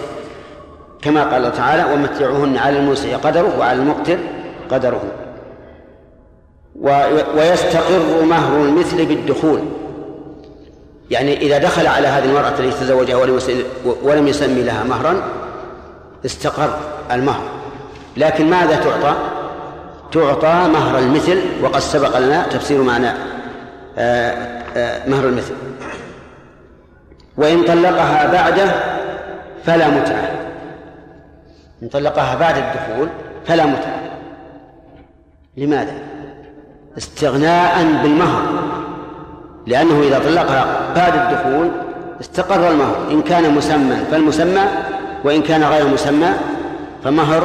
كما 1.02 1.24
قال 1.24 1.34
الله 1.34 1.50
تعالى 1.50 1.94
ومتعوهن 1.94 2.58
على 2.58 2.80
الموسع 2.80 3.18
قدره 3.18 3.60
وعلى 3.60 3.80
المقتر 3.80 4.18
قدره. 4.72 5.02
ويستقر 7.36 8.24
مهر 8.24 8.62
المثل 8.62 9.06
بالدخول. 9.06 9.60
يعني 11.12 11.38
إذا 11.38 11.58
دخل 11.58 11.88
على 11.88 12.08
هذه 12.08 12.26
المرأة 12.26 12.50
التي 12.60 12.80
تزوجها 12.80 13.16
ولم 14.04 14.28
يسمي 14.28 14.62
لها 14.62 14.84
مهرا 14.84 15.24
استقر 16.26 16.80
المهر. 17.12 17.44
لكن 18.18 18.50
ماذا 18.50 18.76
تعطى؟ 18.76 19.16
تعطى 20.13 20.69
مهر 20.73 20.99
المثل 20.99 21.41
وقد 21.62 21.80
سبق 21.80 22.17
لنا 22.17 22.47
تفسير 22.47 22.82
معنى 22.82 23.08
آه، 23.97 24.62
آه، 24.78 25.10
مهر 25.10 25.26
المثل. 25.26 25.54
وإن 27.38 27.63
طلقها 27.63 28.32
بعده 28.32 28.71
فلا 29.65 29.88
متعة. 29.88 30.30
إن 31.84 31.88
طلقها 31.88 32.36
بعد 32.36 32.56
الدخول 32.58 33.10
فلا 33.45 33.65
متعة. 33.65 33.99
لماذا؟ 35.58 35.93
استغناء 36.97 37.84
بالمهر. 38.04 38.41
لأنه 39.67 40.02
إذا 40.02 40.19
طلقها 40.19 40.93
بعد 40.95 41.13
الدخول 41.15 41.71
استقر 42.21 42.71
المهر. 42.71 42.95
إن 43.12 43.21
كان 43.21 43.54
مسمى 43.56 43.95
فالمسمى 44.12 44.62
وإن 45.23 45.41
كان 45.41 45.63
غير 45.63 45.88
مسمى 45.88 46.30
فمهر 47.04 47.43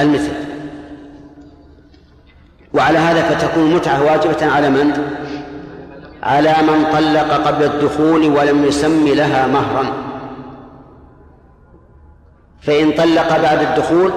المثل. 0.00 0.47
وعلى 2.74 2.98
هذا 2.98 3.22
فتكون 3.22 3.62
المتعة 3.62 4.04
واجبة 4.04 4.46
على 4.52 4.70
من؟ 4.70 4.92
على 6.22 6.54
من 6.62 6.84
طلق 6.92 7.46
قبل 7.46 7.64
الدخول 7.64 8.24
ولم 8.24 8.64
يسم 8.64 9.08
لها 9.08 9.46
مهرا. 9.46 9.92
فإن 12.60 12.92
طلق 12.92 13.42
بعد 13.42 13.62
الدخول 13.62 14.12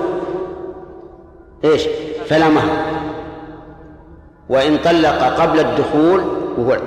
إيش؟ 1.64 1.88
فلا 2.30 2.50
مهر. 2.50 2.70
وإن 4.50 4.78
طلق 4.78 5.24
قبل 5.42 5.60
الدخول 5.60 6.24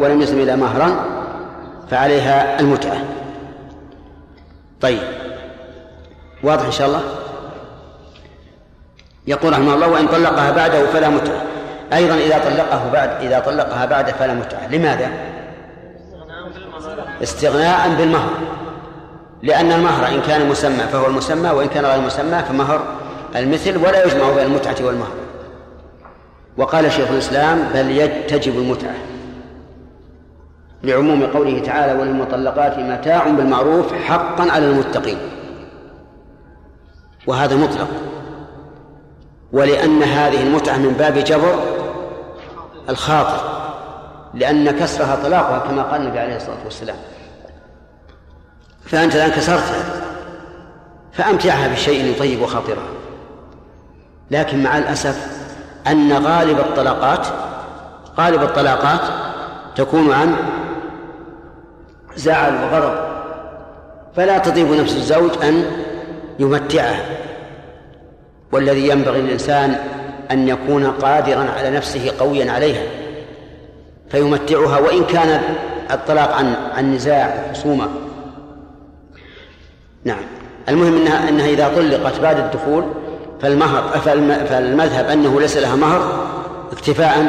ولم 0.01 0.23
يسم 0.23 0.41
لها 0.41 0.57
مهرا 0.57 1.05
فعليها 1.91 2.61
المتعة. 2.61 2.97
طيب. 4.81 5.03
واضح 6.43 6.65
إن 6.65 6.73
شاء 6.73 6.87
الله؟ 6.87 7.03
يقول 9.27 9.53
رحمه 9.53 9.75
الله 9.75 9.89
وإن 9.89 10.07
طلقها 10.07 10.51
بعده 10.51 10.87
فلا 10.87 11.09
متعة. 11.09 11.54
أيضا 11.95 12.15
إذا 12.15 12.39
طلقه 12.39 12.91
بعد 12.93 13.11
إذا 13.23 13.39
طلقها 13.39 13.87
بعد 13.87 14.11
فلا 14.11 14.35
متعة. 14.35 14.69
لماذا؟ 14.69 15.09
استغناء 17.23 17.95
بالمهر. 17.95 18.31
لأن 19.43 19.73
المهر 19.73 20.09
إن 20.09 20.21
كان 20.21 20.49
مسمى 20.49 20.79
فهو 20.93 21.07
المسمى 21.07 21.51
وإن 21.51 21.69
كان 21.69 21.85
غير 21.85 22.01
مسمى 22.01 22.43
فمهر 22.49 22.81
المثل 23.37 23.77
ولا 23.77 24.05
يجمع 24.05 24.31
بين 24.31 24.45
المتعة 24.45 24.77
والمهر. 24.81 25.15
وقال 26.57 26.93
شيخ 26.93 27.11
الإسلام 27.11 27.69
بل 27.75 28.11
تجب 28.29 28.59
المتعة. 28.59 28.95
لعموم 30.83 31.27
قوله 31.27 31.59
تعالى 31.59 32.01
وللمطلقات 32.01 32.79
متاع 32.79 33.29
بالمعروف 33.29 33.93
حقا 33.93 34.51
على 34.51 34.67
المتقين. 34.67 35.19
وهذا 37.27 37.57
مطلق. 37.57 37.89
ولأن 39.53 40.03
هذه 40.03 40.43
المتعة 40.43 40.77
من 40.77 40.93
باب 40.99 41.19
جبر 41.19 41.74
الخاطر 42.89 43.65
لأن 44.35 44.71
كسرها 44.71 45.17
طلاقها 45.25 45.59
كما 45.59 45.83
قال 45.83 46.01
النبي 46.01 46.19
عليه 46.19 46.37
الصلاة 46.37 46.65
والسلام. 46.65 46.97
فأنت 48.85 49.15
الآن 49.15 49.31
كسرتها 49.31 49.85
فأمتعها 51.13 51.69
بشيء 51.69 52.05
يطيب 52.05 52.47
خاطرها 52.47 52.89
لكن 54.31 54.63
مع 54.63 54.79
الأسف 54.79 55.27
أن 55.87 56.13
غالب 56.13 56.59
الطلاقات 56.59 57.27
غالب 58.19 58.43
الطلاقات 58.43 59.01
تكون 59.77 60.13
عن 60.13 60.37
زعل 62.17 62.55
وغضب. 62.55 63.15
فلا 64.17 64.39
تطيب 64.39 64.73
نفس 64.73 64.97
الزوج 64.97 65.31
أن 65.43 65.65
يمتعها 66.39 67.05
والذي 68.53 68.89
ينبغي 68.89 69.23
للإنسان 69.23 69.77
أن 70.31 70.49
يكون 70.49 70.87
قادرا 70.87 71.47
على 71.59 71.71
نفسه 71.71 72.13
قويا 72.19 72.53
عليها 72.53 72.83
فيمتعها 74.11 74.79
وإن 74.79 75.05
كان 75.05 75.41
الطلاق 75.91 76.33
عن 76.33 76.55
عن 76.77 76.95
نزاع 76.95 77.47
وخصومة 77.51 77.89
نعم. 80.05 80.23
المهم 80.69 80.97
إنها 80.97 81.29
إنها 81.29 81.47
إذا 81.47 81.69
طلقت 81.77 82.21
بعد 82.21 82.39
الدخول 82.39 82.85
فالمهر 83.43 83.83
فالمذهب 84.49 85.07
أنه 85.07 85.41
ليس 85.41 85.57
لها 85.57 85.77
مهر 85.77 86.27
اكتفاء 86.73 87.27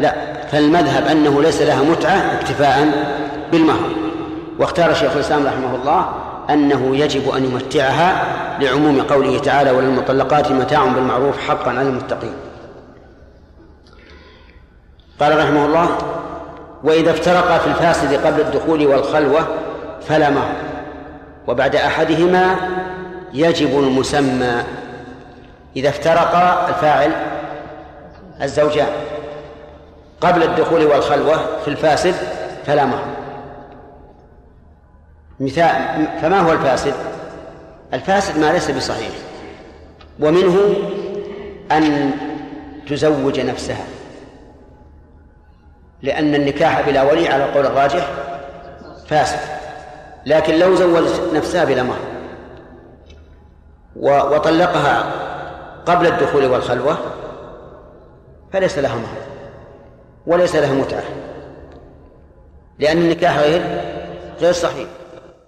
لا 0.00 0.14
فالمذهب 0.52 1.06
أنه 1.06 1.42
ليس 1.42 1.62
لها 1.62 1.82
متعة 1.82 2.16
اكتفاء 2.40 2.88
بالمهر. 3.52 3.90
واختار 4.58 4.94
شيخ 4.94 5.12
الإسلام 5.12 5.46
رحمه 5.46 5.74
الله 5.74 6.27
أنه 6.50 6.96
يجب 6.96 7.30
أن 7.30 7.44
يمتعها 7.44 8.24
لعموم 8.60 9.00
قوله 9.00 9.38
تعالى 9.38 9.70
وللمطلقات 9.70 10.52
متاع 10.52 10.84
بالمعروف 10.84 11.38
حقا 11.48 11.70
على 11.70 11.82
المتقين 11.82 12.34
قال 15.20 15.38
رحمه 15.38 15.66
الله 15.66 15.98
وإذا 16.84 17.10
افترقا 17.10 17.58
في 17.58 17.66
الفاسد 17.66 18.26
قبل 18.26 18.40
الدخول 18.40 18.86
والخلوة 18.86 19.48
فلا 20.08 20.30
مهر 20.30 20.52
وبعد 21.46 21.76
أحدهما 21.76 22.56
يجب 23.34 23.78
المسمى. 23.78 24.62
إذا 25.76 25.88
افترقا 25.88 26.68
الفاعل 26.68 27.12
الزوجان 28.42 28.88
قبل 30.20 30.42
الدخول 30.42 30.86
والخلوة 30.86 31.36
في 31.64 31.68
الفاسد 31.68 32.14
فلا 32.66 32.84
مهر 32.84 33.17
مثال 35.40 36.06
فما 36.22 36.40
هو 36.40 36.52
الفاسد؟ 36.52 36.94
الفاسد 37.92 38.38
ما 38.38 38.52
ليس 38.52 38.70
بصحيح 38.70 39.12
ومنه 40.20 40.76
أن 41.72 42.10
تزوج 42.88 43.40
نفسها 43.40 43.84
لأن 46.02 46.34
النكاح 46.34 46.80
بلا 46.88 47.02
ولي 47.02 47.28
على 47.28 47.44
القول 47.44 47.66
الراجح 47.66 48.08
فاسد 49.06 49.38
لكن 50.26 50.58
لو 50.58 50.74
زوجت 50.74 51.20
نفسها 51.34 51.64
بلا 51.64 51.82
مهر 51.82 52.00
وطلقها 53.96 55.12
قبل 55.86 56.06
الدخول 56.06 56.46
والخلوة 56.46 56.98
فليس 58.52 58.78
لها 58.78 58.94
مهر 58.94 59.18
وليس 60.26 60.56
لها 60.56 60.74
متعة 60.74 61.02
لأن 62.78 62.98
النكاح 62.98 63.38
غير 63.38 63.62
غير 64.40 64.52
صحيح 64.52 64.88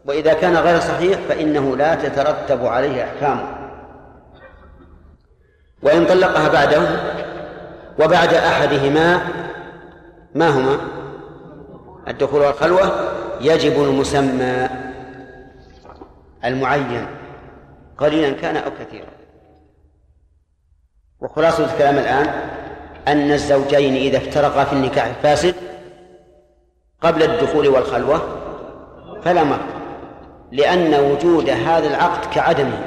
وإذا 0.05 0.33
كان 0.33 0.57
غير 0.57 0.81
صحيح 0.81 1.21
فإنه 1.29 1.77
لا 1.77 1.95
تترتب 1.95 2.67
عليه 2.67 3.05
أحكامه 3.05 3.61
وإن 5.83 6.07
طلقها 6.07 6.49
بعده 6.49 6.83
وبعد 7.99 8.35
أحدهما 8.35 9.21
ما 10.35 10.49
هما؟ 10.49 10.79
الدخول 12.09 12.41
والخلوة. 12.41 13.11
يجب 13.41 13.83
المسمى 13.83 14.69
المعين. 16.45 17.07
قليلا 17.99 18.31
كان 18.31 18.57
أو 18.57 18.71
كثيرا. 18.81 19.11
وخلاصة 21.21 21.65
الكلام 21.73 21.99
الآن 21.99 22.27
أن 23.09 23.33
الزوجين 23.33 23.95
إذا 23.95 24.19
افترقا 24.19 24.65
في 24.65 24.73
النكاح 24.73 25.07
الفاسد 25.07 25.55
قبل 27.03 27.23
الدخول 27.23 27.69
والخلوة 27.69 28.23
فلا 29.25 29.45
مهر 29.45 29.80
لأن 30.53 30.95
وجود 30.95 31.51
هذا 31.51 31.87
العقد 31.87 32.35
كعدمه. 32.35 32.79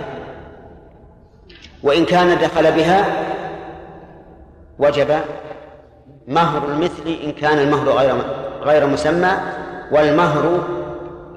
وإن 1.84 2.06
كان 2.06 2.38
دخل 2.38 2.72
بها 2.72 3.06
وجب 4.80 5.20
مهر 6.28 6.66
المثل 6.68 7.18
إن 7.24 7.32
كان 7.32 7.60
المهر 7.60 7.90
غير 7.90 8.16
غير 8.62 8.88
مسمى 8.88 9.32
والمهر 9.92 10.64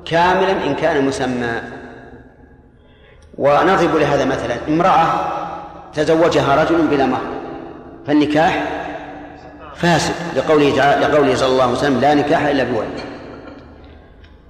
كاملا 0.04 0.52
إن 0.66 0.74
كان 0.74 1.06
مسمى. 1.06 1.60
ونضرب 3.38 3.96
لهذا 3.96 4.24
مثلا 4.24 4.54
امرأة 4.68 5.06
تزوجها 5.94 6.62
رجل 6.64 6.86
بلا 6.86 7.06
مهر 7.06 7.26
فالنكاح 8.06 8.62
فاسد 9.74 10.14
لقوله 10.36 10.76
تعالى 10.76 11.06
لقوله 11.06 11.34
صلى 11.34 11.48
الله 11.48 11.62
عليه 11.62 11.72
وسلم 11.72 12.00
لا 12.00 12.14
نكاح 12.14 12.42
إلا 12.42 12.64
بولي 12.64 13.15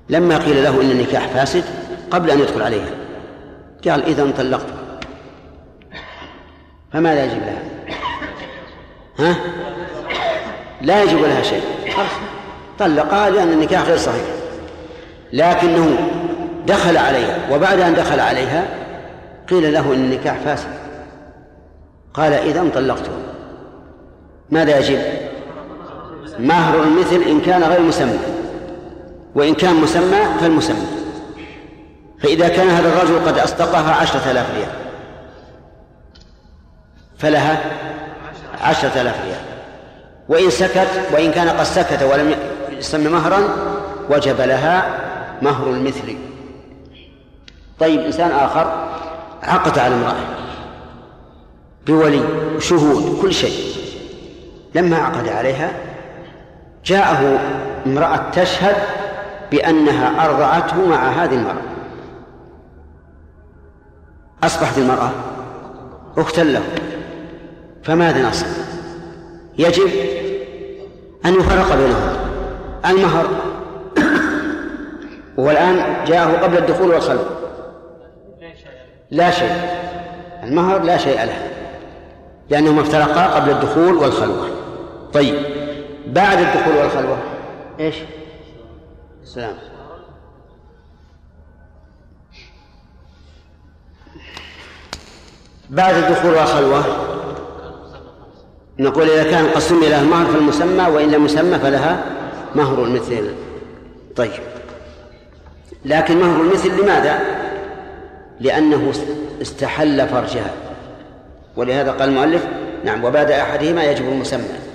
لما 0.09 0.39
قيل 0.39 0.65
له 0.65 0.81
إن 0.83 0.91
النكاح 0.91 1.27
فاسد 1.29 1.65
قبل 2.11 2.31
أن 2.31 2.41
يدخل 2.41 2.63
عليها. 2.63 2.91
قال 3.89 4.05
إذا 4.05 4.31
طلقت. 4.39 4.67
فماذا 6.93 7.25
يجب 7.25 7.41
لها؟ 7.41 7.63
ها؟ 9.19 9.37
لا 10.83 11.03
يجب 11.03 11.23
لها 11.23 11.43
شيء. 11.43 11.63
طلقها 12.79 13.31
لأن 13.31 13.53
النكاح 13.53 13.83
غير 13.83 13.97
صحيح. 13.97 14.25
لكنه 15.33 15.97
دخل 16.67 16.97
عليها 16.97 17.39
وبعد 17.53 17.81
أن 17.81 17.95
دخل 17.95 18.21
عليها 18.21 18.67
قيل 19.51 19.73
له 19.73 19.81
إن 19.81 19.93
النكاح 19.93 20.37
فاسد. 20.39 20.69
قال 22.15 22.33
إذا 22.33 22.71
طلقته. 22.75 23.13
ماذا 24.51 24.79
يجب؟ 24.79 24.99
مهر 26.39 26.83
المثل 26.83 27.23
إن 27.23 27.41
كان 27.41 27.63
غير 27.63 27.81
مسمى. 27.81 28.36
وإن 29.37 29.55
كان 29.55 29.75
مسمى 29.75 30.19
فالمسمى. 30.41 30.87
فإذا 32.23 32.49
كان 32.49 32.69
هذا 32.69 32.89
الرجل 32.89 33.27
قد 33.27 33.39
أصدقها 33.39 33.95
عشرة 33.95 34.31
آلاف 34.31 34.55
ريال. 34.55 34.69
فلها 37.19 37.61
عشرة 38.63 39.01
آلاف 39.01 39.25
ريال. 39.25 39.41
وإن 40.29 40.51
سكت 40.51 40.89
وإن 41.13 41.31
كان 41.31 41.49
قد 41.49 41.65
سكت 41.65 42.03
ولم 42.03 42.35
يسمى 42.71 43.09
مهرا 43.09 43.39
وجب 44.11 44.41
لها 44.41 44.99
مهر 45.43 45.71
المثل. 45.71 46.17
طيب 47.81 48.01
إنسان 48.01 48.31
آخر 48.31 48.89
عقد 49.43 49.79
على 49.79 49.95
امرأة 49.95 50.17
بولي 51.87 52.23
وشهود 52.57 53.23
كل 53.23 53.35
شيء. 53.35 53.77
لما 54.75 54.97
عقد 54.97 55.29
عليها 55.29 55.73
جاءه 56.85 57.39
امرأة 57.87 58.31
تشهد 58.33 58.77
بأنها 59.51 60.27
أرضعته 60.27 60.89
مع 60.89 61.09
هذه 61.09 61.35
المرأة. 61.35 61.63
أصبحت 64.45 64.79
المرأة 64.79 65.11
أختا 66.19 66.41
له. 66.41 66.63
فماذا 67.85 68.29
نصنع؟ 68.29 68.49
يجب 69.59 69.91
أن 71.27 71.35
يفرق 71.35 71.77
بينهما. 71.77 72.17
المهر. 72.87 73.27
والآن 75.37 76.05
جاءه 76.07 76.43
قبل 76.43 76.59
الدخول 76.59 76.89
والخلوة 76.89 77.27
لا 79.11 79.31
شيء. 79.31 79.51
المهر 80.43 80.83
لا 80.83 80.97
شيء 80.97 81.25
له. 81.25 81.51
لأنهما 82.51 82.81
افترقا 82.81 83.27
قبل 83.27 83.51
الدخول 83.51 83.95
والخلوة. 83.95 84.49
طيب. 85.13 85.35
بعد 86.07 86.39
الدخول 86.39 86.77
والخلوة. 86.77 87.19
إيش؟ 87.81 87.97
السلام 89.27 89.57
بعد 95.71 95.95
الدخول 95.95 96.35
والخلوة 96.35 96.85
نقول 98.79 99.11
إذا 99.11 99.31
كان 99.31 99.49
قد 99.49 99.59
سمي 99.59 99.89
لها 99.89 100.01
المهر 100.01 100.27
فالمسمى 100.27 100.87
وإن 100.95 101.11
لم 101.11 101.25
يسمى 101.25 101.59
فلها 101.59 102.05
مهر 102.55 102.85
المثل 102.85 103.35
طيب. 104.17 104.31
لكن 105.85 106.21
مهر 106.21 106.41
المثل 106.41 106.83
لماذا؟ 106.83 107.21
لأنه 108.41 108.93
استحل 109.43 110.09
فرجها. 110.09 110.51
ولهذا 111.57 111.93
قال 111.93 112.09
المؤلف 112.09 112.47
نعم 112.85 113.05
وبعد 113.05 113.31
أحدهما 113.31 113.85
يجب 113.85 114.09
المسمى. 114.09 114.66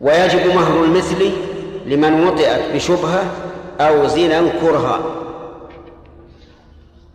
ويجب 0.00 0.54
مهر 0.54 0.84
المثل 0.84 1.32
لمن 1.86 2.26
وطئت 2.26 2.74
بشبهة 2.74 3.24
أو 3.80 4.06
زنا 4.06 4.48
كرها. 4.60 5.00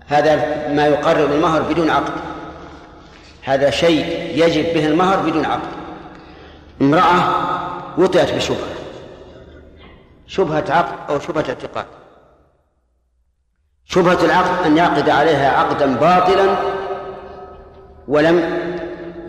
هذا 0.07 0.35
ما 0.67 0.87
يقرر 0.87 1.25
المهر 1.25 1.61
بدون 1.61 1.89
عقد. 1.89 2.13
هذا 3.43 3.69
شيء 3.69 4.31
يجب 4.45 4.73
به 4.73 4.87
المهر 4.87 5.19
بدون 5.19 5.45
عقد. 5.45 5.69
امرأة 6.81 7.23
وطئت 7.97 8.35
بشبهة. 8.35 8.57
شبهة 10.27 10.63
عقد 10.69 11.09
أو 11.09 11.19
شبهة 11.19 11.45
اعتقاد. 11.49 11.85
شبهة 13.85 14.25
العقد 14.25 14.65
أن 14.65 14.77
يعقد 14.77 15.09
عليها 15.09 15.57
عقدا 15.57 15.95
باطلا 15.95 16.55
ولم 18.07 18.59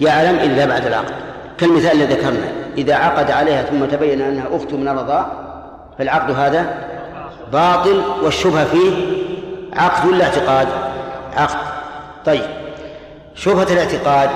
يعلم 0.01 0.39
إلا 0.39 0.67
بعد 0.67 0.87
العقد. 0.87 1.15
كالمثال 1.59 2.03
الذي 2.03 2.15
ذكرنا. 2.15 2.62
إذا 2.79 2.95
عقد 2.95 3.31
عليها 3.31 3.63
ثم 3.63 3.85
تبين 3.85 4.21
أنها 4.21 4.57
أفت 4.57 4.73
من 4.73 4.89
الرضاء 4.89 5.53
فالعقد 5.99 6.31
هذا 6.31 6.75
باطل 7.53 8.03
والشبهة 8.23 8.65
فيه 8.65 9.23
عقد 9.73 10.09
ولا 10.09 10.25
اعتقاد؟ 10.25 10.69
عقد. 11.37 11.59
طيب. 12.27 12.45
شبهة 13.35 13.67
الاعتقاد 13.73 14.31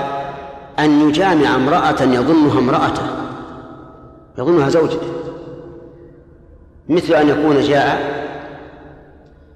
أن 0.79 1.09
يجامع 1.09 1.55
امرأة 1.55 2.03
يظنها 2.03 2.59
امرأته. 2.59 3.03
يظنها 4.39 4.69
زوجته. 4.69 5.07
مثل 6.89 7.15
أن 7.15 7.29
يكون 7.29 7.61
جاء 7.61 7.99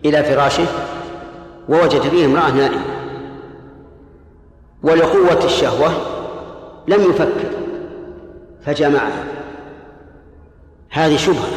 إلى 0.04 0.24
فراشه 0.24 0.66
ووجد 1.68 2.00
فيه 2.00 2.26
امرأة 2.26 2.50
نائمة. 2.50 2.80
ولقوة 4.82 5.44
الشهوة 5.44 5.90
لم 6.88 7.10
يفكر. 7.10 7.59
فجمعها 8.66 9.24
هذه 10.90 11.16
شبهة. 11.16 11.48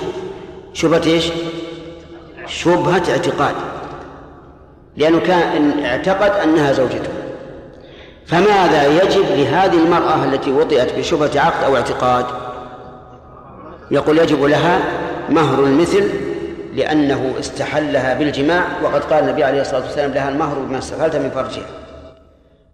شبهة 0.74 1.06
إيش؟ 1.06 1.32
شبهة 2.48 3.04
اعتقاد. 3.12 3.56
لأنه 4.98 5.20
كان 5.20 5.84
اعتقد 5.84 6.32
أنها 6.32 6.74
زوجته. 6.74 7.12
فماذا 8.26 9.04
يجب 9.04 9.26
لهذه 9.30 9.86
المرأة 9.86 10.26
التي 10.26 10.52
وطئت 10.52 10.98
بشبهة 10.98 11.40
عقد 11.40 11.64
أو 11.64 11.76
اعتقاد؟ 11.76 12.26
يقول 13.92 14.18
يجب 14.18 14.44
لها 14.44 14.80
مهر 15.30 15.64
المثل 15.64 16.10
لأنه 16.74 17.34
استحلها 17.40 18.14
بالجماع 18.14 18.64
وقد 18.84 19.04
قال 19.04 19.24
النبي 19.24 19.44
عليه 19.44 19.62
الصلاة 19.62 19.82
والسلام 19.82 20.12
لها 20.12 20.30
المهر 20.30 20.60
بما 20.60 20.78
استحلت 20.78 21.16
من 21.16 21.30
فرجها. 21.30 21.66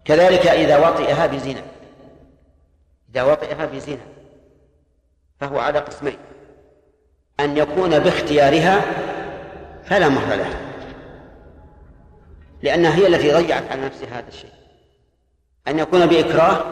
كذلك 0.04 0.46
إذا 0.46 0.88
وطئها 0.88 1.26
بزنا. 1.26 1.62
إذا 3.14 3.22
وطئها 3.22 3.66
بزنا. 3.66 4.19
فهو 5.40 5.58
على 5.58 5.78
قسمين. 5.78 6.18
أن 7.40 7.56
يكون 7.56 7.98
باختيارها 7.98 8.80
فلا 9.84 10.08
مهر 10.08 10.34
لها 10.36 10.60
لأنها 12.62 12.94
هي 12.94 13.06
التي 13.06 13.32
ضيعت 13.32 13.70
على 13.70 13.84
نفسها 13.84 14.18
هذا 14.18 14.28
الشيء. 14.28 14.50
أن 15.68 15.78
يكون 15.78 16.06
بإكراه 16.06 16.64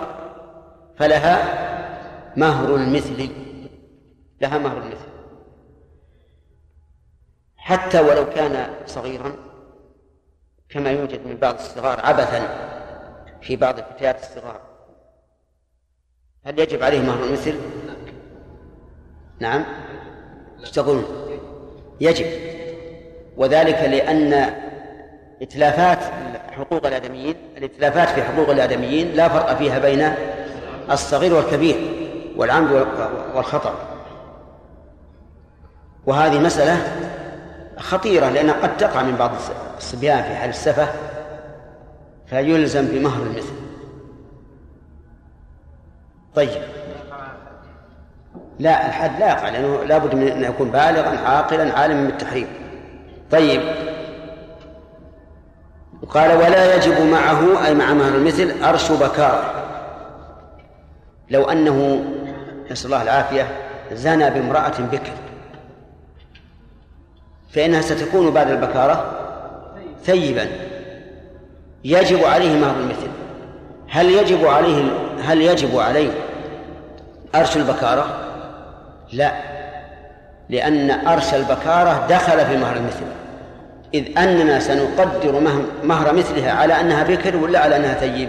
فلها 0.98 1.68
مهر 2.36 2.74
المثل. 2.74 3.30
لها 4.40 4.58
مهر 4.58 4.78
المثل. 4.78 5.08
حتى 7.56 8.00
ولو 8.00 8.30
كان 8.30 8.74
صغيرا 8.86 9.36
كما 10.68 10.90
يوجد 10.90 11.26
من 11.26 11.36
بعض 11.36 11.54
الصغار 11.54 12.00
عبثا 12.00 12.68
في 13.40 13.56
بعض 13.56 13.78
الفتيات 13.78 14.20
الصغار. 14.22 14.60
هل 16.44 16.58
يجب 16.58 16.82
عليه 16.82 17.00
مهر 17.00 17.24
المثل؟ 17.24 17.58
نعم. 19.40 19.64
إيش؟ 20.60 20.78
يجب. 22.00 22.26
وذلك 23.36 23.78
لأن 23.78 24.54
إتلافات 25.42 25.98
حقوق 26.50 26.86
الآدميين 26.86 27.36
الإتلافات 27.56 28.08
في 28.08 28.22
حقوق 28.22 28.50
الآدميين 28.50 29.12
لا 29.12 29.28
فرق 29.28 29.54
فيها 29.54 29.78
بين 29.78 30.12
الصغير 30.90 31.34
والكبير 31.34 31.76
والعمد 32.36 32.86
والخطأ. 33.34 33.74
وهذه 36.06 36.38
مسألة 36.38 36.78
خطيرة 37.78 38.28
لأنها 38.28 38.54
قد 38.54 38.76
تقع 38.76 39.02
من 39.02 39.16
بعض 39.16 39.30
الصبيان 39.76 40.22
في 40.22 40.34
حال 40.34 40.50
السفة 40.50 40.88
فيلزم 42.26 42.86
بمهر 42.86 43.22
المثل. 43.22 43.52
طيب. 46.34 46.77
لا 48.58 48.86
الحد 48.86 49.20
لا 49.20 49.28
يقع 49.28 49.48
لأنه 49.48 49.84
لابد 49.84 50.14
من 50.14 50.28
أن 50.28 50.44
يكون 50.44 50.70
بالغا 50.70 51.18
عاقلا 51.26 51.78
عالما 51.78 52.06
بالتحريم 52.06 52.46
طيب. 53.30 53.60
قال 56.08 56.36
ولا 56.36 56.74
يجب 56.74 57.00
معه 57.00 57.66
أي 57.66 57.74
مع 57.74 57.92
مهر 57.92 58.14
المثل 58.14 58.64
أرش 58.64 58.92
بكار. 58.92 59.54
لو 61.30 61.44
أنه 61.44 62.04
نسأل 62.70 62.86
الله 62.86 63.02
العافية 63.02 63.48
زنى 63.92 64.30
بامرأة 64.30 64.72
بكر 64.78 65.12
فإنها 67.50 67.80
ستكون 67.80 68.30
بعد 68.30 68.50
البكارة 68.50 69.18
ثيبا. 70.04 70.46
يجب 71.84 72.24
عليه 72.24 72.58
مهر 72.58 72.76
المثل. 72.80 73.08
هل 73.88 74.10
يجب 74.10 74.46
عليه 74.46 74.90
هل 75.24 75.42
يجب 75.42 75.78
عليه 75.78 76.10
أرش 77.34 77.56
البكارة؟ 77.56 78.27
لا. 79.12 79.32
لأن 80.50 80.90
أرش 80.90 81.34
البكارة 81.34 82.06
دخل 82.08 82.46
في 82.46 82.56
مهر 82.56 82.76
المثل. 82.76 83.04
إذ 83.94 84.18
أننا 84.18 84.60
سنقدر 84.60 85.40
مهر 85.84 86.12
مثلها 86.12 86.52
على 86.52 86.80
أنها 86.80 87.04
بكر 87.04 87.36
ولا 87.36 87.58
على 87.58 87.76
أنها 87.76 87.94
ثيب؟ 87.94 88.28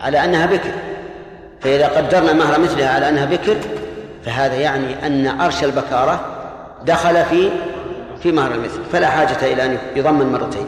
على 0.00 0.24
أنها 0.24 0.46
بكر. 0.46 0.70
فإذا 1.60 1.88
قدرنا 1.88 2.32
مهر 2.32 2.60
مثلها 2.60 2.94
على 2.94 3.08
أنها 3.08 3.24
بكر 3.24 3.56
فهذا 4.24 4.54
يعني 4.54 5.06
أن 5.06 5.40
أرش 5.40 5.64
البكارة 5.64 6.20
دخل 6.84 7.24
في 7.24 7.50
في 8.22 8.32
مهر 8.32 8.54
المثل. 8.54 8.84
فلا 8.92 9.08
حاجة 9.08 9.52
إلى 9.52 9.64
أن 9.64 9.78
يضمن 9.96 10.32
مرتين. 10.32 10.66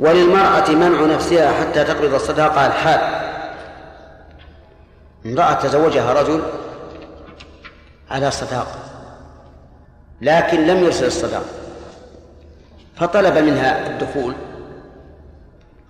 وللمرأة 0.00 0.70
منع 0.70 1.14
نفسها 1.14 1.52
حتى 1.52 1.84
تقبض 1.84 2.14
الصداقة 2.14 2.66
الحال. 2.66 3.00
امرأة 5.26 5.52
تزوجها 5.52 6.12
رجل 6.12 6.42
على 8.10 8.30
صداقة 8.30 8.78
لكن 10.20 10.66
لم 10.66 10.84
يرسل 10.84 11.06
الصداقة 11.06 11.58
فطلب 12.96 13.38
منها 13.38 13.86
الدخول. 13.86 14.34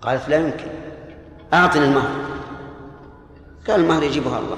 قالت 0.01 0.29
لا 0.29 0.37
يمكن. 0.37 0.67
أعطني 1.53 1.85
المهر. 1.85 2.09
قال 3.67 3.79
المهر 3.79 4.03
يجيبها 4.03 4.39
الله. 4.39 4.57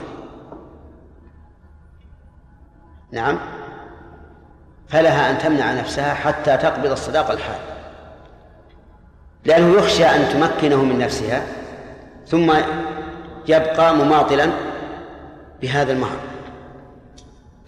نعم. 3.12 3.40
فلها 4.90 5.32
أن 5.32 5.38
تمنع 5.38 5.74
نفسها 5.74 6.14
حتى 6.14 6.58
تقبض 6.58 6.92
الصداقة 6.92 7.34
الحال. 7.34 7.60
لأنه 9.46 9.78
يخشى 9.78 10.06
أن 10.06 10.30
تمكنه 10.30 10.84
من 10.84 11.00
نفسها 11.00 11.44
ثم 12.28 12.54
يبقى 13.48 13.96
مماطلا 13.96 14.52
بهذا 15.62 15.92
المهر. 15.92 16.31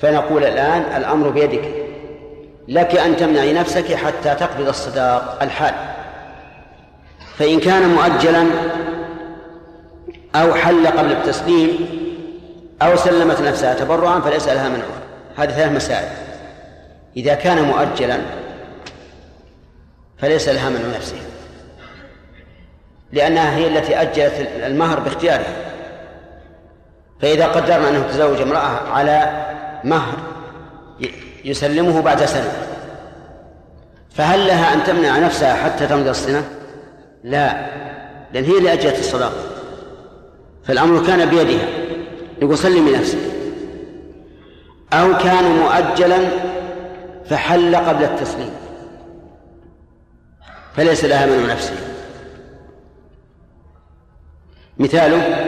فنقول 0.04 0.44
الآن 0.44 0.82
الأمر 0.98 1.30
بيدك 1.30 1.74
لك 2.68 2.96
أن 2.96 3.18
تمنعي 3.18 3.54
نفسك 3.54 3.94
حتى 3.96 4.36
تقبض 4.36 4.68
الصداق 4.68 5.44
الحال. 5.44 5.74
فإن 7.38 7.60
كان 7.60 7.90
مؤجلا 7.90 8.46
أو 10.36 10.54
حل 10.54 10.88
قبل 10.88 11.12
التسليم 11.12 11.88
أو 12.82 12.96
سلمت 12.96 13.42
نفسها 13.42 13.74
تبرعا 13.74 14.20
فليس 14.20 14.48
لها 14.48 14.70
منعها 14.70 15.02
هذه 15.38 15.52
ثلاث 15.52 15.72
مسائل. 15.72 16.10
إذا 17.18 17.34
كان 17.34 17.64
مؤجلا 17.64 18.18
فليس 20.18 20.50
لها 20.50 20.70
منع 20.70 20.96
نفسها 20.96 21.24
لأنها 23.12 23.56
هي 23.56 23.68
التي 23.68 24.02
أجلت 24.02 24.48
المهر 24.66 25.00
باختيارها. 25.00 25.56
فإذا 27.22 27.48
قدرنا 27.48 27.90
أنه 27.90 28.08
تزوج 28.08 28.42
امرأة 28.42 28.90
على 28.90 29.44
مهر 29.84 30.18
يسلمه 31.46 32.02
بعد 32.02 32.26
سنة. 32.26 32.52
فهل 34.16 34.48
لها 34.48 34.74
أن 34.74 34.84
تمنع 34.84 35.20
نفسها 35.20 35.54
حتى 35.54 35.88
تمضي 35.88 36.10
السنة؟ 36.10 36.50
لا 37.24 37.66
لأن 38.34 38.44
هي 38.44 38.58
اللي 38.58 38.74
الصداقة. 39.00 39.44
فالأمر 40.66 41.08
كان 41.08 41.30
بيدها. 41.30 41.68
يقول 42.42 42.58
سلمي 42.58 42.92
نفسك. 42.92 43.18
أو 44.94 45.18
كان 45.18 45.44
مؤجلا 45.44 46.18
فحل 47.30 47.76
قبل 47.76 48.04
التسليم. 48.04 48.52
فليس 50.76 51.06
لها 51.06 51.26
منع 51.26 51.54
نفسه 51.54 51.76
مثاله 54.78 55.46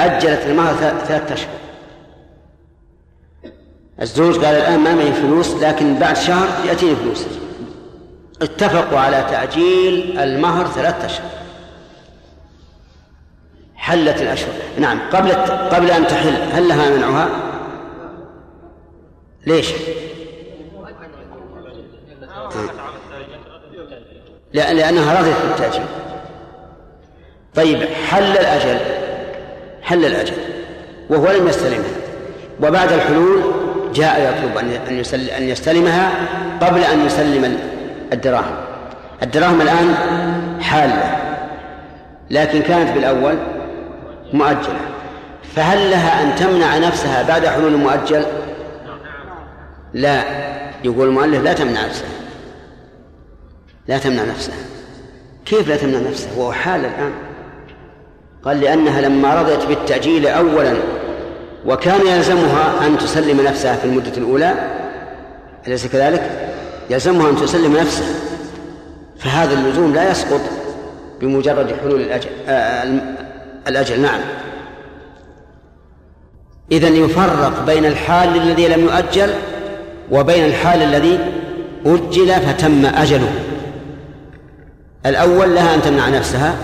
أجلت 0.00 0.46
المهر 0.46 0.74
ثلاثة 0.74 1.34
أشهر. 1.34 1.50
الزوج 4.02 4.34
قال 4.34 4.54
الآن 4.54 4.80
ما 4.80 4.94
معي 4.94 5.12
فلوس 5.12 5.54
لكن 5.54 5.94
بعد 5.94 6.16
شهر 6.16 6.48
يأتيني 6.66 6.96
فلوس. 6.96 7.26
اتفقوا 8.42 8.98
على 8.98 9.26
تعجيل 9.30 10.18
المهر 10.18 10.66
ثلاثة 10.66 11.06
أشهر. 11.06 11.30
حلت 13.74 14.22
الأشهر. 14.22 14.54
نعم 14.78 15.00
قبل 15.12 15.32
قبل 15.70 15.90
أن 15.90 16.06
تحل 16.06 16.36
هل 16.52 16.68
لها 16.68 16.90
منعها؟ 16.96 17.28
ليش؟ 19.46 19.68
لأن 24.52 24.76
لأنها 24.76 25.20
رضيت 25.20 25.36
بالتأجيل. 25.48 25.86
طيب 27.54 27.82
حل 27.82 28.32
الأجل 28.38 28.78
حل 29.82 30.04
الأجل 30.04 30.34
وهو 31.10 31.30
لم 31.30 31.48
يستلمها. 31.48 31.90
وبعد 32.62 32.92
الحلول 32.92 33.59
جاء 33.94 34.20
يطلب 34.20 34.58
أن 34.58 34.70
أن 35.38 35.48
يستلمها 35.48 36.10
قبل 36.60 36.84
أن 36.84 37.06
يسلم 37.06 37.58
الدراهم. 38.12 38.54
الدراهم 39.22 39.60
الآن 39.60 39.94
حالة 40.60 41.16
لكن 42.30 42.62
كانت 42.62 42.90
بالأول 42.90 43.34
مؤجلة. 44.32 44.80
فهل 45.56 45.90
لها 45.90 46.22
أن 46.22 46.34
تمنع 46.34 46.78
نفسها 46.78 47.22
بعد 47.22 47.46
حلول 47.46 47.72
المؤجل؟ 47.72 48.24
لا. 49.94 50.22
يقول 50.84 51.08
المؤلف 51.08 51.42
لا 51.42 51.52
تمنع 51.52 51.86
نفسها. 51.86 52.08
لا 53.88 53.98
تمنع 53.98 54.22
نفسها. 54.24 54.54
كيف 55.44 55.68
لا 55.68 55.76
تمنع 55.76 55.98
نفسها؟ 56.10 56.30
وهو 56.36 56.52
حال 56.52 56.80
الآن. 56.80 57.12
قال 58.44 58.60
لأنها 58.60 59.00
لما 59.00 59.34
رضيت 59.34 59.66
بالتأجيل 59.66 60.26
أولا 60.26 60.74
وكان 61.66 62.06
يلزمها 62.06 62.86
أن 62.86 62.98
تسلم 62.98 63.40
نفسها 63.40 63.76
في 63.76 63.84
المدة 63.84 64.12
الأولى. 64.16 64.54
أليس 65.66 65.86
كذلك؟ 65.86 66.30
يلزمها 66.90 67.30
أن 67.30 67.36
تسلم 67.36 67.76
نفسها. 67.76 68.14
فهذا 69.18 69.54
اللزوم 69.54 69.94
لا 69.94 70.10
يسقط 70.10 70.40
بمجرد 71.20 71.74
حلول 71.82 72.00
الأجل 72.00 72.28
آه 72.48 73.00
الأجل. 73.68 74.00
نعم. 74.00 74.20
إذا 76.72 76.88
يفرق 76.88 77.64
بين 77.66 77.86
الحال 77.86 78.36
الذي 78.36 78.68
لم 78.68 78.80
يؤجل 78.80 79.30
وبين 80.10 80.44
الحال 80.44 80.82
الذي 80.82 81.18
أجل 81.86 82.32
فتم 82.32 82.86
أجله. 82.86 83.32
الأول 85.06 85.54
لها 85.54 85.74
أن 85.74 85.82
تمنع 85.82 86.08
نفسها 86.08 86.54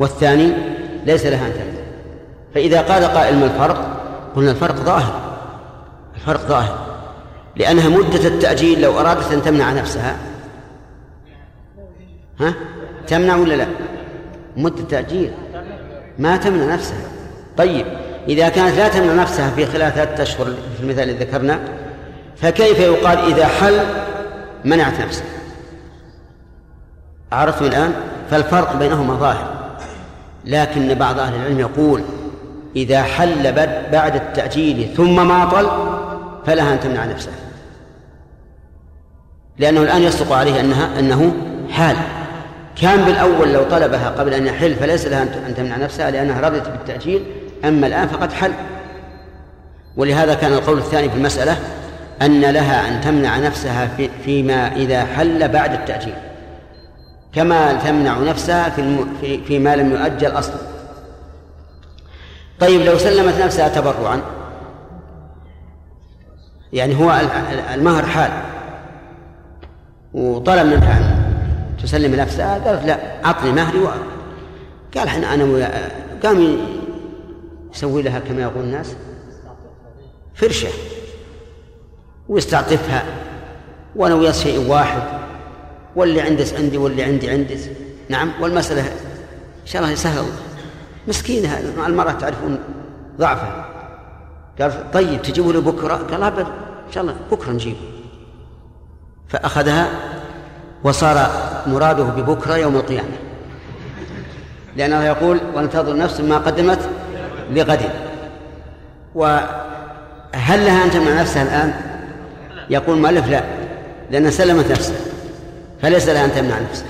والثاني 0.00 0.52
ليس 1.06 1.26
لها 1.26 1.46
أن 1.46 1.52
تمنع. 1.52 1.84
فإذا 2.54 2.80
قال 2.80 3.04
قائل 3.04 3.36
ما 3.36 3.44
الفرق؟ 3.44 3.97
قلنا 4.38 4.50
الفرق 4.50 4.74
ظاهر. 4.74 5.20
الفرق 6.14 6.40
ظاهر. 6.40 6.78
لأنها 7.56 7.88
مدة 7.88 8.28
التأجيل 8.28 8.80
لو 8.80 9.00
أرادت 9.00 9.32
أن 9.32 9.42
تمنع 9.42 9.72
نفسها. 9.72 10.16
ها؟ 12.40 12.54
تمنع 13.06 13.36
ولا 13.36 13.54
لا؟ 13.54 13.66
مدة 14.56 14.80
التأجيل. 14.80 15.32
ما 16.18 16.36
تمنع 16.36 16.74
نفسها. 16.74 17.02
طيب 17.56 17.86
إذا 18.28 18.48
كانت 18.48 18.76
لا 18.76 18.88
تمنع 18.88 19.22
نفسها 19.22 19.50
في 19.50 19.66
خلال 19.66 19.92
ثلاثة 19.92 20.22
أشهر 20.22 20.44
في 20.46 20.82
المثال 20.82 21.10
الذي 21.10 21.24
ذكرنا 21.24 21.60
فكيف 22.36 22.78
يقال 22.78 23.18
إذا 23.18 23.46
حل 23.46 23.80
منعت 24.64 25.00
نفسها؟ 25.00 25.26
عرفتم 27.32 27.64
الآن؟ 27.64 27.92
فالفرق 28.30 28.76
بينهما 28.76 29.14
ظاهر. 29.14 29.54
لكن 30.44 30.94
بعض 30.94 31.18
أهل 31.18 31.34
العلم 31.34 31.60
يقول 31.60 32.02
إذا 32.78 33.02
حل 33.02 33.52
بعد 33.92 34.14
التأجيل 34.14 34.94
ثم 34.96 35.28
ماطل 35.28 35.68
فلها 36.46 36.72
أن 36.74 36.80
تمنع 36.80 37.04
نفسها. 37.04 37.32
لأنه 39.58 39.82
الآن 39.82 40.02
يصدق 40.02 40.32
عليه 40.32 40.60
أنها 40.60 40.98
أنه 40.98 41.32
حال. 41.70 41.96
كان 42.82 43.04
بالأول 43.04 43.52
لو 43.52 43.64
طلبها 43.64 44.10
قبل 44.10 44.34
أن 44.34 44.46
يحل 44.46 44.74
فليس 44.74 45.06
لها 45.06 45.22
أن 45.22 45.54
تمنع 45.54 45.76
نفسها 45.76 46.10
لأنها 46.10 46.40
رضيت 46.40 46.68
بالتأجيل 46.68 47.22
أما 47.64 47.86
الآن 47.86 48.08
فقد 48.08 48.32
حل. 48.32 48.52
ولهذا 49.96 50.34
كان 50.34 50.52
القول 50.52 50.78
الثاني 50.78 51.10
في 51.10 51.16
المسألة 51.16 51.56
أن 52.22 52.40
لها 52.40 52.88
أن 52.88 53.00
تمنع 53.00 53.38
نفسها 53.38 53.86
في 53.96 54.08
فيما 54.24 54.76
إذا 54.76 55.04
حل 55.04 55.48
بعد 55.48 55.72
التأجيل. 55.72 56.14
كما 57.32 57.72
تمنع 57.72 58.18
نفسها 58.18 58.68
في. 58.68 59.04
في 59.20 59.44
فيما 59.44 59.76
لم 59.76 59.92
يؤجل 59.92 60.38
أصلا. 60.38 60.67
طيب 62.60 62.80
لو 62.80 62.98
سلمت 62.98 63.34
نفسها 63.34 63.68
تبرعا؟ 63.68 64.22
يعني 66.72 66.96
هو 66.96 67.20
المهر 67.74 68.06
حال. 68.06 68.30
وطلب 70.14 70.66
منها 70.66 70.98
أن 70.98 71.76
تسلم 71.82 72.14
نفسها 72.14 72.58
قالت 72.58 72.84
لا 72.84 73.24
أعطني 73.24 73.52
مهري 73.52 73.78
و... 73.78 73.88
قال 74.96 75.08
إحنا 75.08 75.34
أنا 75.34 75.44
ويا 75.44 75.90
قام 76.22 76.58
يسوي 77.74 78.02
لها 78.02 78.18
كما 78.18 78.42
يقول 78.42 78.64
الناس 78.64 78.96
فرشة 80.34 80.68
ويستعطفها 82.28 83.04
وأنا 83.96 84.14
ويا 84.14 84.32
شيء 84.32 84.70
واحد 84.70 85.02
واللي 85.96 86.20
عندس 86.20 86.54
عندي 86.54 86.78
واللي 86.78 87.02
عندي 87.02 87.30
عندس. 87.30 87.68
نعم 88.08 88.32
والمسألة 88.40 88.80
إن 88.80 89.66
شاء 89.66 89.82
الله 89.82 89.94
سهلة. 89.94 90.26
مسكينة 91.08 91.58
المرأة 91.86 92.12
تعرفون 92.12 92.58
ضعفها. 93.18 93.66
قال 94.60 94.90
طيب 94.92 95.22
تجيبوا 95.22 95.52
لي 95.52 95.60
بكرة 95.60 95.94
قال 95.94 96.22
أبد 96.22 96.46
إن 96.86 96.92
شاء 96.92 97.02
الله 97.02 97.16
بكرة 97.30 97.52
نجيب 97.52 97.76
فأخذها 99.28 99.88
وصار 100.84 101.30
مراده 101.66 102.04
ببكرة 102.04 102.56
يوم 102.56 102.76
القيامة. 102.76 103.16
لأنه 104.76 105.04
يقول 105.04 105.40
ولتنظر 105.54 105.96
نفس 105.96 106.20
ما 106.20 106.38
قدمت 106.38 106.78
لغد. 107.50 107.80
وهل 109.14 109.46
لها 110.34 110.84
أن 110.84 110.90
تمنع 110.90 111.20
نفسها 111.20 111.42
الآن؟ 111.42 111.74
يقول 112.70 112.96
المؤلف 112.96 113.28
لا 113.30 113.42
لأنها 114.10 114.30
سلمت 114.30 114.70
نفسها 114.70 114.96
فليس 115.82 116.08
لها 116.08 116.24
أن 116.24 116.32
تمنع 116.32 116.58
نفسها. 116.70 116.88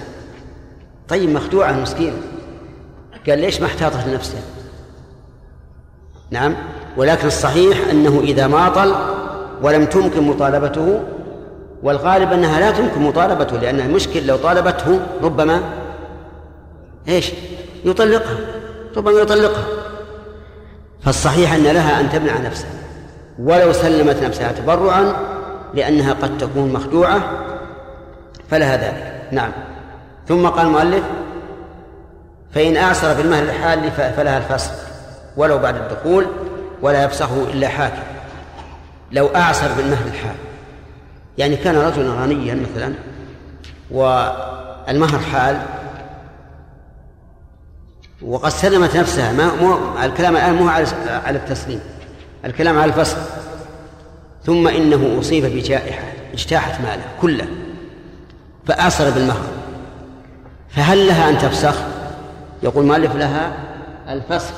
طيب 1.08 1.30
مخدوعة 1.30 1.72
مسكينة 1.72 2.16
قال 3.26 3.38
ليش 3.38 3.60
ما 3.60 3.66
احتاطت 3.66 4.06
لنفسها 4.06 4.40
نعم. 6.30 6.54
ولكن 6.96 7.26
الصحيح 7.26 7.88
أنه 7.90 8.20
إذا 8.20 8.46
ماطل 8.46 8.94
ولم 9.62 9.84
تمكن 9.84 10.22
مطالبته 10.22 11.00
والغالب 11.82 12.32
أنها 12.32 12.60
لا 12.60 12.70
تمكن 12.70 13.02
مطالبته 13.02 13.56
لأنها 13.56 13.88
مشكل 13.88 14.26
لو 14.26 14.36
طالبته 14.36 15.00
ربما 15.22 15.62
إيش؟ 17.08 17.32
يطلقها. 17.84 18.36
ربما 18.96 19.20
يطلقها. 19.20 19.64
فالصحيح 21.00 21.54
أن 21.54 21.62
لها 21.62 22.00
أن 22.00 22.10
تمنع 22.10 22.38
نفسها. 22.38 22.70
ولو 23.38 23.72
سلمت 23.72 24.22
نفسها 24.22 24.52
تبرعا 24.52 25.12
لأنها 25.74 26.12
قد 26.12 26.38
تكون 26.38 26.72
مخدوعة 26.72 27.20
فلها 28.50 28.76
ذلك. 28.76 29.28
نعم. 29.32 29.52
ثم 30.28 30.46
قال 30.46 30.66
المؤلف 30.66 31.02
فإن 32.58 32.76
أعسر 32.76 33.14
بالمهر 33.14 33.42
الحال 33.42 33.90
فلها 33.92 34.38
الفسخ 34.38 34.70
ولو 35.36 35.58
بعد 35.58 35.76
الدخول 35.76 36.26
ولا 36.82 37.04
يفسخه 37.04 37.46
إلا 37.52 37.68
حاكم. 37.68 38.02
لو 39.12 39.26
أعسر 39.26 39.68
بالمهر 39.76 40.06
الحال 40.06 40.34
يعني 41.38 41.56
كان 41.56 41.76
رجلا 41.76 42.10
غنيا 42.10 42.54
مثلا 42.54 42.94
والمهر 43.90 45.18
حال 45.18 45.60
وقد 48.22 48.50
سلمت 48.50 48.96
نفسها 48.96 49.32
ما 49.32 49.54
مو 49.54 49.78
الكلام 50.04 50.36
الآن 50.36 50.54
مو 50.54 50.68
على 50.68 50.86
على 51.24 51.38
التسليم 51.38 51.80
الكلام 52.44 52.78
على 52.78 52.92
الفصل. 52.92 53.16
ثم 54.46 54.68
إنه 54.68 55.16
أصيب 55.20 55.44
بجائحة 55.44 56.04
اجتاحت 56.32 56.80
ماله 56.80 57.04
كله 57.20 57.46
فأعصر 58.66 59.10
بالمهر. 59.10 59.46
فهل 60.68 61.06
لها 61.06 61.30
أن 61.30 61.38
تفسخ؟ 61.38 61.97
يقول 62.62 62.86
مؤلف 62.86 63.16
لها 63.16 63.52
الفسخ 64.08 64.54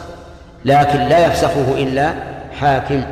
لكن 0.64 0.98
لا 0.98 1.26
يفسخه 1.26 1.74
إلا 1.74 2.14
حاكم 2.60 3.02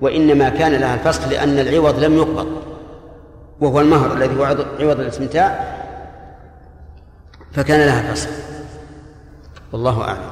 وإنما 0.00 0.48
كان 0.48 0.72
لها 0.72 0.94
الفسخ 0.94 1.28
لأن 1.28 1.58
العوض 1.58 2.04
لم 2.04 2.16
يقبض 2.16 2.62
وهو 3.60 3.80
المهر 3.80 4.12
الذي 4.12 4.40
هو 4.40 4.44
عوض 4.80 5.00
الاستمتاع 5.00 5.76
فكان 7.52 7.80
لها 7.80 8.00
الفسخ. 8.00 8.28
والله 9.72 10.02
أعلم. 10.02 10.30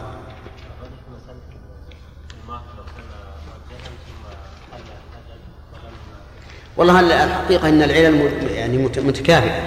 والله 6.76 7.24
الحقيقة 7.24 7.68
أن 7.68 7.82
العلل 7.82 8.30
يعني 8.50 8.78
متكافئة 8.78 9.60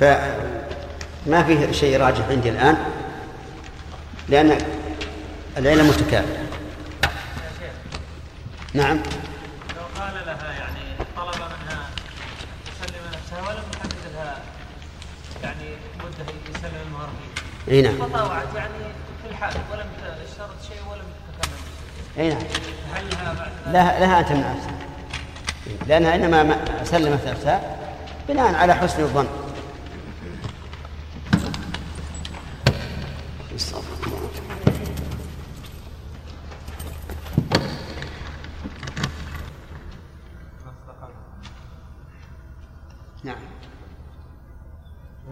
فما 0.00 1.42
فيه 1.46 1.72
شيء 1.72 2.00
راجح 2.00 2.28
عندي 2.30 2.50
الآن. 2.50 2.76
لأن 4.30 4.58
العلل 5.56 5.84
متكافئة 5.84 6.40
نعم. 8.74 8.96
لو 9.76 10.00
قال 10.02 10.14
لها 10.26 10.52
يعني 10.58 10.80
طلب 11.16 11.34
منها 11.34 11.90
تسلم 12.66 13.02
نفسها 13.12 13.48
ولم 13.48 13.64
يحدد 13.74 14.14
لها 14.14 14.38
يعني 15.42 15.64
مدة 15.98 16.32
يسلم 16.50 16.72
المهر 16.86 17.08
فيه 17.66 17.72
أي 17.72 17.82
نعم. 17.82 18.08
فطاوعت 18.08 18.46
يعني 18.56 18.84
في 19.22 19.30
الحال 19.30 19.54
ولم 19.72 19.86
تشترط 20.26 20.62
شيء 20.68 20.82
ولم 20.90 21.04
تتكلم 21.26 21.58
أي 22.18 22.28
نعم. 22.28 22.38
هل 22.94 23.10
لها 23.10 23.32
بعد 23.32 23.50
ذلك؟ 23.66 23.74
لها 23.74 24.00
لها 24.00 24.20
أن 24.20 24.26
تمنع 24.26 24.52
نفسها. 24.52 24.78
لأنها 25.86 26.14
إنما 26.14 26.64
سلمت 26.84 27.26
نفسها 27.26 27.76
بناء 28.28 28.54
على 28.54 28.74
حسن 28.74 29.02
الظن. 29.02 29.26
نعم 33.70 33.99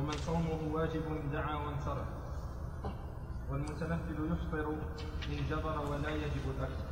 ومن 0.09 0.19
صومه 0.27 0.61
واجب 0.73 1.05
دعا 1.33 1.55
وانصرف. 1.55 2.09
والمتنفل 3.51 4.19
يفطر 4.33 4.67
إن 5.33 5.39
جبر 5.51 5.79
ولا 5.91 6.11
يجب 6.11 6.45
الأكل. 6.57 6.85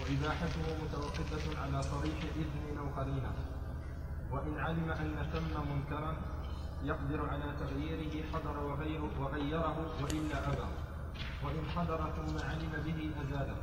وإباحته 0.00 0.64
متوقفة 0.84 1.60
على 1.62 1.82
صريح 1.82 2.18
إذن 2.36 2.78
أو 2.78 3.00
قرينة. 3.00 3.32
وإن 4.32 4.58
علم 4.58 4.90
أن 4.90 5.26
ثم 5.32 5.54
منكرا 5.72 6.16
يقدر 6.84 7.28
على 7.28 7.48
تغييره 7.60 8.24
حضر 8.32 8.58
وغيره 8.58 9.10
وغيره 9.20 9.76
وإلا 10.02 10.48
أبى. 10.48 10.68
وإن 11.44 11.64
حضر 11.76 12.00
ثم 12.16 12.48
علم 12.48 12.72
به 12.86 13.10
أزاله 13.22 13.56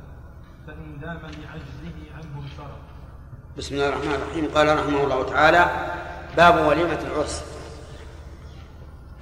فإن 0.66 0.98
دام 1.00 1.22
لعجزه 1.22 1.98
عنه 2.14 2.42
انصرف. 2.42 2.82
بسم 3.58 3.74
الله 3.74 3.88
الرحمن 3.88 4.14
الرحيم. 4.14 4.44
قال 4.54 4.78
رحمه 4.78 5.04
الله 5.04 5.30
تعالى 5.30 5.62
باب 6.36 6.66
وليمة 6.66 7.00
العرس 7.00 7.53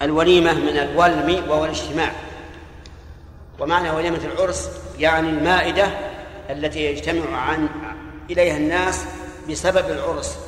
الوليمة 0.03 0.55
من 0.55 0.79
الولم 0.79 1.51
وهو 1.51 1.65
الاجتماع. 1.65 2.13
ومعنى 3.61 3.91
وليمة 3.91 4.21
العرس 4.25 4.71
يعني 4.99 5.31
المائدة 5.31 5.87
التي 6.51 6.85
يجتمع 6.85 7.39
عن 7.39 7.69
إليها 8.31 8.57
الناس 8.57 9.05
بسبب 9.51 9.91
العرس. 9.91 10.39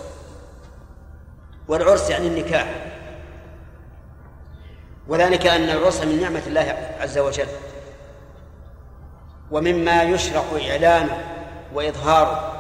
والعرس 1.69 2.11
يعني 2.11 2.27
النكاح. 2.27 2.75
وذلك 5.09 5.47
أن 5.47 5.63
العرس 5.63 6.01
من 6.05 6.21
نعمة 6.21 6.43
الله 6.47 6.95
عز 7.01 7.19
وجل. 7.19 7.47
ومما 9.51 10.03
يشرع 10.03 10.43
إعلانه 10.71 11.25
وإظهاره. 11.75 12.51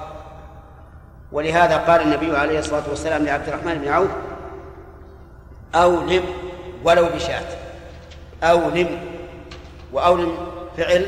ولهذا 1.32 1.76
قال 1.76 2.02
النبي 2.02 2.36
عليه 2.36 2.58
الصلاة 2.58 2.82
والسلام 2.88 3.24
لعبد 3.24 3.48
الرحمن 3.48 3.74
بن 3.74 3.88
عوف 3.88 4.10
أولم 5.74 6.24
ولو 6.84 7.08
بشاة. 7.14 7.46
أولم 8.42 9.00
وأولم 9.92 10.36
فعل 10.76 11.06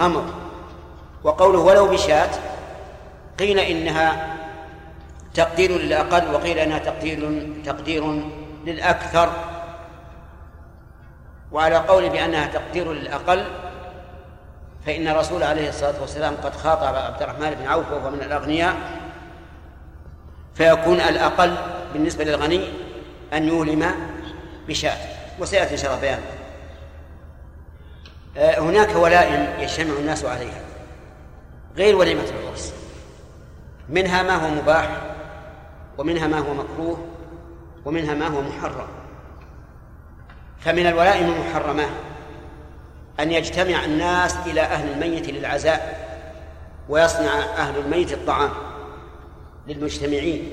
أمر. 0.00 0.24
وقوله 1.24 1.58
ولو 1.58 1.88
بشاة 1.88 2.30
قيل 3.38 3.58
إنها 3.58 4.36
تقدير 5.34 5.70
للأقل 5.70 6.34
وقيل 6.34 6.58
إنها 6.58 6.78
تقدير 6.78 7.48
تقدير 7.64 8.22
للأكثر. 8.66 9.30
وعلى 11.52 11.76
قول 11.76 12.08
بأنها 12.08 12.46
تقدير 12.46 12.92
للأقل 12.92 13.44
فإن 14.86 15.08
الرسول 15.08 15.42
عليه 15.42 15.68
الصلاة 15.68 16.00
والسلام 16.00 16.34
قد 16.44 16.56
خاطب 16.56 16.94
عبد 16.94 17.22
الرحمن 17.22 17.50
بن 17.50 17.66
عوف 17.66 17.92
وهو 17.92 18.10
من 18.10 18.22
الأغنياء 18.22 18.74
فيكون 20.54 21.00
الأقل 21.00 21.54
بالنسبة 21.92 22.24
للغني 22.24 22.68
أن 23.32 23.48
يولم 23.48 23.94
بشاة. 24.68 24.98
وسيأتي 25.38 25.72
إن 25.72 25.78
شاء 25.78 25.90
الله 25.90 26.00
بيان. 26.00 26.20
آه، 28.36 28.58
هناك 28.58 28.96
ولائم 28.96 29.60
يجتمع 29.60 29.98
الناس 29.98 30.24
عليها. 30.24 30.60
غير 31.76 31.96
وليمة 31.96 32.22
العرس 32.22 32.74
منها 33.88 34.22
ما 34.22 34.34
هو 34.34 34.50
مباح 34.50 35.00
ومنها 35.98 36.26
ما 36.26 36.38
هو 36.38 36.54
مكروه 36.54 37.06
ومنها 37.84 38.14
ما 38.14 38.26
هو 38.26 38.40
محرم. 38.40 38.86
فمن 40.60 40.86
الولائم 40.86 41.32
المحرمة 41.32 41.84
أن 43.20 43.32
يجتمع 43.32 43.84
الناس 43.84 44.36
إلى 44.46 44.60
أهل 44.60 44.90
الميت 44.92 45.28
للعزاء 45.28 46.04
ويصنع 46.88 47.38
أهل 47.38 47.78
الميت 47.78 48.12
الطعام 48.12 48.50
للمجتمعين. 49.68 50.50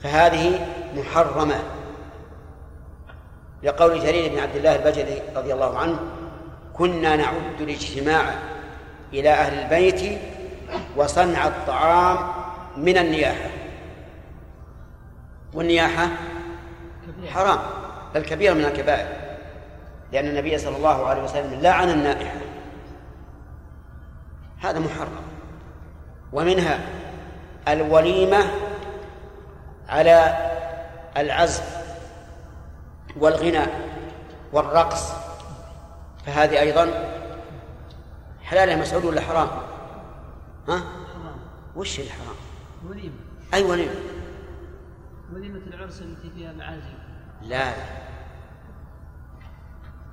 فهذه 0.00 0.66
محرمة. 0.96 1.75
لقول 3.62 4.00
جرير 4.00 4.32
بن 4.32 4.38
عبد 4.38 4.56
الله 4.56 4.76
البجلي 4.76 5.22
رضي 5.36 5.54
الله 5.54 5.78
عنه 5.78 5.98
كنا 6.74 7.16
نعد 7.16 7.60
الاجتماع 7.60 8.34
إلى 9.12 9.30
أهل 9.30 9.58
البيت 9.58 10.18
وصنع 10.96 11.46
الطعام 11.46 12.18
من 12.76 12.98
النياحة. 12.98 13.50
والنياحة 15.54 16.08
حرام 17.28 17.58
بل 18.14 18.22
كبيرة 18.22 18.54
من 18.54 18.64
الكبائر 18.64 19.06
لأن 20.12 20.26
النبي 20.26 20.58
صلى 20.58 20.76
الله 20.76 21.06
عليه 21.06 21.22
وسلم 21.22 21.60
لعن 21.60 21.90
النائحة. 21.90 22.38
هذا 24.60 24.78
محرم. 24.78 25.26
ومنها 26.32 26.78
الوليمة 27.68 28.38
على 29.88 30.36
العزف 31.16 31.85
والغناء 33.18 33.98
والرقص 34.52 35.12
فهذه 36.26 36.60
أيضا 36.60 37.12
حلال 38.42 38.68
يا 38.68 38.76
مسعود 38.76 39.04
ولا 39.04 39.20
حرام؟ 39.20 39.48
ها؟ 40.68 40.78
حرام 40.78 41.36
وش 41.76 42.00
الحرام؟ 42.00 42.36
وليمة 42.88 43.14
أي 43.54 43.64
وليمة؟ 43.64 43.94
وليمة 45.34 45.60
العرس 45.66 46.02
التي 46.02 46.30
فيها 46.30 46.52
معازف 46.52 46.96
لا 47.42 47.72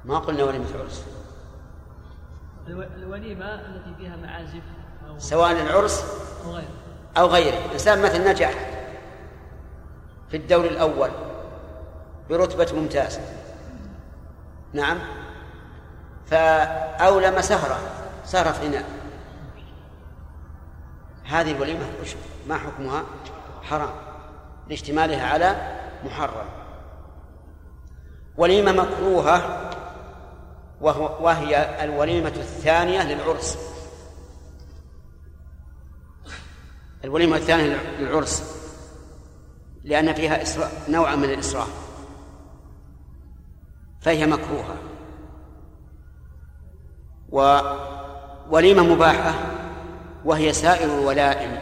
ما 0.05 0.19
قلنا 0.19 0.43
وليمة 0.43 0.65
عرس 0.79 1.05
الوليمة 2.67 3.45
التي 3.45 3.95
فيها 3.97 4.15
معازف 4.15 4.63
أو 5.09 5.19
سواء 5.19 5.51
العرس 5.51 6.03
أو 6.45 6.51
غيره 6.51 6.69
أو 7.17 7.27
غيره 7.27 7.73
إنسان 7.73 8.01
مثل 8.01 8.29
نجح 8.29 8.53
في 10.29 10.37
الدور 10.37 10.65
الأول 10.65 11.09
برتبة 12.29 12.79
ممتاز 12.79 13.19
نعم. 14.73 14.99
فأولم 16.25 17.41
سهرة. 17.41 17.79
سهرة 18.25 18.51
في 18.51 18.67
إناء. 18.67 18.85
هذه 21.23 21.51
الوليمة 21.51 21.85
ما 22.47 22.57
حكمها؟ 22.57 23.03
حرام. 23.61 23.95
لاشتمالها 24.69 25.27
على 25.27 25.77
محرم. 26.05 26.45
وليمة 28.37 28.71
مكروهة 28.71 29.69
وهو 30.81 31.25
وهي 31.25 31.83
الوليمة 31.83 32.33
الثانية 32.35 33.03
للعرس. 33.03 33.57
الوليمة 37.03 37.37
الثانية 37.37 37.77
للعرس. 37.99 38.43
لأن 39.83 40.13
فيها 40.13 40.41
إسراء 40.41 40.71
نوعا 40.89 41.15
من 41.15 41.23
الإسراف 41.23 41.82
فهي 44.03 44.25
مكروهة. 44.25 44.75
ووليمة 47.31 48.83
مباحة 48.83 49.33
وهي 50.25 50.53
سائر 50.53 50.99
الولائم 50.99 51.57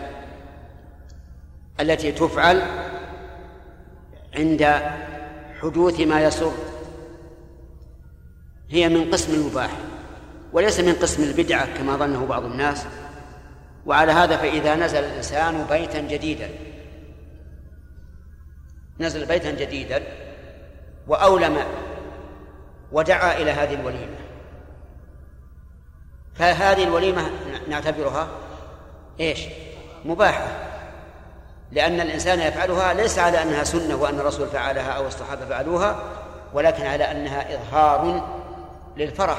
التي 1.79 2.11
تفعل 2.11 2.61
عند 4.35 4.81
حدوث 5.61 5.99
ما 5.99 6.21
يسر. 6.21 6.51
هي 8.69 8.89
من 8.89 9.11
قسم 9.11 9.33
المباح 9.33 9.71
وليس 10.53 10.79
من 10.79 10.93
قسم 10.93 11.23
البدعة 11.23 11.77
كما 11.77 11.97
ظنه 11.97 12.25
بعض 12.25 12.45
الناس. 12.45 12.85
وعلى 13.85 14.11
هذا 14.11 14.37
فإذا 14.37 14.75
نزل 14.75 14.99
الإنسان 14.99 15.65
بيتا 15.69 16.01
جديدا. 16.01 16.49
نزل 18.99 19.25
بيتا 19.25 19.51
جديدا 19.51 20.03
وأولم 21.07 21.57
ودعا 22.91 23.37
إلى 23.37 23.51
هذه 23.51 23.73
الوليمة. 23.73 24.15
فهذه 26.35 26.83
الوليمة 26.83 27.31
نعتبرها 27.67 28.27
إيش؟ 29.19 29.39
مباحة. 30.05 30.47
لأن 31.71 32.01
الإنسان 32.01 32.39
يفعلها 32.39 32.93
ليس 32.93 33.19
على 33.19 33.41
أنها 33.41 33.63
سنة 33.63 33.95
وأن 33.95 34.19
الرسول 34.19 34.47
فعلها 34.47 34.91
أو 34.91 35.07
الصحابة 35.07 35.45
فعلوها 35.45 36.03
ولكن 36.53 36.85
على 36.85 37.11
أنها 37.11 37.55
إظهار 37.55 38.29
للفرح 38.97 39.37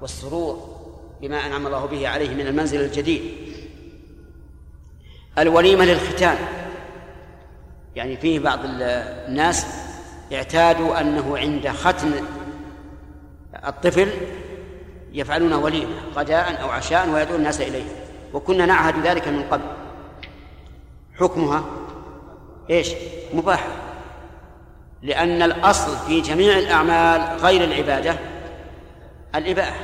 والسرور 0.00 0.76
بما 1.20 1.46
أنعم 1.46 1.66
الله 1.66 1.86
به 1.86 2.08
عليه 2.08 2.34
من 2.34 2.46
المنزل 2.46 2.80
الجديد. 2.80 3.22
الوليمة 5.38 5.84
للختان. 5.84 6.36
يعني 7.96 8.16
فيه 8.16 8.38
بعض 8.38 8.58
الناس 8.64 9.66
اعتادوا 10.32 11.00
أنه 11.00 11.38
عند 11.38 11.68
ختن 11.68 12.12
الطفل 13.66 14.08
يفعلون 15.12 15.52
وليمة 15.52 15.94
غداء 16.14 16.62
أو 16.62 16.70
عشاء 16.70 17.08
ويدعون 17.08 17.38
الناس 17.38 17.60
إليه. 17.60 17.84
وكنا 18.32 18.66
نعهد 18.66 19.06
ذلك 19.06 19.28
من 19.28 19.42
قبل. 19.42 19.64
حكمها 21.18 21.64
إيش؟ 22.70 22.92
مباح 23.34 23.66
لأن 25.02 25.42
الأصل 25.42 26.06
في 26.06 26.20
جميع 26.20 26.58
الأعمال 26.58 27.38
غير 27.38 27.64
العبادة 27.64 28.16
الإباحة 29.34 29.80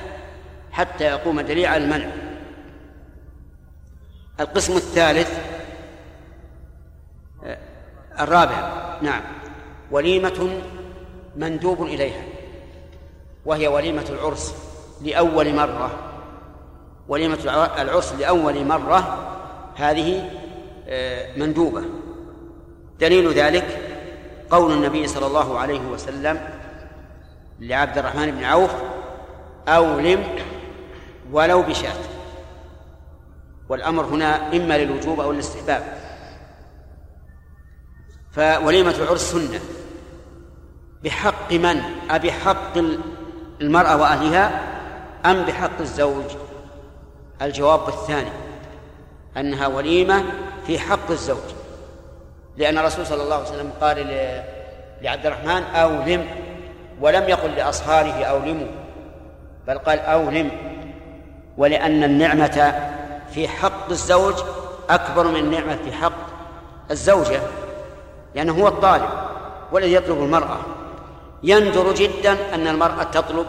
حتى 0.72 1.04
يقوم 1.04 1.40
دليل 1.40 1.66
على 1.66 1.84
المنع. 1.84 2.10
القسم 4.40 4.76
الثالث 4.76 5.38
آه، 7.44 7.58
الرابع 8.20 8.82
نعم 9.02 9.22
وليمة 9.90 10.60
مندوب 11.36 11.82
إليها. 11.82 12.31
وهي 13.45 13.68
وليمة 13.68 14.05
العرس 14.09 14.55
لأول 15.03 15.55
مرة. 15.55 15.90
وليمة 17.09 17.38
العرس 17.78 18.12
لأول 18.12 18.64
مرة 18.64 19.28
هذه 19.76 20.30
آه، 20.88 21.36
مندوبة. 21.36 21.82
دليل 23.01 23.32
ذلك 23.32 23.88
قول 24.51 24.72
النبي 24.72 25.07
صلى 25.07 25.26
الله 25.26 25.59
عليه 25.59 25.80
وسلم 25.80 26.40
لعبد 27.61 27.99
الرحمن 27.99 28.30
بن 28.30 28.45
عوف 28.45 28.70
أولم 29.68 30.24
ولو 31.32 31.62
بشاة. 31.62 31.97
والأمر 33.68 34.05
هنا 34.05 34.57
إما 34.57 34.78
للوجوب 34.78 35.20
أو 35.20 35.32
للاستحباب 35.32 35.99
فوليمة 38.32 38.90
العرس 38.90 39.32
سنة. 39.32 39.61
بحق 41.05 41.53
من؟ 41.53 41.80
أبحق 42.11 42.78
المرأة 43.62 43.96
وأهلها 43.96 44.60
أم 45.26 45.42
بحق 45.42 45.80
الزوج؟ 45.80 46.24
الجواب 47.42 47.88
الثاني 47.88 48.30
أنها 49.36 49.66
وليمة 49.66 50.24
في 50.66 50.78
حق 50.78 51.10
الزوج. 51.10 51.36
لأن 52.56 52.78
الرسول 52.78 53.06
صلى 53.06 53.22
الله 53.22 53.34
عليه 53.34 53.46
وسلم 53.48 53.70
قال 53.80 53.96
لعبد 55.02 55.26
الرحمن 55.26 55.62
أولم 55.62 56.26
ولم 57.00 57.28
يقل 57.28 57.50
لأصهاره 57.50 58.24
أولموا 58.24 58.66
بل 59.66 59.78
قال 59.78 59.98
أولم. 59.98 60.50
ولأن 61.56 62.04
النعمة 62.04 62.74
في 63.34 63.48
حق 63.48 63.90
الزوج 63.90 64.34
أكبر 64.90 65.26
من 65.28 65.36
النعمة 65.36 65.76
في 65.84 65.92
حق 65.92 66.12
الزوجة 66.90 67.40
لأنه 68.34 68.62
هو 68.62 68.68
الطالب 68.68 69.08
والذي 69.72 69.94
يطلب 69.94 70.18
المرأة. 70.18 70.58
يندر 71.43 71.95
جدا 71.95 72.55
أن 72.55 72.66
المرأة 72.66 73.03
تطلب 73.03 73.47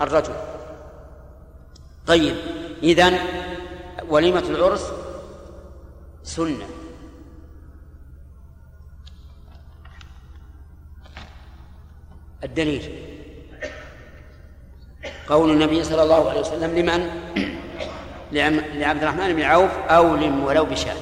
الرجل. 0.00 0.34
طيب 2.06 2.36
إذن 2.82 3.18
وليمة 4.08 4.38
العرس 4.38 4.92
سنة. 6.22 6.66
الدليل. 12.44 12.98
قول 15.28 15.50
النبي 15.50 15.84
صلى 15.84 16.02
الله 16.02 16.30
عليه 16.30 16.40
وسلم 16.40 16.78
لمن؟ 16.78 17.10
لعبد 18.32 19.02
الرحمن 19.02 19.32
بن 19.32 19.42
عوف 19.42 19.70
أولم 19.88 20.44
ولو 20.44 20.64
بشاة 20.64 20.96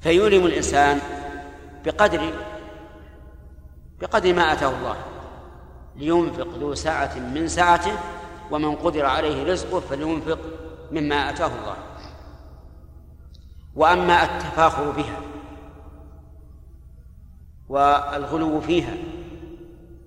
فيولم 0.00 0.46
الإنسان 0.46 1.00
بقدر 1.84 2.32
بقدر 4.02 4.32
ما 4.32 4.52
آتاه 4.52 4.68
الله 4.68 4.96
لينفق 5.96 6.48
ذو 6.58 6.74
سعة 6.74 7.18
من 7.18 7.48
سعته 7.48 7.92
ومن 8.50 8.76
قدر 8.76 9.06
عليه 9.06 9.52
رزقه 9.52 9.80
فلينفق 9.80 10.38
مما 10.90 11.30
آتاه 11.30 11.46
الله. 11.46 11.76
وأما 13.74 14.24
التفاخر 14.24 14.90
بها 14.90 15.16
والغلو 17.68 18.60
فيها 18.60 18.94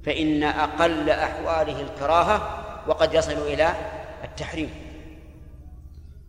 فإن 0.05 0.43
أقل 0.43 1.09
أحواله 1.09 1.81
الكراهة 1.81 2.63
وقد 2.87 3.13
يصل 3.13 3.31
إلى 3.31 3.73
التحريم. 4.23 4.69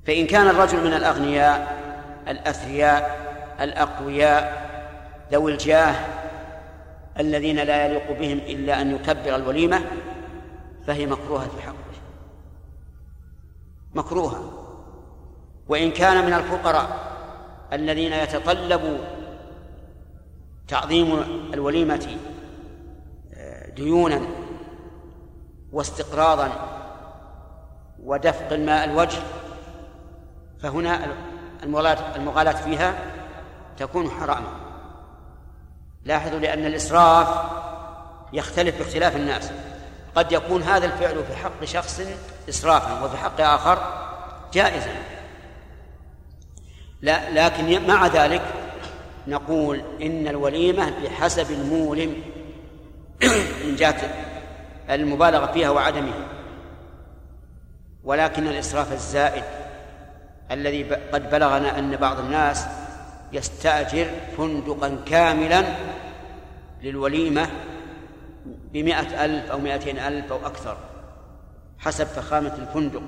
فإن 0.06 0.26
كان 0.26 0.48
الرجل 0.48 0.84
من 0.84 0.92
الأغنياء 0.92 1.76
الأثرياء 2.28 3.26
الأقوياء 3.60 4.66
ذوي 5.32 5.52
الجاه 5.52 5.94
الذين 7.18 7.56
لا 7.56 7.86
يليق 7.86 8.18
بهم 8.18 8.38
إلا 8.38 8.80
أن 8.80 8.94
يكبر 8.94 9.36
الوليمة 9.36 9.80
فهي 10.86 11.06
مكروهة 11.06 11.48
في 11.48 11.62
حقه. 11.62 11.76
مكروهة. 13.94 14.52
وإن 15.68 15.90
كان 15.90 16.26
من 16.26 16.32
الفقراء 16.32 17.16
الذين 17.72 18.12
يتطلب 18.12 19.00
تعظيم 20.68 21.12
الوليمة 21.54 22.16
آه، 23.34 23.70
ديونا 23.70 24.20
واستقراضا 25.72 26.50
ودفق 28.02 28.52
الماء 28.52 28.84
الوجه 28.84 29.18
فهنا 30.58 31.06
المغالاة 32.16 32.52
فيها 32.52 32.94
تكون 33.76 34.10
حراما. 34.10 34.65
لاحظوا 36.06 36.38
لأن 36.38 36.66
الإسراف 36.66 37.28
يختلف 38.32 38.78
باختلاف 38.78 39.16
الناس. 39.16 39.50
قد 40.14 40.32
يكون 40.32 40.62
هذا 40.62 40.86
الفعل 40.86 41.24
في 41.24 41.36
حق 41.36 41.64
شخص 41.64 42.00
إسرافا 42.48 43.04
وفي 43.04 43.16
حق 43.16 43.40
آخر 43.40 43.78
جائزا. 44.52 44.94
لا 47.02 47.46
لكن 47.46 47.86
مع 47.86 48.06
ذلك 48.06 48.42
نقول 49.26 49.82
إن 50.02 50.28
الوليمة 50.28 50.92
بحسب 51.04 51.50
المولم 51.50 52.22
من 53.64 53.76
جهة 53.76 54.14
المبالغة 54.90 55.46
فيها 55.46 55.70
وعدمها. 55.70 56.26
ولكن 58.04 58.46
الإسراف 58.46 58.92
الزائد 58.92 59.44
الذي 60.50 60.82
قد 60.84 61.30
بلغنا 61.30 61.78
أن 61.78 61.96
بعض 61.96 62.18
الناس 62.18 62.66
يستأجر 63.32 64.10
فندقا 64.36 64.98
كاملا 65.06 65.64
للوليمة 66.82 67.46
بمائة 68.46 69.24
ألف 69.24 69.50
أو 69.50 69.58
مائتين 69.58 69.98
ألف 69.98 70.32
أو 70.32 70.46
أكثر 70.46 70.76
حسب 71.78 72.06
فخامة 72.06 72.54
الفندق. 72.54 73.02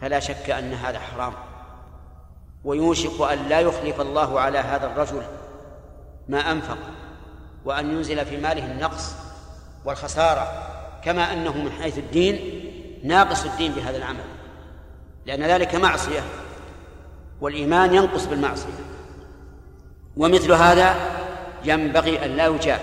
فلا 0.00 0.20
شك 0.20 0.50
أن 0.50 0.72
هذا 0.72 0.98
حرام. 0.98 1.32
ويوشك 2.64 3.20
أن 3.20 3.48
لا 3.48 3.60
يخلف 3.60 4.00
الله 4.00 4.40
على 4.40 4.58
هذا 4.58 4.86
الرجل 4.86 5.22
ما 6.28 6.52
أنفق 6.52 6.78
وأن 7.64 7.90
ينزل 7.90 8.26
في 8.26 8.36
ماله 8.36 8.72
النقص 8.72 9.14
والخسارة 9.84 10.68
كما 11.04 11.32
أنه 11.32 11.56
من 11.58 11.72
حيث 11.72 11.98
الدين 11.98 12.60
ناقص 13.04 13.44
الدين 13.44 13.72
بهذا 13.72 13.96
العمل. 13.96 14.24
لأن 15.26 15.42
ذلك 15.42 15.74
معصية 15.74 16.20
والإيمان 17.40 17.94
ينقص 17.94 18.26
بالمعصية. 18.26 18.91
ومثل 20.16 20.52
هذا 20.52 20.94
ينبغي 21.64 22.24
أن 22.24 22.30
لا 22.30 22.46
يجاب 22.46 22.80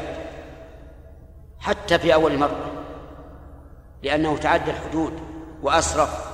حتى 1.60 2.00
في 2.00 2.14
أول 2.14 2.38
مرة 2.38 2.72
لأنه 4.04 4.38
تعدى 4.38 4.72
الحدود 4.72 5.14
وأسرف 5.64 6.30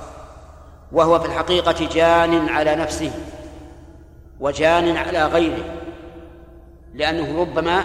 وهو 0.92 1.18
في 1.20 1.26
الحقيقة 1.26 1.88
جان 1.94 2.48
على 2.48 2.74
نفسه 2.74 3.12
وجان 4.40 4.96
على 4.96 5.26
غيره 5.26 5.64
لأنه 6.94 7.40
ربما 7.40 7.84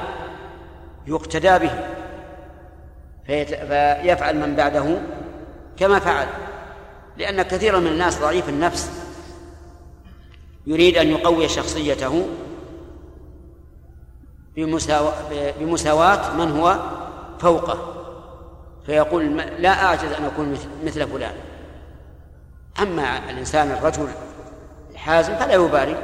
يقتدى 1.08 1.60
به 1.60 1.72
فيفعل 3.26 4.38
من 4.38 4.56
بعده 4.56 5.02
كما 5.78 6.00
فعل 6.00 6.28
لأن 7.18 7.42
كثيرا 7.42 7.80
من 7.80 7.88
الناس 7.88 8.20
ضعيف 8.20 8.50
النفس 8.50 8.92
يريد 10.68 10.98
أن 10.98 11.10
يقوي 11.10 11.48
شخصيته 11.48 12.26
بمساواة 14.56 16.36
من 16.36 16.52
هو 16.52 16.80
فوقه. 17.40 17.98
فيقول 18.86 19.38
لا 19.38 19.84
أعجز 19.84 20.12
أن 20.12 20.26
أكون 20.26 20.58
مثل 20.86 21.08
فلان. 21.08 21.34
أما 22.82 23.30
الإنسان 23.30 23.72
الرجل 23.72 24.08
الحازم 24.92 25.36
فلا 25.36 25.54
يبالي. 25.54 25.98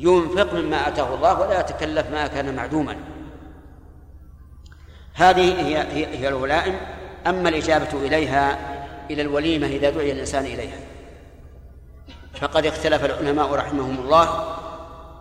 ينفق 0.00 0.54
مما 0.54 0.88
آتاه 0.88 1.14
الله 1.14 1.40
ولا 1.40 1.60
يتكلف 1.60 2.10
ما 2.10 2.26
كان 2.26 2.56
معدوما. 2.56 2.96
هذه 5.14 5.66
هي 5.66 5.78
هي, 5.78 6.18
هي 6.18 6.28
الولائم. 6.28 6.76
أما 7.26 7.48
الإجابة 7.48 7.92
إليها 7.92 8.58
إلى 9.10 9.22
الوليمة 9.22 9.66
إذا 9.66 9.90
دعي 9.90 10.12
الإنسان 10.12 10.44
إليها. 10.44 10.78
فقد 12.40 12.66
اختلف 12.66 13.04
العلماء 13.04 13.54
رحمهم 13.54 13.98
الله 13.98 14.56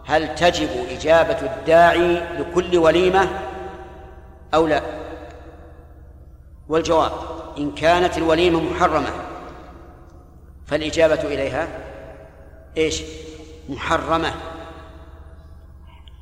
هل 0.05 0.35
تجب 0.35 0.69
إجابة 0.89 1.37
الداعي 1.41 2.23
لكل 2.39 2.77
وليمة 2.77 3.29
أو 4.53 4.67
لا؟ 4.67 4.81
والجواب 6.69 7.11
إن 7.57 7.71
كانت 7.71 8.17
الوليمة 8.17 8.59
محرمة 8.59 9.09
فالإجابة 10.67 11.21
إليها 11.21 11.67
إيش؟ 12.77 13.01
محرمة. 13.69 14.33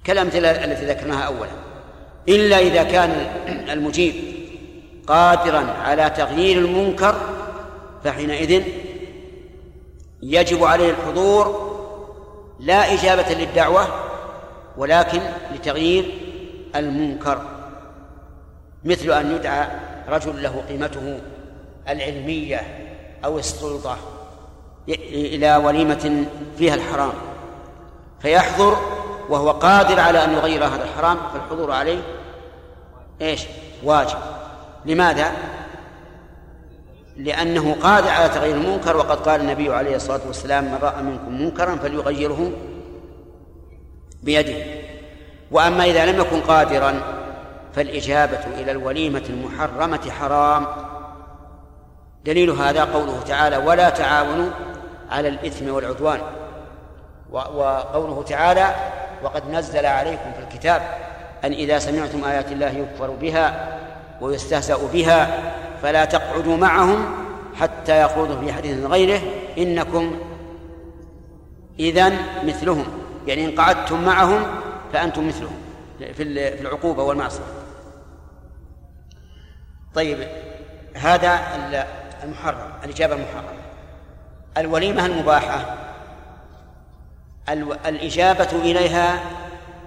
كالأمثلة 0.03 0.51
التي 0.51 0.86
ذكرناها 0.86 1.23
أولا. 1.23 1.51
إلا 2.29 2.59
إذا 2.59 2.84
كان 2.84 3.09
المجيب 3.69 4.15
قادرا 5.07 5.59
على 5.59 6.09
تغيير 6.09 6.57
المنكر 6.57 7.15
فحينئذ 8.03 8.63
يجب 10.23 10.63
عليه 10.63 10.89
الحضور 10.89 11.70
لا 12.62 12.93
إجابة 12.93 13.34
للدعوة 13.34 13.88
ولكن 14.78 15.22
لتغيير 15.55 16.14
المنكر. 16.76 17.41
مثل 18.84 19.12
أن 19.12 19.36
يدعى 19.36 19.68
رجل 20.09 20.43
له 20.43 20.64
قيمته 20.70 21.20
العلمية 21.89 22.62
أو 23.26 23.39
السلطة 23.39 23.97
إلى 24.88 25.55
وليمة 25.55 26.26
فيها 26.57 26.76
الحرام 26.76 27.14
فيحضر 28.22 28.78
وهو 29.30 29.51
قادر 29.51 29.99
على 29.99 30.24
أن 30.24 30.34
يغير 30.34 30.66
هذا 30.66 30.84
الحرام 30.84 31.18
فالحضور 31.34 31.72
عليه 31.72 32.01
إيش؟ 33.22 33.41
واجب. 33.84 34.18
لماذا؟ 34.86 35.32
لأنه 37.22 37.76
قادر 37.84 38.09
على 38.09 38.30
تغيير 38.30 38.55
المنكر 38.55 38.97
وقد 38.97 39.17
قال 39.17 39.41
النبي 39.41 39.74
عليه 39.74 39.95
الصلاة 39.95 40.22
والسلام 40.28 40.63
من 40.63 40.78
رأى 40.82 41.03
منكم 41.03 41.41
منكرا 41.41 41.76
فليغيره 41.76 42.51
بيده. 44.24 44.65
وأما 45.51 45.86
إذا 45.86 46.05
لم 46.05 46.19
يكن 46.19 46.41
قادرا 46.41 47.01
فالإجابة 47.74 48.39
إلى 48.59 48.72
الوليمة 48.72 49.24
المحرمة 49.30 50.09
حرام. 50.19 50.67
دليل 52.26 52.49
هذا 52.49 52.84
قوله 52.84 53.22
تعالى 53.28 53.57
ولا 53.57 53.89
تعاونوا 53.89 54.49
على 55.11 55.28
الإثم 55.28 55.74
والعدوان. 55.74 56.19
وقوله 57.32 58.24
تعالى 58.24 58.76
وقد 59.24 59.49
نزل 59.51 59.86
عليكم 59.86 60.32
في 60.32 60.39
الكتاب 60.39 60.82
أن 61.43 61.51
إذا 61.51 61.80
سمعتم 61.80 62.24
آيات 62.24 62.51
الله 62.51 62.69
يكفر 62.69 63.09
بها 63.09 63.78
ويستهزأ 64.22 64.78
بها 64.93 65.41
فلا 65.82 66.05
تقعدوا 66.05 66.57
معهم 66.57 67.05
حتى 67.55 68.01
يخوضوا 68.01 68.41
في 68.41 68.53
حديث 68.53 68.86
غيره. 68.86 69.21
إنكم 69.57 70.19
إذا 71.79 72.13
مثلهم 72.43 72.86
يعني 73.27 73.45
إن 73.45 73.59
قعدتم 73.59 74.05
معهم 74.05 74.43
فأنتم 74.93 75.27
مثلهم 75.27 75.55
في 75.99 76.23
العقوبة 76.61 77.03
والمعصية. 77.03 77.43
طيب 79.95 80.27
هذا 80.93 81.39
المحرم 82.23 82.71
الإجابة 82.84 83.15
المحرمة. 83.15 83.61
الوليمة 84.57 85.05
المباحة 85.05 85.77
الإجابة 87.86 88.49
إليها 88.51 89.19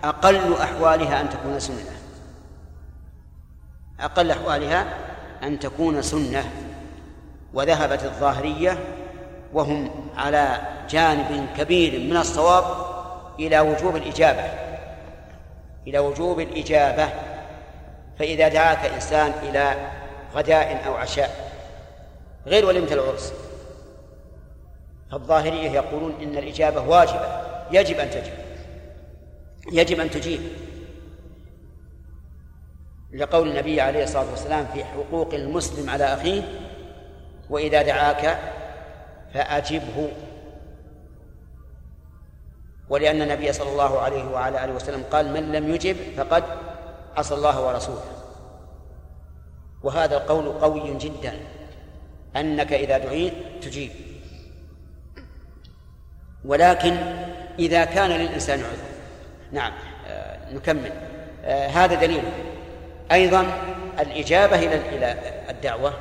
أقل 0.05 0.55
أحوالها 0.55 1.20
أن 1.20 1.30
تكون 1.30 1.61
سنة. 1.61 1.90
أقل 4.01 4.30
أحوالها 4.30 4.86
أن 5.45 5.59
تكون 5.59 6.03
سنة 6.03 6.51
وذهبت 7.55 8.05
الظاهرية 8.05 8.78
وهم 9.53 9.90
على 10.16 10.59
جانب 10.90 11.47
كبير 11.59 12.01
من 12.01 12.16
الصواب 12.16 12.64
إلى 13.40 13.61
وجوب 13.61 13.97
الإجابة. 13.97 14.45
إلى 15.86 15.99
وجوب 15.99 16.40
الإجابة. 16.40 17.09
فإذا 18.18 18.49
دعاك 18.49 18.92
إنسان 18.95 19.32
إلى 19.42 19.90
غداء 20.34 20.82
أو 20.86 20.95
عشاء 20.95 21.53
غير 22.47 22.66
وليمة 22.66 22.92
العرس 22.92 23.32
فالظاهرية 25.12 25.70
يقولون 25.70 26.14
إن 26.22 26.38
الإجابة 26.38 26.80
واجبة 26.80 27.26
يجب 27.72 27.99
أن 27.99 28.11
تجب 28.11 28.32
يجب 29.72 30.01
أن 30.01 30.11
تجيب. 30.11 30.40
لقول 33.14 33.48
النبي 33.48 33.80
عليه 33.80 34.04
الصلاة 34.04 34.30
والسلام 34.30 34.66
في 34.66 34.84
حقوق 34.84 35.34
المسلم 35.34 35.90
على 35.90 36.04
أخيه 36.04 36.42
وإذا 37.50 37.82
دعاك 37.82 38.38
فأجبه. 39.34 40.08
ولأن 42.88 43.22
النبي 43.22 43.52
صلى 43.52 43.70
الله 43.70 44.00
عليه 44.00 44.24
وعلى 44.24 44.64
آله 44.64 44.72
وسلم 44.72 45.02
قال 45.10 45.32
من 45.32 45.52
لم 45.52 45.74
يجب 45.74 45.96
فقد 46.16 46.44
عصى 47.16 47.34
الله 47.34 47.66
ورسوله. 47.66 48.04
وهذا 49.82 50.16
القول 50.16 50.48
قوي 50.48 50.98
جدا 50.98 51.34
أنك 52.36 52.72
إذا 52.72 52.98
دعيت 52.98 53.34
تجيب. 53.62 53.90
ولكن 56.44 56.96
إذا 57.58 57.84
كان 57.84 58.10
للإنسان 58.10 58.58
عذر 58.58 58.88
نعم 59.52 59.72
آه 60.06 60.52
نكمل. 60.52 60.92
آه 61.44 61.66
هذا 61.66 61.94
دليل. 61.94 62.22
أيضا 63.12 63.46
الإجابة 64.00 64.59
إلى 64.59 65.16
الدعوة 65.50 65.92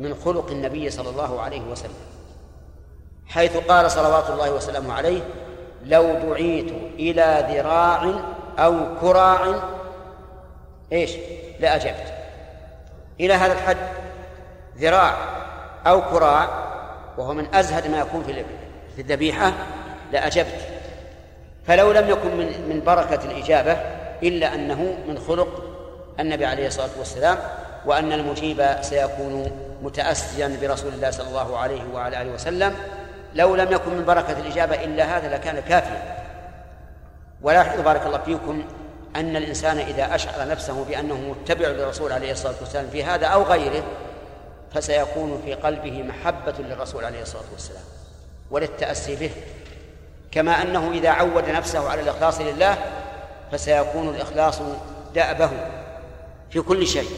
من 0.00 0.14
خلق 0.14 0.50
النبي 0.50 0.90
صلى 0.90 1.10
الله 1.10 1.40
عليه 1.40 1.60
وسلم 1.60 2.12
حيث 3.26 3.56
قال 3.56 3.90
صلوات 3.90 4.30
الله 4.30 4.52
وسلامه 4.52 4.94
عليه 4.94 5.22
لو 5.84 6.12
دعيت 6.12 6.72
إلى 6.98 7.46
ذراع 7.50 8.14
أو 8.58 8.76
كراع 9.00 9.40
إيش؟ 10.92 11.10
لأجبت 11.60 12.14
إلى 13.20 13.34
هذا 13.34 13.52
الحد 13.52 13.76
ذراع 14.78 15.16
أو 15.86 16.02
كراع 16.02 16.48
وهو 17.18 17.34
من 17.34 17.54
أزهد 17.54 17.90
ما 17.90 17.98
يكون 17.98 18.22
في 18.22 18.44
في 18.96 19.02
الذبيحة 19.02 19.52
لأجبت 20.12 20.68
فلو 21.66 21.92
لم 21.92 22.10
يكن 22.10 22.36
من 22.36 22.46
من 22.68 22.82
بركة 22.86 23.24
الإجابة 23.24 23.72
إلا 24.22 24.54
أنه 24.54 24.96
من 25.08 25.18
خلق 25.18 25.61
النبي 26.20 26.46
عليه 26.46 26.66
الصلاة 26.66 26.90
والسلام 26.98 27.38
وأن 27.86 28.12
المجيب 28.12 28.76
سيكون 28.80 29.50
متأسيا 29.82 30.58
برسول 30.62 30.92
الله 30.92 31.10
صلى 31.10 31.28
الله 31.28 31.58
عليه 31.58 31.82
وعلى 31.94 32.22
آله 32.22 32.30
وسلم. 32.30 32.74
لو 33.34 33.56
لم 33.56 33.72
يكن 33.72 33.90
من 33.90 34.04
بركة 34.04 34.38
الإجابة 34.38 34.84
إلا 34.84 35.16
هذا 35.16 35.34
لكان 35.34 35.60
كافيا. 35.60 36.22
ولاحظوا 37.42 37.82
بارك 37.84 38.06
الله 38.06 38.18
فيكم 38.18 38.64
أن 39.16 39.36
الإنسان 39.36 39.78
إذا 39.78 40.14
أشعر 40.14 40.48
نفسه 40.48 40.84
بأنه 40.84 41.14
متبع 41.14 41.68
للرسول 41.68 42.12
عليه 42.12 42.32
الصلاة 42.32 42.54
والسلام 42.60 42.86
في 42.92 43.04
هذا 43.04 43.26
أو 43.26 43.42
غيره 43.42 43.82
فسيكون 44.74 45.42
في 45.44 45.54
قلبه 45.54 46.02
محبة 46.02 46.54
للرسول 46.58 47.04
عليه 47.04 47.22
الصلاة 47.22 47.44
والسلام 47.52 47.82
وللتأسي 48.50 49.16
به. 49.16 49.30
كما 50.30 50.62
أنه 50.62 50.90
إذا 50.90 51.10
عود 51.10 51.48
نفسه 51.48 51.90
على 51.90 52.00
الإخلاص 52.00 52.40
لله 52.40 52.78
فسيكون 53.52 54.08
الإخلاص 54.08 54.60
دأبه. 55.14 55.50
في 56.52 56.60
كل 56.60 56.86
شيء 56.86 57.08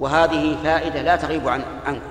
وهذه 0.00 0.56
فائدة 0.64 1.02
لا 1.02 1.16
تغيب 1.16 1.48
عن 1.48 1.64
عنكم. 1.86 2.10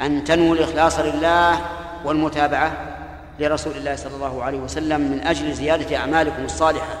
أن 0.00 0.24
تنووا 0.24 0.54
الإخلاص 0.54 0.98
لله 0.98 1.60
والمتابعة 2.04 2.72
لرسول 3.38 3.72
الله 3.76 3.96
صلى 3.96 4.14
الله 4.14 4.42
عليه 4.42 4.58
وسلم 4.58 5.00
من 5.00 5.20
أجل 5.20 5.52
زيادة 5.52 5.96
أعمالكم 5.96 6.44
الصالحة 6.44 6.98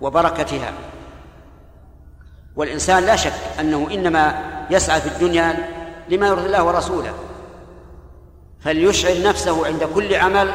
وبركتها. 0.00 0.72
والإنسان 2.56 3.02
لا 3.02 3.16
شك 3.16 3.32
أنه 3.60 3.88
إنما 3.92 4.34
يسعى 4.70 5.00
في 5.00 5.08
الدنيا 5.08 5.68
لما 6.08 6.26
يرضي 6.26 6.46
الله 6.46 6.64
ورسوله 6.64 7.14
فليشعر 8.60 9.22
نفسه 9.22 9.66
عند 9.66 9.84
كل 9.94 10.14
عمل 10.14 10.54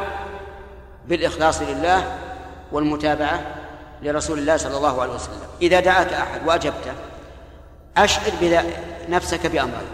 بالإخلاص 1.08 1.62
لله 1.62 2.18
والمتابعة 2.72 3.40
لرسول 4.02 4.40
الله 4.40 4.58
صلى 4.58 4.78
الله 4.78 5.02
عليه 5.02 5.14
وسلم. 5.14 5.48
إذا 5.62 5.80
دعاك 5.80 6.14
أحد 6.14 6.48
وأجبته 6.48 6.94
أشعر 7.98 8.64
نفسك 9.10 9.48
بأمرين 9.48 9.88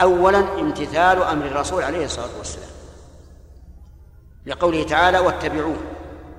أولا 0.00 0.38
امتثال 0.38 1.22
أمر 1.22 1.46
الرسول 1.46 1.82
عليه 1.82 2.04
الصلاة 2.04 2.38
والسلام. 2.38 2.68
لقوله 4.46 4.82
تعالى 4.82 5.18
واتبعوه 5.18 5.76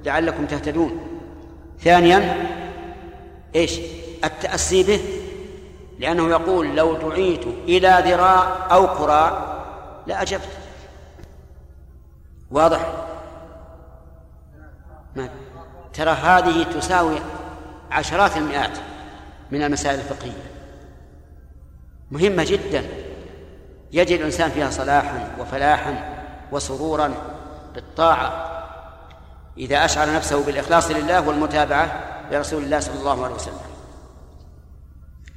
لعلكم 0.04 0.46
تهتدون. 0.46 1.22
ثانيا 1.84 2.48
إيش؟ 3.56 3.80
التأسي 4.24 4.84
به 4.84 5.02
لأنه 6.00 6.30
يقول 6.30 6.76
لو 6.76 6.94
دعيت 6.94 7.44
إلى 7.48 8.04
ذراع 8.06 8.68
أو 8.72 8.98
كراع 8.98 9.60
لأجبت 10.08 10.50
واضح؟ 12.52 12.94
ما 15.16 15.30
ترى 15.94 16.10
هذه 16.10 16.64
تساوي 16.64 17.20
عشرات 17.92 18.38
المئات 18.38 18.78
من 19.52 19.64
المسائل 19.64 20.00
الفقهية. 20.00 20.52
مهمة 22.12 22.44
جدا. 22.44 22.86
يجد 23.92 24.20
الإنسان 24.20 24.52
فيها 24.52 24.70
صلاحا 24.70 25.36
وفلاحا 25.40 26.16
وسرورا 26.52 27.14
بالطاعة. 27.76 28.46
إذا 29.58 29.86
أشعر 29.86 30.14
نفسه 30.14 30.46
بالإخلاص 30.46 30.92
لله 30.92 31.28
والمتابعة 31.28 32.04
لرسول 32.32 32.64
الله 32.64 32.80
صلى 32.80 33.00
الله 33.00 33.26
عليه 33.26 33.36
وسلم. 33.36 33.60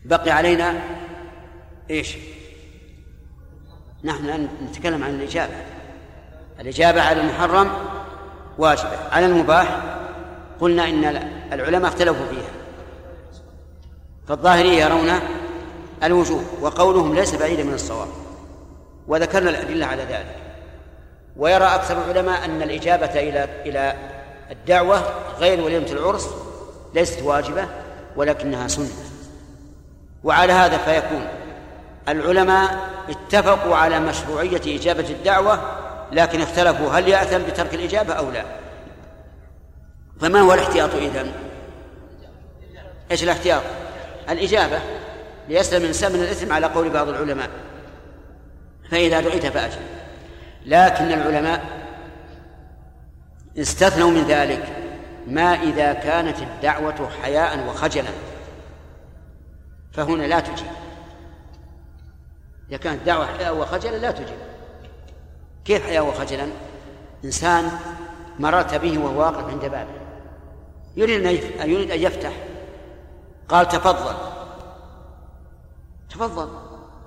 بقي 0.05 0.31
علينا 0.31 0.81
إيش؟ 1.91 2.17
نحن 4.05 4.25
الآن 4.25 4.49
نتكلم 4.71 5.05
عن 5.05 5.11
الإجابة. 5.11 5.55
الإجابة 6.61 7.03
على 7.03 7.21
المحرم 7.21 7.71
واجبة 8.59 9.09
على 9.13 9.27
المباح 9.27 9.81
قلنا 10.63 10.89
إن 10.89 11.05
العلماء 11.53 11.91
اختلفوا 11.91 12.27
فيها. 12.31 12.51
فالظاهرية 14.29 14.85
يرون 14.85 15.11
الوجوب 16.05 16.45
وقولهم 16.61 17.15
ليس 17.15 17.35
بعيدا 17.35 17.63
من 17.63 17.75
الصواب 17.75 18.09
وذكرنا 19.09 19.51
الأدلة 19.51 19.87
على 19.87 20.03
ذلك. 20.03 20.37
ويرى 21.37 21.65
أكثر 21.65 22.05
العلماء 22.05 22.45
أن 22.45 22.63
الإجابة 22.63 23.07
إلى 23.07 23.49
إلى 23.67 23.95
الدعوة 24.51 25.03
غير 25.39 25.61
وليمة 25.61 25.87
العرس 25.87 26.29
ليست 26.95 27.23
واجبة 27.23 27.69
ولكنها 28.17 28.69
سنة. 28.69 28.91
وعلى 30.25 30.53
هذا 30.53 30.79
فيكون. 30.79 31.27
العلماء 32.09 32.91
اتفقوا 33.09 33.77
على 33.77 34.01
مشروعية 34.01 34.77
إجابة 34.79 35.09
الدعوة 35.11 35.61
لكن 36.13 36.41
اختلفوا 36.41 36.93
هل 36.93 37.09
يأثم 37.09 37.39
بترك 37.39 37.75
الإجابة 37.75 38.13
أو 38.13 38.31
لا. 38.31 38.45
فما 40.23 40.41
هو 40.41 40.55
الاحتياط 40.55 40.95
إذن 40.95 41.33
إيش 43.11 43.23
الاحتياط؟ 43.23 43.63
الإجابة 44.31 44.79
ليسلم 45.49 45.83
الإنسان 45.83 46.13
من 46.13 46.23
الإثم 46.23 46.53
على 46.53 46.67
قول 46.67 46.91
بعض 46.91 47.09
العلماء. 47.09 47.51
فإذا 48.91 49.21
دعيت 49.21 49.47
فأجب 49.47 49.81
لكن 50.67 51.05
العلماء 51.05 51.65
استثنوا 53.59 54.11
من 54.11 54.25
ذلك 54.25 54.65
ما 55.27 55.55
إذا 55.55 55.93
كانت 55.93 56.39
الدعوة 56.39 57.11
حياء 57.23 57.69
وخجلا. 57.69 58.11
فهنا 59.93 60.23
لا 60.23 60.41
تجيب. 60.41 60.67
إذا 62.69 62.77
كانت 62.77 63.07
دعوة 63.07 63.27
حياء 63.27 63.57
وخجلا 63.57 63.97
لا 63.97 64.11
تجيب. 64.11 64.39
كيف 65.65 65.87
حياء 65.87 66.07
وخجلا؟ 66.07 66.47
إنسان 67.25 67.71
مررت 68.39 68.75
به 68.75 68.99
وهو 68.99 69.21
واقف 69.21 69.49
عند 69.49 69.61
بابه. 69.61 70.02
يريد 70.97 71.27
أن 71.61 71.71
يريد 71.71 71.91
أن 71.91 72.01
يفتح. 72.01 72.33
قال 73.49 73.69
تفضل. 73.69 74.15
تفضل. 76.11 76.49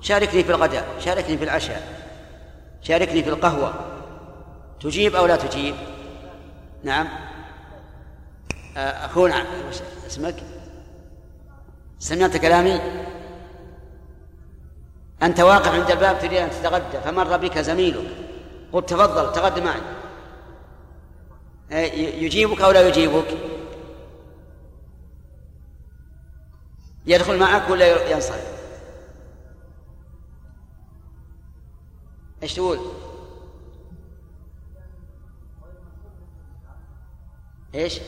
شاركني 0.02 0.44
في 0.44 0.50
الغداء 0.50 0.88
شاركني 1.00 1.38
في 1.38 1.44
العشاء 1.44 2.06
شاركني 2.82 3.24
في 3.24 3.30
القهوة. 3.30 3.74
تجيب 4.82 5.16
أو 5.16 5.26
لا 5.26 5.36
تجيب؟ 5.36 5.76
نعم. 6.84 7.08
أخونا 8.78 9.46
اسمك؟ 10.08 10.36
سمعت 12.00 12.38
كلامي؟ 12.38 12.82
أنت 15.24 15.40
واقف 15.40 15.68
عند 15.68 15.92
الباب 15.92 16.20
تريد 16.20 16.34
أن 16.34 16.50
تتغدى 16.50 17.02
فمر 17.06 17.38
بك 17.38 17.60
زميلك. 17.60 18.08
قلت 18.74 18.90
تفضل 18.90 19.34
تغدى 19.34 19.62
معي. 19.62 19.82
يجيبك 22.24 22.62
أو 22.62 22.72
لا 22.72 22.88
يجيبك؟ 22.88 23.26
يدخل 27.08 27.40
معك 27.40 27.70
ولا 27.70 28.12
ينصرف 28.12 28.56
إيش 32.44 32.54
تقول؟ 32.54 32.80
إيش؟ 37.76 38.00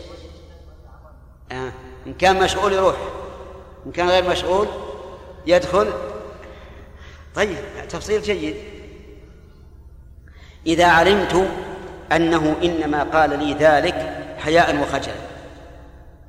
آه. 1.51 1.71
إن 2.07 2.13
كان 2.13 2.43
مشغول 2.43 2.73
يروح 2.73 2.95
إن 3.85 3.91
كان 3.91 4.09
غير 4.09 4.29
مشغول 4.29 4.67
يدخل 5.47 5.93
طيب 7.35 7.57
تفصيل 7.89 8.21
جيد 8.21 8.55
إذا 10.65 10.85
علمت 10.85 11.49
أنه 12.11 12.55
إنما 12.63 13.03
قال 13.03 13.39
لي 13.39 13.53
ذلك 13.53 13.95
حياء 14.37 14.81
وخجلا 14.81 15.15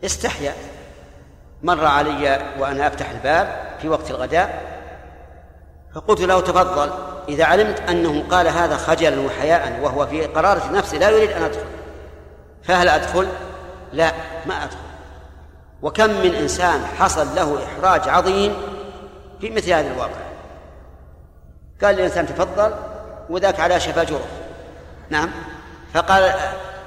استحيا 0.05 0.55
مر 1.63 1.85
علي 1.85 2.41
وأنا 2.59 2.87
أفتح 2.87 3.11
الباب 3.11 3.49
في 3.83 3.89
وقت 3.89 4.11
الغداء 4.11 4.63
فقلت 5.95 6.21
له 6.21 6.41
تفضل 6.41 6.91
إذا 7.29 7.45
علمت 7.45 7.81
أنه 7.81 8.25
قال 8.31 8.49
هذا 8.49 8.77
خجلا 8.77 9.21
وحياء 9.21 9.81
وهو 9.83 10.07
في 10.07 10.27
قرارة 10.27 10.71
نفسه 10.73 10.99
لا 10.99 11.11
يريد 11.11 11.31
أن 11.31 11.43
أدخل. 11.43 11.65
فهل 12.63 12.89
أدخل؟ 12.89 13.29
لا 13.93 14.13
ما 14.47 14.65
أدخل. 14.65 14.79
وكم 15.83 16.11
من 16.11 16.35
إنسان 16.35 16.85
حصل 16.99 17.35
له 17.35 17.59
إحراج 17.65 18.09
عظيم 18.09 18.55
في 19.41 19.51
مثل 19.51 19.71
هذا 19.71 19.93
الواقع 19.93 20.21
قال 21.83 21.95
الإنسان 21.95 22.27
تفضل 22.27 22.75
وذاك 23.31 23.61
على 23.61 23.81
شفا 23.81 24.05
جرف 24.05 24.29
نعم. 25.11 25.31
فقال 25.95 26.35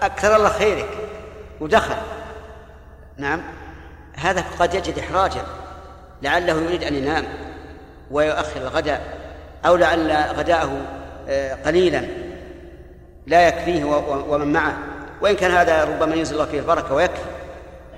أكثر 0.01 0.35
الله 0.35 0.49
خيرك 0.49 0.89
ودخل. 1.61 1.95
نعم. 3.17 3.41
هذا 4.21 4.43
قد 4.59 4.73
يجد 4.73 4.99
إحراجا 4.99 5.41
لعله 6.21 6.53
يريد 6.53 6.83
أن 6.83 6.95
ينام 6.95 7.25
ويؤخر 8.11 8.61
الغداء 8.61 9.17
أو 9.65 9.75
لعل 9.75 10.11
غداءه 10.11 10.81
آه، 11.29 11.53
قليلا 11.53 12.05
لا 13.27 13.47
يكفيه 13.47 13.83
ومن 14.29 14.53
معه. 14.53 14.77
وإن 15.21 15.35
كان 15.35 15.51
هذا 15.51 15.83
ربما 15.83 16.15
ينزل 16.15 16.33
الله 16.33 16.45
فيه 16.45 16.59
البركة 16.59 16.93
ويكفي. 16.93 17.21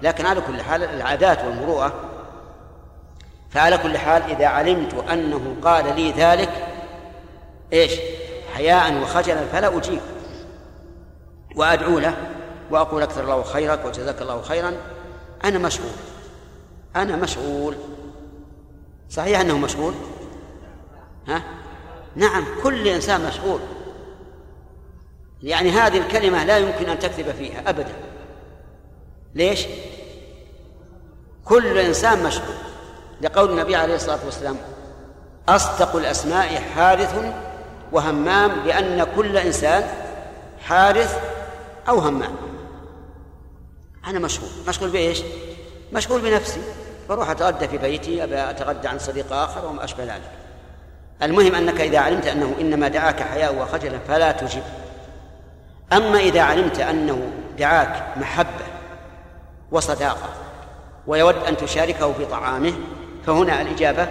لكن 0.02 0.26
على 0.26 0.42
كل 0.42 0.62
حال 0.62 0.84
العادات 0.84 1.44
والمروءة. 1.44 1.94
فعلى 3.52 3.78
كل 3.78 3.98
حال 3.98 4.22
إذا 4.24 4.48
علمت 4.48 4.94
أنه 5.12 5.56
قال 5.64 5.96
لي 5.96 6.12
ذلك 6.12 6.50
إيش؟ 7.74 7.92
حياء 8.54 9.02
وخجلا 9.02 9.42
فلا 9.52 9.78
أجيب. 9.78 10.02
وأدعو 11.56 12.00
له 12.00 12.14
وأقول 12.72 13.04
أكثر 13.04 13.24
الله 13.24 13.44
خيرك 13.44 13.86
وجزاك 13.86 14.22
الله 14.22 14.42
خيرا. 14.42 14.74
أنا 15.44 15.60
مشغول 15.60 15.92
أنا 16.96 17.16
مشغول. 17.16 17.76
صحيح 19.10 19.40
أنه 19.40 19.58
مشغول؟ 19.58 19.94
ها؟ 21.28 21.44
نعم 22.16 22.46
كل 22.64 22.88
إنسان 22.88 23.26
مشغول. 23.26 23.60
يعني 25.44 25.70
هذه 25.70 25.98
الكلمة 25.98 26.44
لا 26.44 26.58
يمكن 26.58 26.90
أن 26.90 27.00
تكذب 27.00 27.32
فيها 27.32 27.70
أبدا. 27.70 27.94
ليش؟ 29.36 29.66
كل 31.46 31.78
إنسان 31.78 32.24
مشغول. 32.24 32.56
لقول 33.22 33.50
النبي 33.50 33.76
عليه 33.76 33.96
الصلاة 33.96 34.26
والسلام 34.26 34.58
أصدق 35.50 35.96
الأسماء 35.96 36.62
حارث 36.76 37.34
وهمام 37.92 38.52
لأن 38.66 39.08
كل 39.16 39.38
إنسان 39.38 39.84
حارث 40.60 41.20
أو 41.90 42.00
همام. 42.00 42.36
أنا 44.08 44.20
مشغول. 44.20 44.50
مشغول 44.68 44.90
بإيش؟ 44.90 45.22
مشغول 45.94 46.22
بنفسي. 46.22 46.62
بروح 47.10 47.30
أتغدى 47.30 47.68
في 47.68 47.78
بيتي 47.78 48.24
أبي 48.24 48.50
أتغدى 48.50 48.88
عن 48.88 49.00
صديق 49.00 49.34
آخر 49.34 49.66
وما 49.66 49.84
أشبه 49.84 50.04
ذلك. 50.04 50.32
المهم 51.24 51.56
أنك 51.56 51.82
إذا 51.82 52.00
علمت 52.00 52.28
أنه 52.28 52.56
إنما 52.62 52.88
دعاك 52.88 53.22
حياء 53.22 53.56
وخجلا 53.56 54.00
فلا 54.08 54.32
تجب 54.32 54.64
أما 55.94 56.20
إذا 56.20 56.42
علمت 56.42 56.80
أنه 56.80 57.32
دعاك 57.58 58.18
محبة 58.18 58.66
وصداقة 59.72 60.30
ويود 61.08 61.36
أن 61.36 61.58
تشاركه 61.58 62.14
في 62.14 62.26
طعامه 62.26 62.74
فهنا 63.26 63.62
الإجابة 63.62 64.08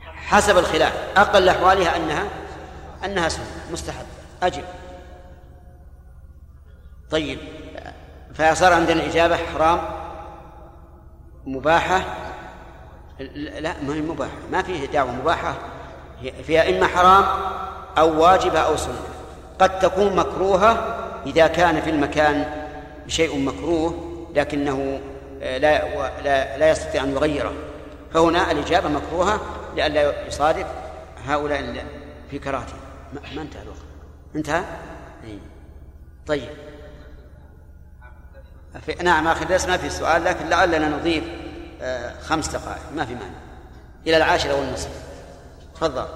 حسب 0.00 0.58
الخلاف. 0.58 0.92
أقل 1.16 1.48
أحوالها 1.48 1.96
أنها 1.96 2.24
أنها 3.04 3.28
سنة. 3.28 3.44
مستحب. 3.72 4.06
أجب. 4.42 4.64
طيب. 7.10 7.38
فصار 8.34 8.72
عندنا 8.72 9.02
الإجابة 9.02 9.36
حرام؟ 9.36 10.01
مباحة؟ 11.46 12.04
لا 13.34 13.74
ما 13.82 13.94
هي 13.94 14.00
مباحة. 14.00 14.36
ما 14.52 14.62
فيه 14.62 14.86
دعوة 14.86 15.12
مباحة. 15.12 15.54
فيها 16.42 16.70
إما 16.70 16.86
حرام 16.86 17.24
أو 17.98 18.22
واجبة 18.22 18.58
أو 18.58 18.76
سنة. 18.76 19.00
قد 19.58 19.78
تكون 19.78 20.16
مكروهة 20.16 20.98
إذا 21.26 21.46
كان 21.46 21.80
في 21.80 21.90
المكان 21.90 22.64
شيء 23.08 23.38
مكروه 23.38 23.94
لكنه 24.34 25.00
لا 25.40 25.58
لا, 26.22 26.58
لا 26.58 26.70
يستطيع 26.70 27.04
أن 27.04 27.10
يغيره. 27.10 27.52
فهنا 28.14 28.50
الإجابة 28.50 28.88
مكروهة 28.88 29.40
لئلا 29.76 30.26
يصادف 30.26 30.66
هؤلاء 31.26 31.84
في 32.30 32.38
كراهته 32.38 32.74
ما 33.12 33.42
انتهى 33.42 33.62
الوقت. 33.62 33.78
انتهى؟ 34.36 34.64
إيه. 35.24 35.38
طيب. 36.26 36.48
في 38.80 38.94
نعم 39.02 39.28
آخر 39.28 39.44
درس 39.44 39.66
ما 39.66 39.76
في 39.76 39.90
سؤال 39.90 40.24
لكن 40.24 40.48
لعلنا 40.48 40.88
نضيف 40.88 41.24
آه، 41.80 42.20
خمس 42.20 42.48
دقائق 42.48 42.92
ما 42.96 43.04
في 43.04 43.14
مانع. 43.14 43.38
إلى 44.06 44.16
العاشرة 44.16 44.60
والنصف 44.60 44.90
تفضل. 45.74 46.06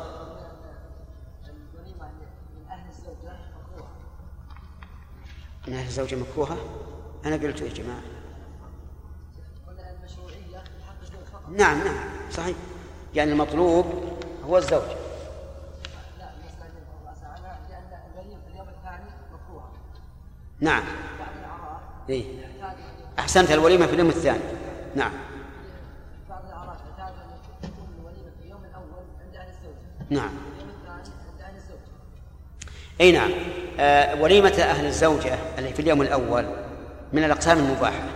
من 5.67 5.75
أهل 5.75 5.87
الزوجة 5.87 6.17
مكروهة؟ 6.17 6.57
أنا 7.25 7.37
قلت 7.37 7.61
يا 7.61 7.69
جماعة. 7.69 8.03
نعم 11.51 11.79
نعم 11.85 12.05
صحيح. 12.33 12.57
يعني 13.15 13.33
المطلوب 13.33 13.87
هو 14.45 14.59
الزوج. 14.59 14.83
نعم. 20.61 20.85
إيه؟ 22.09 22.25
أحسنت 23.19 23.51
الوليمة 23.51 23.87
في 23.87 23.93
اليوم 23.95 24.09
الثاني. 24.09 24.41
نعم. 24.95 25.13
نعم. 30.11 30.31
أي 33.01 33.13
نعم. 33.13 33.31
آه 33.81 34.23
وليمة 34.23 34.49
أهل 34.49 34.87
الزوجة 34.87 35.39
اللي 35.59 35.73
في 35.73 35.81
اليوم 35.81 36.03
الأول 36.03 36.47
من 37.13 37.25
الأقسام 37.25 37.59
المباحة. 37.59 38.09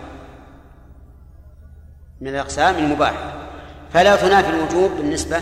من 2.21 2.27
الأقسام 2.27 2.75
المباحة. 2.75 3.47
فلا 3.93 4.15
تنافي 4.15 4.49
الوجوب 4.49 4.91
بالنسبة 4.91 5.41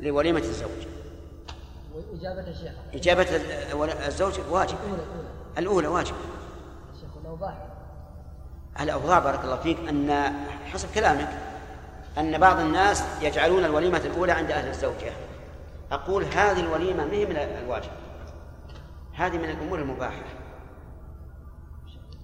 لوليمة 0.00 0.38
الزوج. 0.38 0.70
إجابة 2.14 2.50
الشيخ 2.50 2.72
إجابة 2.94 3.26
الزوج 4.06 4.34
واجب. 4.50 4.76
الأولى. 4.84 5.02
الأولى 5.58 5.88
واجب. 5.88 6.14
الأوضاع 8.80 9.18
بارك 9.18 9.44
الله 9.44 9.56
فيك 9.56 9.78
أن 9.88 10.34
حسب 10.72 10.88
كلامك 10.94 11.28
أن 12.18 12.38
بعض 12.38 12.60
الناس 12.60 13.04
يجعلون 13.22 13.64
الوليمة 13.64 13.98
الأولى 13.98 14.32
عند 14.32 14.50
أهل 14.50 14.68
الزوجة. 14.68 15.12
أقول 15.92 16.24
هذه 16.24 16.60
الوليمة 16.60 17.04
ما 17.04 17.12
هي 17.12 17.26
من 17.26 17.36
الواجب. 17.36 17.90
هذه 19.14 19.38
من 19.38 19.50
الأمور 19.50 19.78
المباحة. 19.78 20.22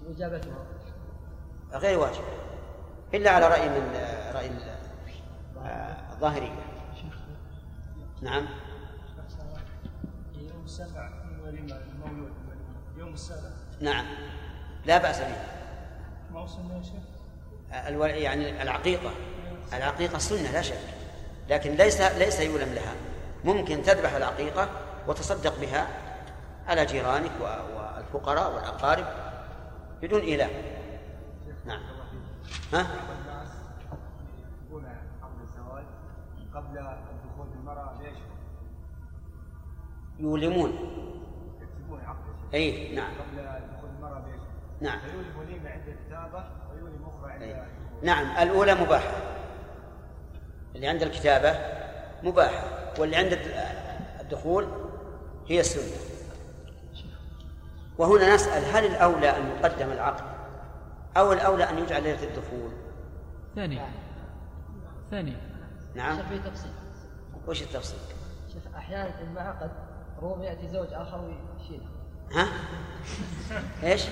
وإجابتها 0.07 0.55
غير 1.73 1.99
واجب. 1.99 2.25
إلا 3.15 3.31
على 3.31 3.49
رأي 3.49 3.69
من 3.69 3.95
رأي 4.35 4.51
الظاهرية. 6.13 6.69
نعم. 8.23 8.47
يوم 10.35 10.65
المولود 12.05 12.33
يوم 12.97 13.15
السابع 13.15 13.51
نعم. 13.81 14.07
لا 14.87 14.99
بأس 14.99 15.21
به. 15.21 15.37
ألو... 17.89 18.05
يعني 18.05 18.63
العقيقة. 18.63 19.11
العقيقة 19.73 20.19
سنة 20.19 20.51
لا 20.51 20.63
شك. 20.63 20.81
لكن 21.49 21.75
ليس 21.75 22.01
ليس 22.01 22.41
يولم 22.41 22.75
لها. 22.75 22.95
ممكن 23.45 23.83
تذبح 23.83 24.15
العقيقة 24.15 24.69
وتصدق 25.09 25.61
بها 25.61 25.89
على 26.67 26.87
جيرانك 26.87 27.31
والفقراء 27.41 28.55
والأقارب 28.55 29.07
بدون 30.03 30.21
إيلاء 30.21 30.51
نعم. 31.67 31.81
ها؟ 32.73 32.87
قبل 35.23 35.43
الزواج 35.43 35.85
قبل 36.55 36.75
ليش؟ 38.03 38.19
يولمون 40.19 40.73
اي 42.55 42.95
نعم. 42.95 43.11
قبل 43.11 43.37
دخول 43.77 43.91
المرأة؟ 43.97 44.38
نعم. 44.81 44.99
فيولم 45.01 45.39
وليمة 45.39 45.71
عند 45.71 45.89
الكتابة 45.89 46.45
ويولم 46.71 47.05
أخرى 47.05 47.33
عند 47.33 47.43
أي. 47.43 47.63
نعم 48.03 48.49
الأولى 48.49 48.75
مباحة. 48.75 49.13
اللي 50.75 50.89
عند 50.89 51.03
الكتابة 51.03 51.59
مباحة 52.23 52.65
واللي 52.99 53.17
عند 53.17 53.39
الدخول 54.21 54.69
هي 55.49 55.61
السنة. 55.61 56.19
وهنا 57.99 58.35
نسأل 58.35 58.65
هل 58.65 58.85
الأولى 58.85 59.37
أن 59.37 59.49
يقدم 59.49 59.93
العقد 59.93 60.25
أو 61.17 61.33
الأولى 61.33 61.71
أن 61.71 61.79
يجعل 61.79 62.03
ليلة 62.03 62.23
الدخول؟ 62.23 62.71
ثاني. 63.55 63.81
ثاني. 65.11 65.37
نعم. 65.95 66.17
في 66.17 66.39
تفصيل. 66.39 66.71
وش 67.47 67.63
التفصيل؟ 67.63 67.99
شيخ 68.53 68.63
أحيانا 68.77 69.11
في 69.13 69.23
المعقد 69.23 69.71
ربما 70.23 70.45
يأتي 70.45 70.69
زوج 70.69 70.89
آخر 70.93 71.21
ويشيله. 71.21 71.87
ها؟ 72.33 72.49
إيش؟ 73.91 74.07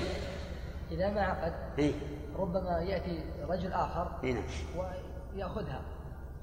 إذا 0.91 1.11
ما 1.11 1.21
عقد 1.21 1.53
اي 1.79 1.95
ربما 2.39 2.79
يأتي 2.79 3.25
رجل 3.49 3.73
آخر 3.73 4.09
اي 4.25 4.33
نعم. 4.33 4.45
ويأخذها. 5.35 5.81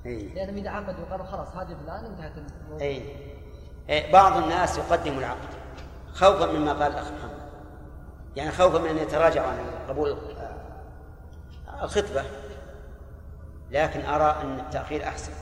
اي 0.06 0.28
لأنهم 0.28 0.58
إذا 0.58 0.70
عقدوا 0.70 1.06
وقالوا 1.06 1.26
خلاص 1.26 1.56
هذه 1.56 1.78
فلان 1.84 2.06
انتهت 2.06 2.32
الموضوع 2.38 2.88
اي 2.88 3.04
إيه، 3.90 4.14
بعض 4.14 4.38
الناس 4.44 4.78
يقدم 4.78 5.18
العقد 5.18 5.50
خوفا 6.14 6.46
مما 6.52 6.74
قال 6.74 6.92
الاخ 6.92 7.12
محمد. 7.12 7.44
يعني 8.36 8.52
خوفا 8.52 8.78
من 8.78 8.90
أن 8.90 8.98
يتراجع 8.98 9.48
عن 9.48 9.58
قبول 9.90 10.10
آه، 10.10 11.84
الخطبة 11.84 12.24
لكن 13.72 14.06
أرى 14.06 14.42
أن 14.42 14.60
التأخير 14.60 15.04
أحسن. 15.04 15.34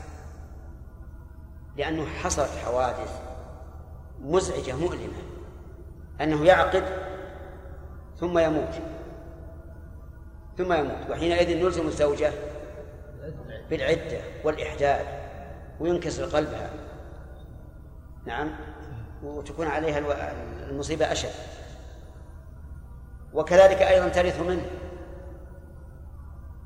لأنه 1.77 2.05
حصلت 2.05 2.49
حوادث 2.65 3.21
مزعجة 4.21 4.75
مؤلمة 4.75 5.21
أنه 6.21 6.45
يعقد 6.45 7.10
ثم 8.21 8.37
يموت. 8.39 8.73
ثم 10.57 10.73
يموت. 10.73 11.09
وحينئذ 11.09 11.63
نلزم 11.65 11.87
الزوجة 11.87 12.31
بالعدة 13.69 14.21
والاحداد 14.43 15.05
وينكسر 15.79 16.25
قلبها. 16.25 16.69
نعم. 18.25 18.51
وتكون 19.23 19.67
عليها 19.67 20.01
المصيبة 20.69 21.11
أشد. 21.11 21.29
وكذلك 23.33 23.81
أيضا 23.81 24.07
ترث 24.07 24.41
منه. 24.41 24.65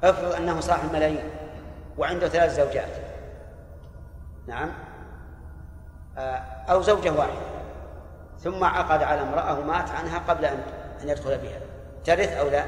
افرض 0.04 0.36
أنه 0.36 0.60
صاحب 0.60 0.94
ملايين 0.94 1.30
وعنده 1.98 2.28
ثلاث 2.28 2.56
زوجات. 2.56 2.92
نعم. 4.48 4.72
آه، 6.18 6.38
أو 6.70 6.82
زوجة 6.82 7.12
واحدة. 7.12 7.56
ثم 8.40 8.64
عقد 8.64 9.04
على 9.04 9.22
امرأة 9.22 9.60
ومات 9.60 9.92
عنها 9.92 10.20
قبل 10.20 10.46
أن 10.46 10.64
أن 11.06 11.10
يدخل 11.10 11.38
بها. 11.38 11.60
ترث 12.06 12.32
أو 12.34 12.50
لا؟ 12.50 12.66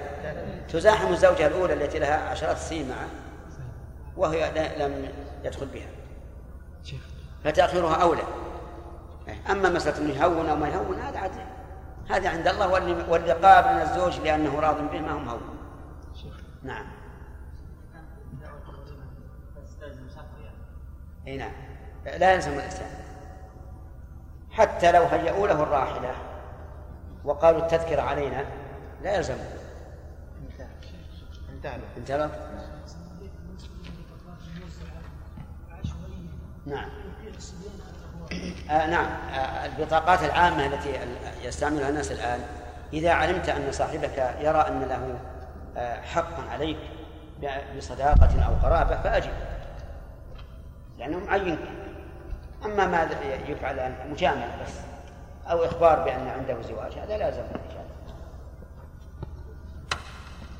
تزاحم 0.69 1.13
الزوجة 1.13 1.47
الأولى 1.47 1.73
التي 1.73 1.99
لها 1.99 2.29
عشرات 2.29 2.55
السنين 2.55 2.89
معه 2.89 3.07
وهي 4.17 4.51
لم 4.79 5.09
يدخل 5.43 5.65
بها. 5.65 5.87
فتأخيرها 7.43 7.95
أولى. 7.95 8.23
أما 9.51 9.69
مسألة 9.69 9.97
أنه 9.97 10.13
يهون 10.13 10.49
أو 10.49 10.55
ما 10.55 10.69
يهون 10.69 10.99
هذا 10.99 11.19
عاد 11.19 11.31
هذا 12.09 12.29
عند 12.29 12.47
الله 12.47 12.67
واللي, 13.09 13.33
قابل 13.33 13.73
من 13.75 13.81
الزوج 13.81 14.19
لأنه 14.19 14.59
راض 14.59 14.91
به 14.91 14.99
ما 14.99 15.11
هم 15.11 15.29
هون. 15.29 15.41
نعم. 16.63 16.85
إي 21.27 21.37
نعم. 21.37 21.51
لا 22.05 22.33
يلزم 22.33 22.53
الإسلام 22.53 22.89
حتى 24.51 24.91
لو 24.91 25.03
هيئوا 25.03 25.47
له 25.47 25.63
الراحلة 25.63 26.26
وقالوا 27.27 27.61
التذكرة 27.61 28.01
علينا 28.01 28.45
لا 29.03 29.15
يلزم. 29.15 29.35
انتهى. 31.53 31.77
انتهى؟ 31.97 32.29
نعم. 36.65 36.89
آه 38.69 38.87
نعم. 38.87 39.05
آه 39.05 39.65
البطاقات 39.65 40.23
العامة 40.23 40.65
التي 40.65 40.99
يستعملها 41.43 41.89
الناس 41.89 42.11
الآن 42.11 42.39
إذا 42.93 43.11
علمت 43.11 43.49
أن 43.49 43.71
صاحبك 43.71 44.35
يرى 44.39 44.59
أن 44.67 44.81
له 44.89 45.19
آه 45.77 46.01
حقا 46.01 46.43
عليك 46.51 46.77
بصداقة 47.77 48.43
أو 48.43 48.53
قرابة 48.53 49.01
فأجب. 49.01 49.31
لأنه 50.97 51.19
معين 51.19 51.57
أما 52.65 52.87
ما 52.87 53.09
يفعل 53.47 53.93
مجاملة 54.11 54.57
بس. 54.63 54.96
أو 55.51 55.65
إخبار 55.65 56.03
بأن 56.03 56.27
عنده 56.27 56.61
زواج 56.61 56.91
هذا 56.91 57.17
لا 57.17 57.27
يلزم 57.27 57.41
الإجابة 57.41 57.95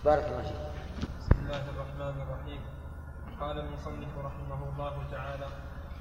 بارك 0.06 0.26
الله 0.26 0.42
فيك. 0.42 0.62
بسم 1.20 1.36
الله 1.46 1.64
الرحمن 1.74 2.22
الرحيم. 2.22 2.62
قال 3.40 3.60
المصنف 3.60 4.12
رحمه 4.18 4.62
الله 4.70 4.96
تعالى 5.12 5.48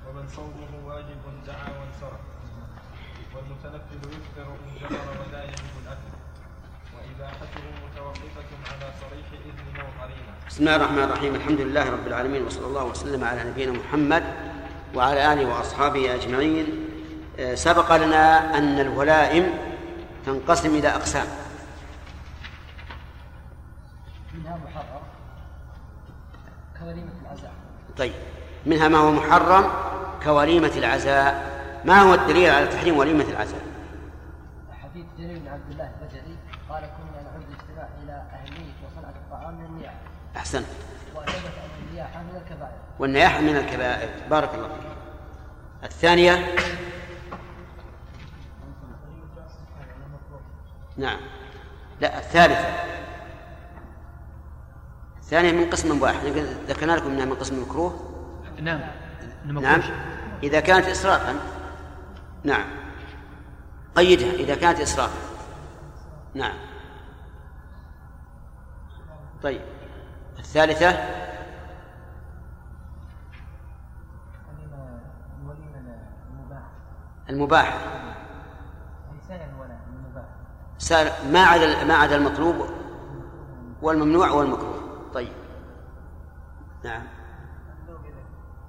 ومن 0.09 0.29
صومه 0.29 0.73
واجب 0.87 1.23
دعا 1.47 1.69
وانصرف. 1.79 2.21
والمتنفل 3.35 3.97
يفطر 3.97 4.49
إن 4.67 4.75
جبر 4.81 5.07
ولا 5.21 5.45
يجب 5.45 5.75
الأكل. 5.83 6.13
وإباحته 6.97 7.65
متوقفة 7.85 8.51
على 8.73 8.93
صريح 9.01 9.27
قرينة. 10.03 10.33
بسم 10.49 10.61
الله 10.61 10.77
الرحمن 10.77 11.03
الرحيم. 11.03 11.35
الحمد 11.35 11.61
لله 11.61 11.91
رب 11.91 12.07
العالمين 12.07 12.43
وصلى 12.47 12.67
الله 12.67 12.85
وسلم 12.85 13.25
على 13.25 13.45
نبينا 13.45 13.73
محمد 13.73 14.25
وعلى 14.95 15.33
آله 15.33 15.55
وأصحابه 15.55 16.15
أجمعين. 16.15 16.67
آه، 16.67 16.96
سبق 17.55 17.97
لنا 17.97 18.59
أن 18.59 18.81
الولائم 18.81 19.51
تنقسم 20.27 20.75
إلى 20.75 20.89
أقسام. 20.89 21.27
منها 24.35 24.57
محرم. 24.57 25.03
كوليمة 26.81 27.13
العزاء. 27.23 27.53
طيب. 27.99 28.13
منها 28.67 28.89
ما 28.89 28.99
هو 28.99 29.11
محرم؟ 29.11 29.71
كوليمة 30.25 30.73
العزاء. 30.77 31.57
ما 31.85 32.01
هو 32.01 32.15
الدليل 32.15 32.51
على 32.51 32.67
تحريم 32.67 32.97
وليمة 32.97 33.25
العزاء؟ 33.25 33.61
حديث 34.83 35.07
جرير 35.19 35.39
بن 35.39 35.49
عبد 35.49 35.71
الله 35.71 35.91
البجلي 36.01 36.37
قال 36.69 36.81
كنا 36.81 37.23
نعود 37.23 37.45
الاجتماع 37.49 37.89
إلى 38.03 38.13
أهلية 38.13 38.73
وصنعة 38.87 39.11
الطعام 39.11 39.55
من 39.55 39.65
النياحه 39.65 39.97
أحسنت 40.37 40.67
واثبت 41.15 41.35
أن 41.35 41.89
النياحه 41.89 42.23
من 42.23 42.37
الكبائر. 42.37 42.77
والنياحة 42.99 43.41
من 43.41 43.57
الكبائر. 43.57 44.09
بارك 44.31 44.55
الله 44.55 44.69
فيك. 44.69 44.97
الثانية 45.85 46.57
نعم. 50.97 51.21
لا 52.01 52.19
الثالثة. 52.19 52.97
الثانية 55.19 55.53
من 55.53 55.71
قسم 55.71 56.03
واحد. 56.03 56.27
ذكرنا 56.69 56.93
لكم 56.93 57.11
إنها 57.11 57.25
من 57.25 57.35
قسم 57.35 57.63
مكروه 57.63 58.13
نعم. 58.61 58.81
نعم. 59.45 59.83
إذا 60.43 60.61
كانت 60.61 60.87
إسرافا. 60.87 61.35
نعم. 62.45 62.67
قيدها 63.95 64.33
إذا 64.33 64.55
كانت 64.55 64.81
إسرافا. 64.81 65.19
نعم. 66.35 66.55
طيب. 69.43 69.61
الثالثة. 70.39 71.17
المباح. 77.31 77.77
سأل 80.79 81.33
ما 81.33 81.45
عدا 81.45 81.85
ما 81.85 81.95
عدا 81.95 82.17
المطلوب 82.17 82.67
والممنوع 83.83 84.31
والمكروه. 84.31 84.81
طيب. 85.15 85.33
نعم. 86.85 87.03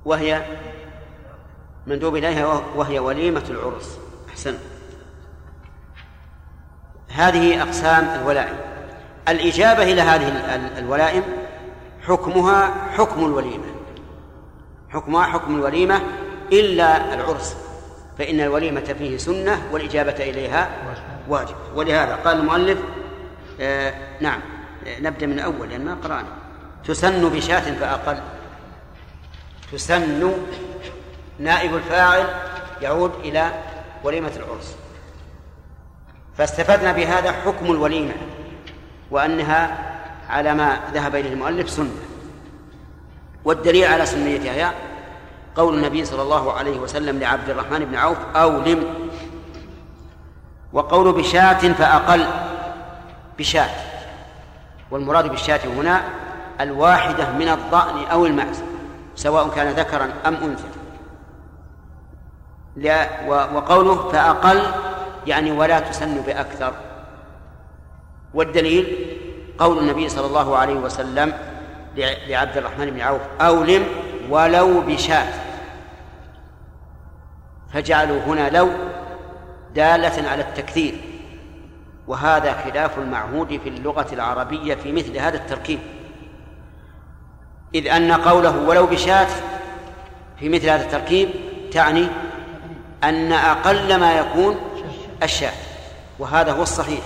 وهي 0.06 0.46
مندوب 1.88 2.16
إليها 2.16 2.62
وهي 2.76 3.00
وليمة 3.00 3.44
العرس. 3.50 4.00
أحسن. 4.30 4.58
هذه 7.10 7.64
أقسام 7.64 8.22
الولائم. 8.22 8.58
الإجابة 9.28 9.84
إلى 9.84 10.02
هذه 10.02 10.28
الولائم 10.78 11.24
حكمها 12.02 12.74
حكم 12.92 13.26
الوليمة. 13.26 13.66
حكمها 14.90 15.24
حكم 15.24 15.56
الوليمة 15.56 16.02
إلا 16.52 17.14
العرس. 17.14 17.58
فإن 18.18 18.40
الوليمة 18.40 18.82
فيه 18.82 19.18
سنة 19.18 19.62
والإجابة 19.72 20.12
إليها 20.12 20.70
واجب. 21.30 21.56
ولهذا 21.76 22.16
قال 22.16 22.40
المؤلف 22.40 22.80
آه 23.62 23.94
نعم 24.22 24.40
آه 24.88 25.00
نبدأ 25.00 25.26
من 25.26 25.34
الأول 25.34 25.70
لأن 25.70 25.86
ما 25.86 25.98
قرأنا. 26.04 26.28
تسن 26.86 27.30
بشاة 27.30 27.80
فأقل. 27.80 28.18
تسن 29.72 30.34
نائب 31.40 31.76
الفاعل 31.76 32.26
يعود 32.82 33.12
إلى 33.24 33.52
وليمة 34.04 34.32
العرس. 34.36 34.76
فاستفدنا 36.38 36.92
بهذا 36.92 37.32
حكم 37.32 37.66
الوليمة 37.66 38.14
وأنها 39.12 39.78
على 40.30 40.54
ما 40.54 40.80
ذهب 40.94 41.16
إليه 41.16 41.34
المؤلف 41.34 41.70
سنة. 41.70 41.90
والدليل 43.46 43.84
على 43.84 44.06
سنيتها 44.06 44.74
قول 45.56 45.74
النبي 45.76 46.06
صلى 46.06 46.22
الله 46.22 46.54
عليه 46.54 46.80
وسلم 46.80 47.20
لعبد 47.20 47.50
الرحمن 47.50 47.86
بن 47.86 47.96
عوف 47.96 48.18
أولم 48.36 49.07
وقول 50.74 51.14
بشاة 51.14 51.74
فأقل. 51.74 52.26
بشاة. 53.38 53.70
والمراد 54.92 55.28
بالشاة 55.28 55.60
هنا 55.66 56.02
الواحدة 56.62 57.32
من 57.32 57.50
الضأن 57.50 58.04
أو 58.12 58.26
المعز 58.26 58.64
سواء 59.16 59.50
كان 59.50 59.68
ذكرا 59.68 60.10
أم 60.26 60.36
أنثى. 60.36 60.68
وقوله 63.28 64.10
فأقل 64.10 64.62
يعني 65.28 65.52
ولا 65.52 65.80
تسن 65.80 66.22
بأكثر. 66.22 66.74
والدليل 68.34 69.08
قول 69.60 69.78
النبي 69.80 70.10
صلى 70.10 70.26
الله 70.26 70.58
عليه 70.58 70.76
وسلم 70.76 71.34
لعبد 72.28 72.58
الرحمن 72.58 72.90
بن 72.90 73.00
عوف 73.00 73.22
أولم 73.42 73.84
ولو 74.30 74.82
بشاة. 74.82 75.34
فجعلوا 77.74 78.22
هنا 78.22 78.50
لو 78.50 78.70
دالة 79.78 80.30
على 80.30 80.42
التكثير 80.42 80.94
وهذا 82.08 82.54
خلاف 82.54 82.98
المعهود 82.98 83.60
في 83.64 83.70
اللغة 83.70 84.08
العربية 84.14 84.76
في 84.76 84.92
مثل 84.92 85.18
هذا 85.18 85.38
التركيب. 85.38 85.80
إذ 87.76 87.88
أن 87.88 88.12
قوله 88.12 88.58
ولو 88.58 88.86
بشاة 88.86 89.28
في 90.40 90.50
مثل 90.50 90.70
هذا 90.70 90.84
التركيب 90.84 91.30
تعني 91.72 92.08
أن 93.04 93.32
أقل 93.32 94.00
ما 94.00 94.20
يكون 94.20 94.56
الشاة 95.24 95.54
وهذا 96.20 96.52
هو 96.52 96.62
الصحيح. 96.62 97.04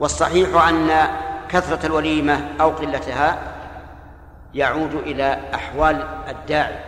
والصحيح 0.00 0.68
أن 0.68 1.08
كثرة 1.48 1.86
الوليمة 1.86 2.48
أو 2.60 2.70
قلتها 2.70 3.38
يعود 4.54 4.94
إلى 4.94 5.40
أحوال 5.54 6.06
الداعي 6.28 6.78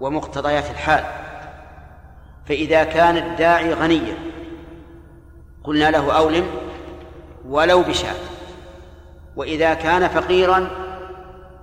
ومقتضيات 0.00 0.70
الحال. 0.70 1.29
فإذا 2.50 2.84
كان 2.84 3.16
الداعي 3.16 3.74
غنيا. 3.74 4.14
قلنا 5.64 5.90
له 5.90 6.12
أولم 6.16 6.46
ولو 7.44 7.82
بشاة. 7.82 8.14
وإذا 9.36 9.74
كان 9.74 10.08
فقيرا 10.08 10.70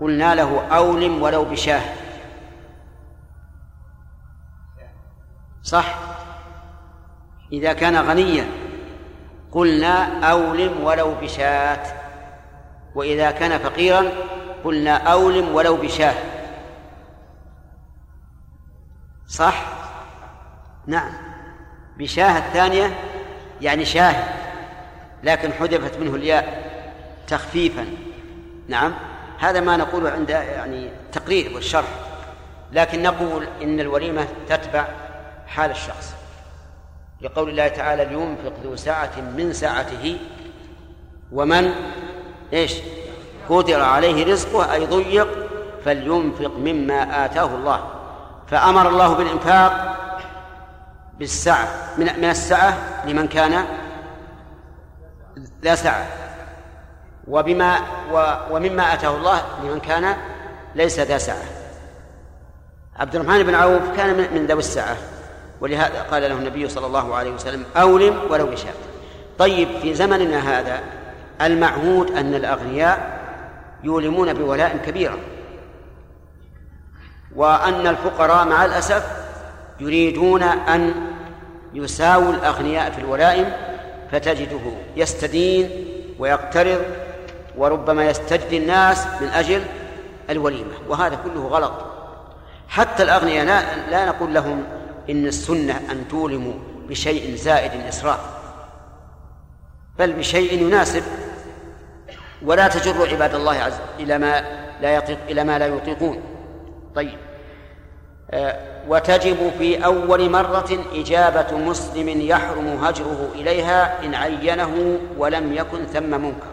قلنا 0.01 0.35
له 0.35 0.67
أولم 0.67 1.21
ولو 1.21 1.43
بشاة. 1.45 1.81
صح؟ 5.63 5.99
إذا 7.51 7.73
كان 7.73 7.97
غنيا 7.97 8.45
قلنا 9.51 10.23
أولم 10.31 10.83
ولو 10.83 11.15
بشاة. 11.21 11.83
وإذا 12.95 13.31
كان 13.31 13.59
فقيرا 13.59 14.11
قلنا 14.63 14.97
أولم 14.97 15.55
ولو 15.55 15.75
بشاة. 15.75 16.15
صح؟ 19.27 19.76
نعم. 20.87 21.11
بشاه 21.97 22.37
الثانية 22.37 22.95
يعني 23.61 23.85
شاه 23.85 24.15
لكن 25.23 25.53
حذفت 25.53 25.99
منه 25.99 26.15
الياء 26.15 26.71
تخفيفا. 27.27 27.85
نعم. 28.67 28.93
هذا 29.39 29.59
ما 29.59 29.77
نقوله 29.77 30.09
عند 30.09 30.29
يعني 30.29 30.87
التقرير 30.87 31.55
والشرح. 31.55 31.87
لكن 32.71 33.03
نقول 33.03 33.47
إن 33.61 33.79
الوليمة 33.79 34.27
تتبع 34.49 34.85
حال 35.47 35.71
الشخص. 35.71 36.15
لقول 37.21 37.49
الله 37.49 37.67
تعالى 37.67 38.05
لينفق 38.05 38.53
ذو 38.63 38.75
سعة 38.75 39.21
من 39.37 39.53
سعته. 39.53 40.17
ومن؟ 41.31 41.71
إيش؟ 42.53 42.73
قدر 43.49 43.81
عليه 43.81 44.25
رزقه 44.25 44.73
أي 44.73 44.85
ضيق 44.85 45.27
فلينفق 45.85 46.51
مما 46.57 47.25
آتاه 47.25 47.55
الله. 47.55 47.89
فأمر 48.47 48.89
الله 48.89 49.13
بالإنفاق 49.13 49.97
بالسعة 51.19 51.67
من 51.97 52.05
من 52.05 52.29
السعة 52.29 52.77
لمن 53.05 53.27
كان 53.27 53.65
لا 55.61 55.75
سعة. 55.75 56.07
وبما 57.27 57.79
ومما 58.51 58.93
آتاه 58.93 59.15
الله 59.15 59.41
لمن 59.63 59.79
كان 59.79 60.15
ليس 60.75 60.99
ذا 60.99 61.17
سعة. 61.17 61.43
عبد 62.95 63.15
الرحمن 63.15 63.43
بن 63.43 63.55
عوف 63.55 63.97
كان 63.97 64.33
من 64.33 64.45
ذوي 64.45 64.59
السعة. 64.59 64.97
ولهذا 65.61 66.01
قال 66.01 66.21
له 66.21 66.33
النبي 66.33 66.69
صلى 66.69 66.87
الله 66.87 67.15
عليه 67.15 67.31
وسلم 67.31 67.65
أولم 67.75 68.19
ولو 68.29 68.45
بشاة 68.45 68.73
طيب 69.39 69.79
في 69.81 69.93
زمننا 69.93 70.59
هذا 70.59 70.81
المعهود 71.41 72.11
أن 72.11 72.35
الأغنياء 72.35 73.19
يولمون 73.83 74.33
بولاء 74.33 74.77
كبيرة. 74.77 75.17
وأن 77.35 77.87
الفقراء 77.87 78.45
مع 78.45 78.65
الأسف 78.65 79.26
يريدون 79.79 80.43
أن 80.43 80.93
يساووا 81.73 82.33
الأغنياء 82.33 82.91
في 82.91 83.01
الولائم 83.01 83.53
فتجده 84.11 84.71
يستدين 84.95 85.69
ويقترض 86.19 86.81
وربما 87.57 88.05
يستجدي 88.05 88.57
الناس 88.57 89.07
من 89.21 89.27
أجل 89.27 89.63
الوليمة 90.29 90.73
وهذا 90.89 91.19
كله 91.23 91.47
غلط. 91.47 91.73
حتى 92.67 93.03
الأغنياء 93.03 93.45
لا, 93.45 93.89
لا 93.91 94.05
نقول 94.05 94.33
لهم 94.33 94.63
إن 95.09 95.25
السنة 95.25 95.81
أن 95.91 96.07
تولموا 96.09 96.53
بشيء 96.89 97.35
زائد 97.35 97.71
إسراف 97.87 98.19
بل 99.99 100.13
بشيء 100.13 100.61
يناسب. 100.61 101.03
ولا 102.45 102.67
تجروا 102.67 103.07
عباد 103.07 103.35
الله 103.35 103.53
عز 103.53 103.73
إلى 103.99 104.17
ما 104.17 104.43
لا 104.81 104.95
يطيق 104.95 105.17
إلى 105.29 105.43
ما 105.43 105.59
لا 105.59 105.67
يطيقون. 105.67 106.21
طيب. 106.95 107.17
وتجب 108.87 109.51
في 109.57 109.85
أول 109.85 110.29
مرة 110.29 110.85
إجابة 110.93 111.57
مسلم 111.57 112.21
يحرم 112.21 112.67
هجره 112.83 113.29
إليها 113.35 114.05
إن 114.05 114.15
عينه 114.15 114.99
ولم 115.17 115.53
يكن 115.53 115.85
ثم 115.85 116.21
منكر. 116.21 116.47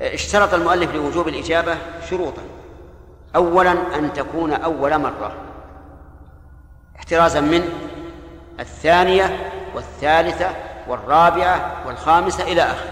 اشترط 0.00 0.54
المؤلف 0.54 0.94
لوجوب 0.94 1.28
الإجابة 1.28 1.76
شروطا. 2.10 2.42
أولا 3.36 3.72
أن 3.72 4.12
تكون 4.12 4.52
أول 4.52 4.98
مرة. 4.98 5.32
احترازا 6.96 7.40
من 7.40 7.62
الثانية 8.60 9.52
والثالثة 9.74 10.50
والرابعة 10.88 11.86
والخامسة 11.86 12.44
إلى 12.44 12.62
آخره 12.62 12.90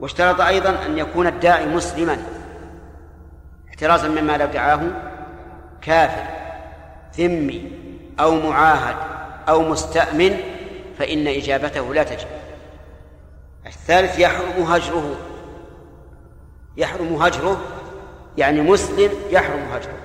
واشترط 0.00 0.40
أيضا 0.40 0.76
أن 0.86 0.98
يكون 0.98 1.26
الداعي 1.26 1.66
مسلما. 1.66 2.16
احترازا 3.68 4.08
مما 4.08 4.36
لو 4.36 4.46
دعاه 4.46 4.80
كافر 5.82 6.24
ذمي 7.18 7.72
أو 8.20 8.34
معاهد 8.50 8.96
أو 9.48 9.62
مستأمن 9.62 10.36
فإن 10.98 11.26
إجابته 11.26 11.94
لا 11.94 12.02
تجب. 12.02 12.28
الثالث 13.66 14.18
يحرم 14.18 14.62
هجره. 14.62 15.16
يحرم 16.76 17.22
هجره 17.22 17.60
يعني 18.38 18.60
مسلم 18.60 19.10
يحرم 19.30 19.60
هجره. 19.72 19.98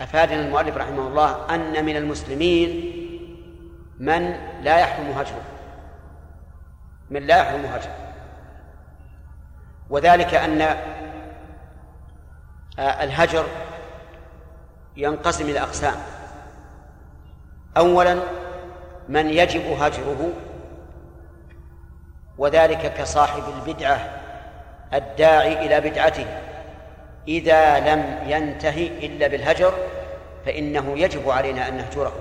أفادنا 0.00 0.40
المؤلف 0.40 0.76
رحمه 0.76 1.08
الله 1.08 1.54
أن 1.54 1.84
من 1.84 1.96
المسلمين 1.96 2.92
من 3.98 4.36
لا 4.62 4.78
يحرم 4.78 5.06
هجره. 5.06 5.42
من 7.10 7.22
لا 7.22 7.36
يحرم 7.36 7.64
هجره. 7.64 7.96
وذلك 9.90 10.34
أن 10.34 10.76
الهجر 12.78 13.44
ينقسم 14.96 15.44
إلى 15.44 15.60
أقسام. 15.60 15.96
أولا 17.76 18.18
من 19.08 19.30
يجب 19.30 19.62
هجره 19.80 20.32
وذلك 22.38 22.94
كصاحب 22.94 23.42
البدعة 23.56 24.20
الداعي 24.94 25.66
إلى 25.66 25.90
بدعته. 25.90 26.26
إذا 27.28 27.80
لم 27.80 28.18
ينتهي 28.26 29.06
إلا 29.06 29.26
بالهجر 29.26 29.74
فإنه 30.44 30.98
يجب 30.98 31.30
علينا 31.30 31.68
أن 31.68 31.76
نهجره 31.76 32.12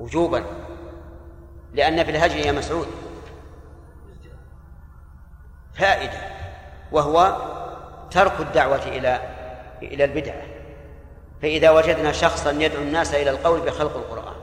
وجوبا 0.00 0.44
لأن 1.74 2.04
في 2.04 2.10
الهجر 2.10 2.36
يا 2.36 2.52
مسعود 2.52 2.86
فائدة 5.74 6.18
وهو 6.92 7.36
ترك 8.12 8.40
الدعوة 8.40 8.82
إلى 8.86 9.20
إلى 9.82 10.04
البدعة. 10.04 10.42
فإذا 11.42 11.70
وجدنا 11.70 12.12
شخصا 12.12 12.50
يدعو 12.50 12.82
الناس 12.82 13.14
إلى 13.14 13.30
القول 13.30 13.60
بخلق 13.60 13.96
القرآن 13.96 14.34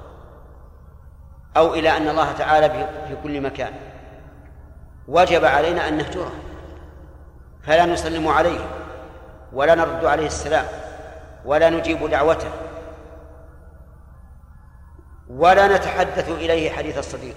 أو 1.57 1.73
إلى 1.73 1.97
أن 1.97 2.09
الله 2.09 2.31
تعالى 2.31 2.69
في 3.07 3.15
كل 3.23 3.41
مكان 3.41 3.73
وجب 5.07 5.45
علينا 5.45 5.87
أن 5.87 5.97
نهجره. 5.97 6.31
فلا 7.63 7.85
نسلم 7.85 8.27
عليه 8.27 8.59
ولا 9.53 9.75
نرد 9.75 10.05
عليه 10.05 10.27
السلام 10.27 10.65
ولا 11.45 11.69
نجيب 11.69 12.09
دعوته 12.09 12.51
ولا 15.29 15.77
نتحدث 15.77 16.29
إليه 16.29 16.71
حديث 16.71 16.97
الصديق. 16.97 17.35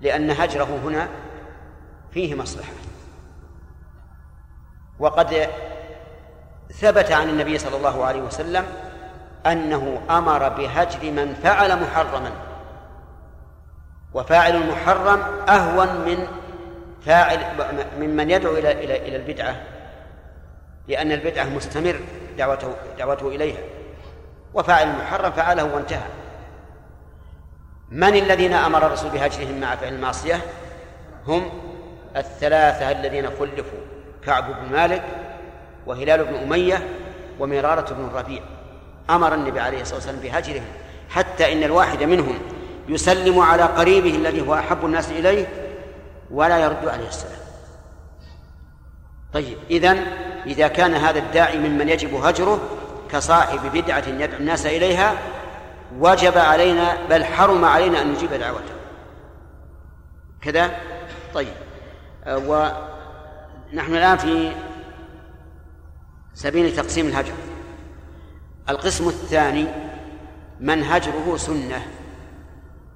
لأن 0.00 0.30
هجره 0.30 0.80
هنا 0.84 1.08
فيه 2.10 2.34
مصلحة. 2.34 2.72
وقد 4.98 5.48
ثبت 6.72 7.12
عن 7.12 7.28
النبي 7.28 7.58
صلى 7.58 7.76
الله 7.76 8.04
عليه 8.04 8.20
وسلم 8.20 8.64
أنه 9.46 10.02
أمر 10.10 10.48
بهجر 10.48 11.10
من 11.10 11.34
فعل 11.34 11.82
محرما 11.82 12.30
وفاعل 14.14 14.56
المحرم 14.56 15.20
أهون 15.48 15.88
من 15.88 16.26
فاعل 17.06 17.38
ممن 17.98 18.30
يدعو 18.30 18.56
إلى 18.56 18.72
إلى 18.84 19.08
إلى 19.08 19.16
البدعة 19.16 19.56
لأن 20.88 21.12
البدعة 21.12 21.44
مستمر 21.44 22.00
دعوته 22.38 22.74
دعوته 22.98 23.28
إليها. 23.28 23.58
وفاعل 24.54 24.88
المحرم 24.88 25.32
فعله 25.32 25.64
وانتهى. 25.64 26.08
من 27.90 28.14
الذين 28.16 28.52
أمر 28.52 28.86
الرسول 28.86 29.10
بهجرهم 29.10 29.60
مع 29.60 29.76
فعل 29.76 29.94
المعصية؟ 29.94 30.40
هم 31.26 31.50
الثلاثة 32.16 32.90
الذين 32.90 33.30
خلفوا. 33.30 33.93
كعب 34.26 34.44
بن 34.46 34.72
مالك 34.72 35.02
وهلال 35.86 36.24
بن 36.24 36.34
أمية 36.34 36.88
ومرارة 37.38 37.94
بن 37.94 38.04
الربيع 38.04 38.42
أمر 39.10 39.34
النبي 39.34 39.60
عليه 39.60 39.80
الصلاة 39.80 39.96
والسلام 39.96 40.20
بهجرهم 40.20 40.64
حتى 41.10 41.52
إن 41.52 41.62
الواحد 41.62 42.02
منهم 42.02 42.38
يسلم 42.88 43.38
على 43.38 43.62
قريبه 43.62 44.14
الذي 44.14 44.48
هو 44.48 44.54
أحب 44.54 44.84
الناس 44.84 45.10
إليه 45.10 45.46
ولا 46.30 46.58
يرد 46.58 46.88
عليه 46.88 47.08
السلام. 47.08 47.38
طيب 49.32 49.58
إذن 49.70 50.06
إذا 50.46 50.68
كان 50.68 50.94
هذا 50.94 51.18
الداعي 51.18 51.58
ممن 51.58 51.88
يجب 51.88 52.14
هجره 52.14 52.60
كصاحب 53.10 53.60
بدعة 53.74 54.08
يدعو 54.08 54.38
الناس 54.40 54.66
إليها 54.66 55.14
وجب 55.98 56.38
علينا 56.38 56.96
بل 57.10 57.24
حرم 57.24 57.64
علينا 57.64 58.02
أن 58.02 58.12
نجيب 58.12 58.32
دعوته. 58.32 58.74
كذا؟ 60.42 60.70
طيب 61.34 61.54
آه، 62.24 62.38
ونحن 63.74 63.94
الآن 63.94 64.16
في 64.16 64.52
سبيل 66.34 66.76
تقسيم 66.76 67.06
الهجر. 67.06 67.32
القسم 68.68 69.08
الثاني 69.08 69.66
من 70.60 70.82
هجره 70.84 71.36
سنة 71.36 71.86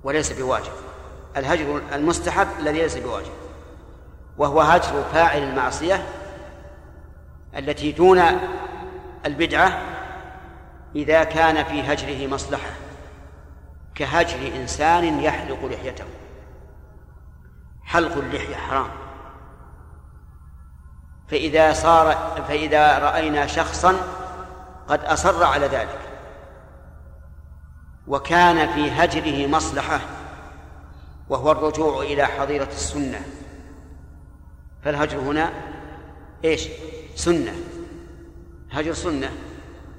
وليس 0.04 0.32
بواجب. 0.32 0.72
الهجر 1.36 1.82
المستحب 1.94 2.48
الذي 2.60 2.78
ليس 2.78 2.96
بواجب 2.96 3.32
وهو 4.38 4.60
هجر 4.60 5.02
فاعل 5.12 5.42
المعصية 5.42 6.06
التي 7.56 7.92
دون 7.92 8.22
البدعة 9.26 9.82
إذا 10.96 11.24
كان 11.24 11.64
في 11.64 11.92
هجره 11.92 12.26
مصلحة 12.26 12.70
كهجر 13.94 14.56
إنسان 14.56 15.20
يحلق 15.20 15.64
لحيته. 15.64 16.04
حلق 17.84 18.16
اللحية 18.16 18.56
حرام. 18.56 19.07
فإذا 21.28 21.72
صار 21.72 22.34
فإذا 22.48 22.98
رأينا 22.98 23.46
شخصا 23.46 23.96
قد 24.88 25.04
أصر 25.04 25.44
على 25.44 25.66
ذلك. 25.66 25.98
وكان 28.06 28.72
في 28.72 28.90
هجره 28.90 29.46
مصلحة 29.46 30.00
وهو 31.28 31.52
الرجوع 31.52 32.02
إلى 32.02 32.26
حظيرة 32.26 32.68
السنة. 32.68 33.20
فالهجر 34.84 35.18
هنا 35.18 35.52
إيش؟ 36.44 36.68
سنة. 37.14 37.54
هجر 38.70 38.92
سنة 38.92 39.30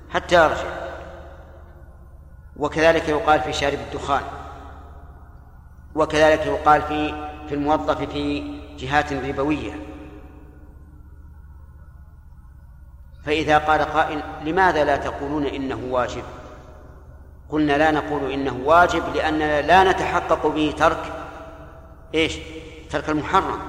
حتى 0.09 0.35
يرجع 0.35 0.89
وكذلك 2.55 3.09
يقال 3.09 3.41
في 3.41 3.53
شارب 3.53 3.79
الدخان. 3.79 4.23
وكذلك 5.95 6.45
يقال 6.45 6.81
في 6.81 7.29
في 7.49 7.55
الموظف 7.55 8.01
في 8.01 8.59
جهات 8.77 9.13
ربوية. 9.13 9.88
فإذا 13.25 13.57
قال 13.57 13.81
قائل 13.81 14.21
لماذا 14.43 14.83
لا 14.83 14.97
تقولون 14.97 15.45
إنه 15.45 15.79
واجب؟ 15.89 16.23
قلنا 17.49 17.77
لا 17.77 17.91
نقول 17.91 18.31
إنه 18.31 18.59
واجب 18.65 19.03
لأننا 19.15 19.61
لا 19.61 19.91
نتحقق 19.91 20.47
به 20.47 20.73
ترك 20.77 21.13
إيش؟ 22.13 22.37
ترك 22.89 23.09
المحرم. 23.09 23.59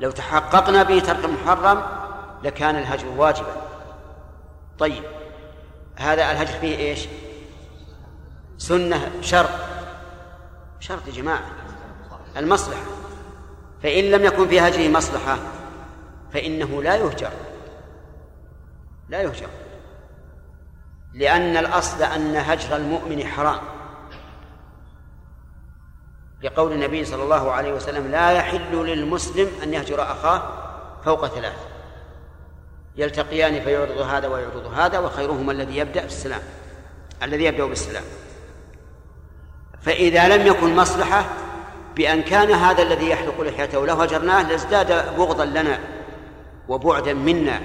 لو 0.00 0.10
تحققنا 0.10 0.82
به 0.82 0.98
ترك 0.98 1.24
المحرم 1.24 1.82
لكان 2.42 2.76
الهجر 2.76 3.06
واجبا. 3.16 3.52
طيب 4.78 5.02
هذا 5.96 6.30
الهجر 6.30 6.52
فيه 6.60 6.78
إيش؟ 6.78 7.06
سنة 8.58 9.10
شرط. 9.20 9.50
شرط 10.80 11.06
يا 11.06 11.12
جماعة 11.12 11.44
المصلحة. 12.36 12.82
فإن 13.82 14.04
لم 14.04 14.24
يكن 14.24 14.48
في 14.48 14.60
هجره 14.60 14.88
مصلحة 14.88 15.38
فإنه 16.32 16.82
لا 16.82 16.96
يهجر. 16.96 17.30
لا 19.08 19.22
يهجر. 19.22 19.48
لأن 21.14 21.56
الأصل 21.56 22.02
أن 22.02 22.36
هجر 22.36 22.76
المؤمن 22.76 23.26
حرام. 23.26 23.60
لقول 26.42 26.72
النبي 26.72 27.04
صلى 27.04 27.22
الله 27.22 27.52
عليه 27.52 27.72
وسلم 27.72 28.10
لا 28.10 28.30
يحل 28.30 28.76
للمسلم 28.76 29.48
أن 29.62 29.74
يهجر 29.74 30.02
أخاه 30.02 30.42
فوق 31.04 31.26
ثلاث. 31.26 31.56
يلتقيان 32.96 33.60
فيعرض 33.60 33.98
هذا 33.98 34.28
ويعرض 34.28 34.66
هذا 34.74 34.98
وخيرهما 34.98 35.52
الذي 35.52 35.76
يبدأ 35.76 36.02
بالسلام 36.02 36.40
الذي 37.22 37.44
يبدأ 37.44 37.64
بالسلام. 37.64 38.04
فإذا 39.80 40.36
لم 40.36 40.46
يكن 40.46 40.76
مصلحة 40.76 41.24
بأن 41.96 42.22
كان 42.22 42.50
هذا 42.50 42.82
الذي 42.82 43.10
يحلق 43.10 43.40
لحيته 43.40 43.86
لو 43.86 43.94
هجرناه 43.94 44.42
لازداد 44.42 45.16
بغضا 45.16 45.44
لنا 45.44 45.78
وبعدا 46.68 47.14
منا. 47.14 47.60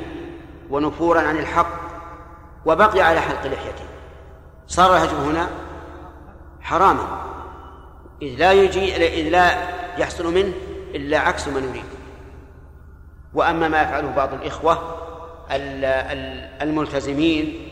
ونفورا 0.73 1.21
عن 1.21 1.37
الحق 1.37 1.67
وبقي 2.65 3.01
على 3.01 3.21
حلق 3.21 3.45
لحيته 3.45 3.85
صار 4.67 4.97
الهجر 4.97 5.17
هنا 5.17 5.47
حراما. 6.61 7.07
إذ 8.21 8.35
لا 8.39 8.51
يجي 8.51 8.95
إذ 9.21 9.29
لا 9.29 9.51
يحصل 9.97 10.33
منه 10.33 10.53
إلا 10.95 11.19
عكس 11.19 11.47
ما 11.47 11.59
نريد. 11.59 11.85
وأما 13.33 13.67
ما 13.67 13.81
يفعله 13.81 14.11
بعض 14.15 14.33
الإخوة 14.33 14.97
الملتزمين 16.61 17.69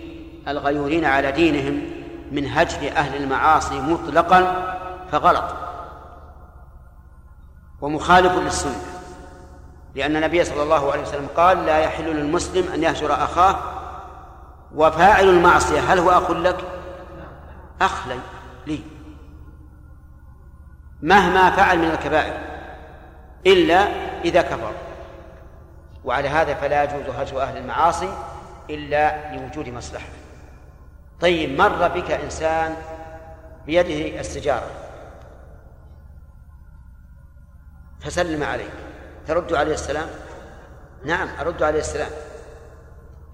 الغيورين 0.47 1.05
على 1.05 1.31
دينهم 1.31 1.81
من 2.31 2.47
هجر 2.47 2.91
أهل 2.91 3.23
المعاصي 3.23 3.79
مطلقا 3.79 4.73
فغلط. 5.11 5.55
ومخالف 7.81 8.33
للسنة. 8.33 8.90
لأن 9.95 10.15
النبي 10.15 10.43
صلى 10.43 10.63
الله 10.63 10.91
عليه 10.91 11.01
وسلم 11.01 11.27
قال 11.35 11.65
لا 11.65 11.79
يحل 11.79 12.05
للمسلم 12.05 12.73
أن 12.73 12.83
يهجر 12.83 13.13
أخاه 13.13 13.59
وفاعل 14.75 15.29
المعصية. 15.29 15.79
هل 15.79 15.99
هو 15.99 16.09
أخ 16.11 16.31
لك؟ 16.31 16.57
أخ 17.81 18.07
لي. 18.67 18.79
مهما 21.01 21.51
فعل 21.51 21.79
من 21.79 21.91
الكبائر. 21.91 22.33
إلا 23.47 23.87
إذا 24.25 24.41
كفر. 24.41 24.73
وعلى 26.03 26.29
هذا 26.29 26.53
فلا 26.53 26.83
يجوز 26.83 27.15
هجر 27.15 27.41
أهل 27.41 27.57
المعاصي 27.57 28.13
إلا 28.69 29.35
لوجود 29.35 29.69
مصلحة. 29.69 30.09
طيب 31.21 31.61
مر 31.61 31.87
بك 31.87 32.11
إنسان 32.11 32.75
بيده 33.65 34.19
السجارة 34.19 34.69
فسلم 37.99 38.43
عليك. 38.43 38.90
ترد 39.27 39.53
عليه 39.53 39.73
السلام؟ 39.73 40.07
نعم 41.05 41.29
أرد 41.39 41.63
عليه 41.63 41.79
السلام. 41.79 42.11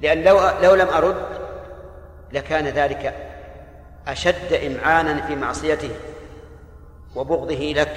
لأن 0.02 0.24
لو 0.24 0.40
لو 0.62 0.76
لم 0.76 0.88
أرد 0.88 1.26
لكان 2.32 2.68
ذلك 2.68 3.16
أشد 4.08 4.54
إمعانا 4.54 5.28
في 5.28 5.36
معصيته 5.36 5.92
وبغضه 7.16 7.74
لك 7.74 7.96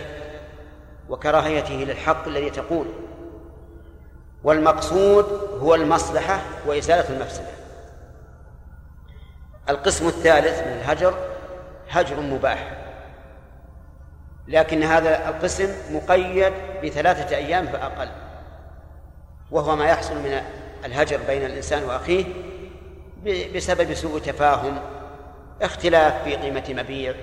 وكراهيته 1.08 1.74
للحق 1.74 2.28
الذي 2.28 2.50
تقول. 2.50 2.86
والمقصود 4.44 5.24
هو 5.60 5.74
المصلحة 5.74 6.40
وإزالة 6.66 7.08
المفسدة. 7.08 7.50
القسم 9.68 10.08
الثالث 10.08 10.58
من 10.60 10.72
الهجر 10.72 11.14
هجر 11.90 12.20
مباح. 12.20 12.80
لكن 14.51 14.82
هذا 14.82 15.28
القسم 15.28 15.68
مقيد 15.90 16.52
بثلاثة 16.85 17.36
أيام 17.36 17.66
فأقل. 17.66 18.09
وهو 19.51 19.77
ما 19.77 19.85
يحصل 19.85 20.14
من 20.14 20.43
الهجر 20.85 21.20
بين 21.27 21.44
الإنسان 21.44 21.85
وأخيه 21.85 22.24
بسبب 23.55 23.94
سوء 23.94 24.20
تفاهم 24.20 24.78
اختلاف 25.62 26.24
في 26.24 26.36
قيمة 26.36 26.64
مبيع 26.68 27.14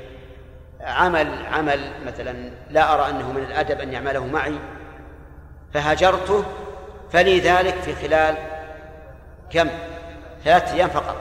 عمل 0.81 1.45
عمل 1.45 1.91
مثلا 2.05 2.51
لا 2.69 2.93
أرى 2.93 3.09
أنه 3.09 3.31
من 3.31 3.43
الأدب 3.43 3.81
أن 3.81 3.93
يعمله 3.93 4.25
معي 4.25 4.55
فهجرته 5.73 6.43
فلي 7.11 7.39
ذلك 7.39 7.73
في 7.73 7.95
خلال 7.95 8.35
كم؟ 9.49 9.69
ثلاثة 10.43 10.73
أيام 10.73 10.89
فقط. 10.89 11.15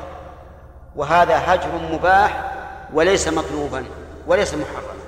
وهذا 0.97 1.43
هجر 1.47 1.69
مباح 1.93 2.53
وليس 2.93 3.29
مطلوبا 3.29 3.85
وليس 4.27 4.55
محرما. 4.55 5.06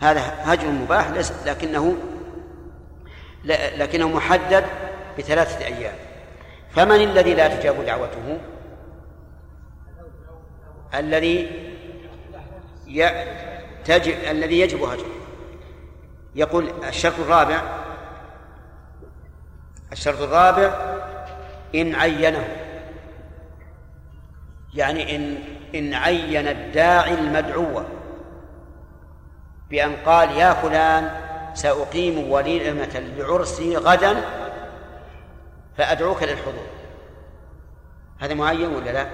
هذا 0.00 0.20
هجر 0.42 0.68
مباح 0.68 1.10
ليس 1.10 1.32
لكنه 1.46 1.96
لكنه 3.76 4.08
محدد 4.08 4.64
بثلاثة 5.18 5.66
أيام. 5.66 5.94
فمن 6.70 6.96
الذي 6.96 7.34
لا 7.34 7.48
تجاب 7.48 7.84
دعوته؟ 7.84 8.38
الذي 10.94 11.50
تجب 13.84 14.14
الذي 14.30 14.60
يجب 14.60 14.82
هجره 14.82 15.10
يقول 16.34 16.70
الشرط 16.88 17.18
الرابع 17.18 17.62
الشرط 19.92 20.20
الرابع 20.20 20.74
إن 21.74 21.94
عينه. 21.94 22.48
يعني 24.74 25.16
إن 25.16 25.38
إن 25.74 25.94
عين 25.94 26.48
الداعي 26.48 27.14
المدعو 27.14 27.82
بأن 29.70 29.96
قال 29.96 30.30
يا 30.30 30.54
فلان 30.54 31.10
سأقيم 31.54 32.30
وليمة 32.30 32.98
لعرسي 33.18 33.76
غدا 33.76 34.16
فأدعوك 35.78 36.22
للحضور. 36.22 36.66
هذا 38.18 38.34
معين 38.34 38.68
ولا 38.68 38.90
لا؟ 38.90 39.08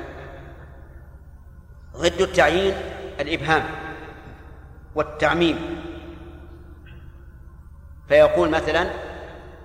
ضد 1.96 2.20
التعيين 2.20 2.74
الإبهام 3.20 3.64
والتعميم. 4.94 5.82
فيقول 8.08 8.50
مثلا 8.50 8.90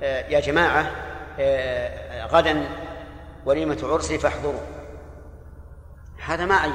آه، 0.04 0.28
يا 0.30 0.40
جماعة 0.40 0.92
آه، 1.40 2.26
غدا 2.26 2.64
وليمة 3.46 3.78
عرسي 3.84 4.20
فاحضروا. 4.20 4.62
هذا 6.26 6.46
ما 6.46 6.56
عين. 6.56 6.74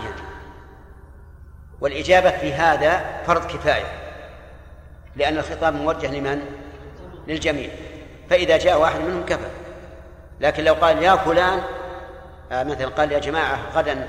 والإجابة 1.81 2.31
في 2.31 2.53
هذا 2.55 3.23
فرض 3.27 3.47
كفاية. 3.47 4.06
لأن 5.17 5.39
الخطاب 5.39 5.75
موجه 5.75 6.07
لمن؟ 6.07 6.43
للجميع. 7.29 7.71
فإذا 8.31 8.57
جاء 8.57 8.81
واحد 8.81 9.01
منهم 9.01 9.25
كفى 9.27 9.49
لكن 10.41 10.65
لو 10.65 10.75
قال 10.75 11.03
يا 11.03 11.17
فلان 11.17 11.61
آه، 12.53 12.65
مثلا 12.65 12.89
قال 12.89 13.13
يا 13.13 13.19
جماعة 13.19 13.59
غدا 13.75 14.09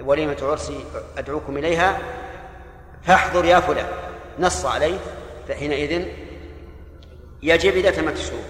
وليمة 0.00 0.36
عرسي 0.42 0.84
أدعوكم 1.18 1.56
إليها 1.58 1.98
فاحضر 3.02 3.44
يا 3.44 3.60
فلان. 3.60 3.86
نص 4.38 4.66
عليه 4.66 4.98
فحينئذ 5.48 6.06
يجب 7.42 7.76
إذا 7.76 7.90
تمت 7.90 8.16
الشروط 8.16 8.44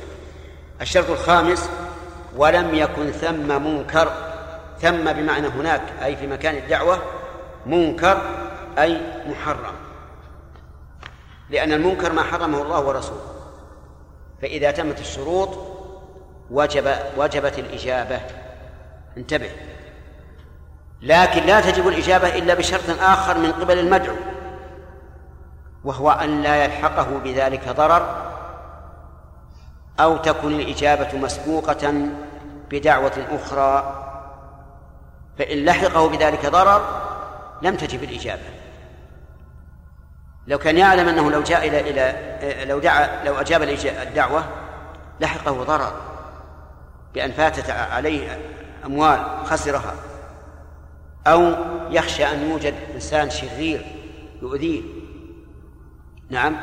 الشرط 0.81 1.10
الخامس 1.10 1.70
ولم 2.36 2.74
يكن 2.74 3.10
ثم 3.10 3.62
منكر 3.64 4.12
ثم 4.81 5.12
بمعنى 5.12 5.47
هناك 5.47 5.82
أي 6.05 6.16
في 6.16 6.27
مكان 6.27 6.56
الدعوة 6.56 6.98
منكر 7.66 8.19
أي 8.78 9.01
محرم. 9.27 9.74
لأن 11.53 11.73
المنكر 11.73 12.12
ما 12.12 12.23
حرمه 12.23 12.62
الله 12.62 12.81
ورسوله. 12.81 13.20
فإذا 14.43 14.70
تمت 14.70 15.01
الشروط 15.01 15.49
وجب 16.51 16.95
وجبت 17.16 17.59
الإجابة. 17.59 18.20
انتبه. 19.16 19.51
لكن 21.03 21.43
لا 21.43 21.61
تجب 21.61 21.89
الإجابة 21.89 22.39
إلا 22.39 22.55
بشرط 22.55 23.01
آخر 23.01 23.39
من 23.39 23.53
قبل 23.53 23.79
المدعو 23.79 24.16
وهو 25.85 26.11
أن 26.11 26.43
لا 26.43 26.65
يلحقه 26.65 27.19
بذلك 27.24 27.69
ضرر 27.69 28.33
أو 30.01 30.16
تكون 30.16 30.53
الإجابة 30.53 31.19
مسبوقة 31.19 31.95
بدعوة 32.70 33.27
أخرى. 33.31 33.99
فإن 35.39 35.65
لحقه 35.65 36.09
بذلك 36.09 36.47
ضرر 36.47 36.83
لم 37.62 37.77
تجب 37.77 38.03
الإجابة. 38.03 38.43
لو 40.47 40.59
كان 40.59 40.78
يعلم 40.78 41.09
أنه 41.09 41.31
لو 41.31 41.43
جاء 41.43 41.69
إلى 41.69 41.81
إلى 41.81 42.64
لو 42.64 42.78
دعا 42.78 43.24
لو 43.24 43.35
أجاب 43.35 43.62
الدعوة 44.02 44.44
لحقه 45.20 45.64
ضرر 45.64 45.93
بأن 47.14 47.32
فاتت 47.32 47.70
عليه 47.70 48.39
أموال 48.85 49.27
خسرها 49.44 49.94
أو 51.27 51.55
يخشى 51.90 52.24
أن 52.24 52.51
يوجد 52.51 52.74
إنسان 52.94 53.31
شرير 53.31 53.86
يؤذيه. 54.43 54.82
نعم. 56.31 56.56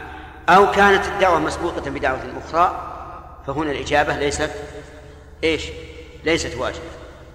أو 0.50 0.72
كانت 0.72 1.06
الدعوة 1.06 1.40
مسبوقة 1.40 1.90
بدعوة 1.90 2.20
أخرى 2.46 2.94
فهنا 3.48 3.72
الإجابة 3.72 4.16
ليست 4.16 4.52
إيش؟ 5.44 5.64
ليست 6.24 6.58
واجبة. 6.58 6.80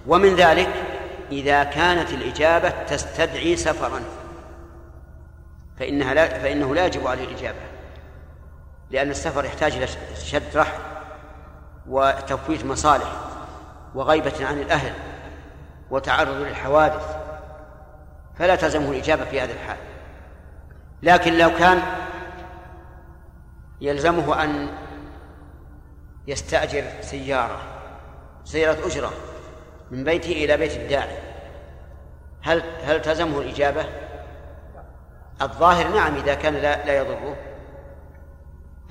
ومن 0.07 0.35
ذلك 0.35 0.69
إذا 1.31 1.63
كانت 1.63 2.09
الإجابة 2.09 2.69
تستدعي 2.69 3.55
سفرا. 3.55 4.01
فإنها 5.79 6.13
لا 6.13 6.39
فإنه 6.39 6.75
لا 6.75 6.85
يجب 6.85 7.07
عليه 7.07 7.23
الإجابة 7.23 7.59
لأن 8.91 9.09
السفر 9.09 9.45
يحتاج 9.45 9.75
إلى 9.75 9.87
شد 10.15 10.57
رحل 10.57 10.79
وتفويت 11.87 12.65
مصالح 12.65 13.11
وغيبة 13.95 14.45
عن 14.45 14.59
الأهل 14.59 14.93
وتعرض 15.91 16.35
للحوادث 16.35 17.17
فلا 18.37 18.55
تلزمه 18.55 18.91
الإجابة 18.91 19.25
في 19.25 19.41
هذا 19.41 19.53
الحال 19.53 19.77
لكن 21.03 21.37
لو 21.37 21.49
كان 21.49 21.81
يلزمه 23.81 24.43
أن 24.43 24.69
يستأجر 26.27 26.83
سيارة 27.01 27.61
سيارة 28.43 28.87
أجرة 28.87 29.11
من 29.91 30.03
بيته 30.03 30.31
إلى 30.31 30.57
بيت 30.57 30.77
الداعي 30.77 31.17
هل 32.41 32.63
هل 32.83 33.01
تلزمه 33.01 33.41
الإجابة؟ 33.41 33.85
الظاهر 35.41 35.87
نعم 35.87 36.15
إذا 36.15 36.33
كان 36.33 36.53
لا, 36.53 36.85
لا 36.85 36.97
يضره. 36.97 37.35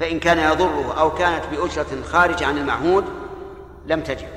فإن 0.00 0.20
كان 0.20 0.38
يضره 0.38 1.00
أو 1.00 1.14
كانت 1.14 1.44
بأجرة 1.46 2.02
خارجة 2.02 2.46
عن 2.46 2.58
المعهود 2.58 3.04
لم 3.86 4.00
تجب. 4.00 4.28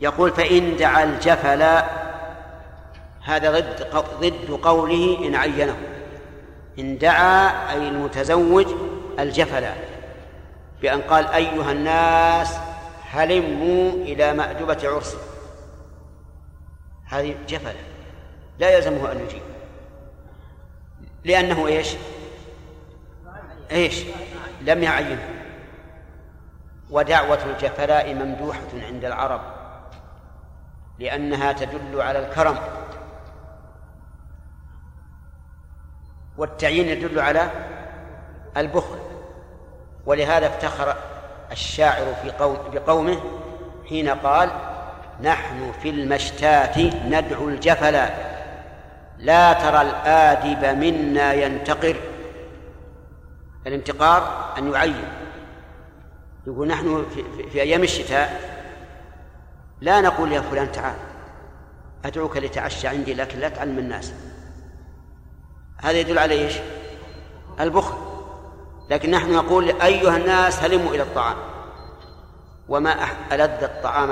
يقول 0.00 0.30
فإن 0.30 0.76
دعا 0.76 1.04
الجفل 1.04 1.62
هذا 3.24 3.50
ضد 3.50 3.86
ضد 4.20 4.50
قوله 4.62 5.26
إن 5.26 5.34
عينه. 5.34 5.76
إن 6.78 6.98
دعا 6.98 7.72
أي 7.72 7.88
المتزوج 7.88 8.66
الجفل 9.18 9.66
بأن 10.82 11.00
قال 11.00 11.26
أيها 11.26 11.72
الناس 11.72 12.56
هلموا 13.10 13.92
إلى 13.92 14.34
مأدبة 14.34 14.78
عرس 14.84 15.16
هذه 17.10 17.36
جفلة. 17.48 17.74
لا 18.58 18.76
يلزمه 18.76 19.12
أن 19.12 19.20
يجيب. 19.20 19.42
لأنه 21.24 21.66
إيش؟ 21.66 21.96
إيش؟ 23.70 24.04
لم 24.60 24.82
يعينه. 24.82 25.28
ودعوة 26.90 27.44
الجفلاء 27.44 28.14
ممدوحة 28.14 28.68
عند 28.74 29.04
العرب 29.04 29.40
لأنها 30.98 31.52
تدل 31.52 32.00
على 32.00 32.18
الكرم. 32.18 32.58
والتعيين 36.38 36.88
يدل 36.88 37.20
على 37.20 37.50
البخل. 38.56 38.98
ولهذا 40.06 40.46
افتخر 40.46 40.96
الشاعر 41.52 42.14
في 42.22 42.30
قوم 42.30 42.56
بقومه 42.72 43.20
حين 43.88 44.08
قال 44.08 44.69
نحن 45.22 45.72
في 45.82 45.90
المشتات 45.90 46.78
ندعو 47.06 47.48
الجفلا 47.48 48.10
لا 49.18 49.52
ترى 49.52 49.82
الآدب 49.82 50.78
منا 50.78 51.32
ينتقر. 51.32 51.96
الانتقار 53.66 54.52
أن 54.58 54.72
يعين. 54.72 55.04
يقول 56.46 56.68
نحن 56.68 57.06
في, 57.14 57.50
في, 57.50 57.62
أيام 57.62 57.82
الشتاء 57.82 58.50
لا 59.80 60.00
نقول 60.00 60.32
يا 60.32 60.40
فلان 60.40 60.72
تعال. 60.72 60.96
أدعوك 62.04 62.36
لتعشى 62.36 62.88
عندي 62.88 63.14
لكن 63.14 63.38
لا 63.38 63.48
تعلم 63.48 63.78
الناس. 63.78 64.12
هذا 65.82 65.98
يدل 65.98 66.18
على 66.18 66.34
إيش؟ 66.34 66.54
البخل. 67.60 67.94
لكن 68.90 69.10
نحن 69.10 69.32
نقول 69.32 69.80
أيها 69.82 70.16
الناس 70.16 70.62
هلموا 70.62 70.94
إلى 70.94 71.02
الطعام. 71.02 71.36
وما 72.68 72.96
ألذ 73.32 73.62
الطعام 73.62 74.08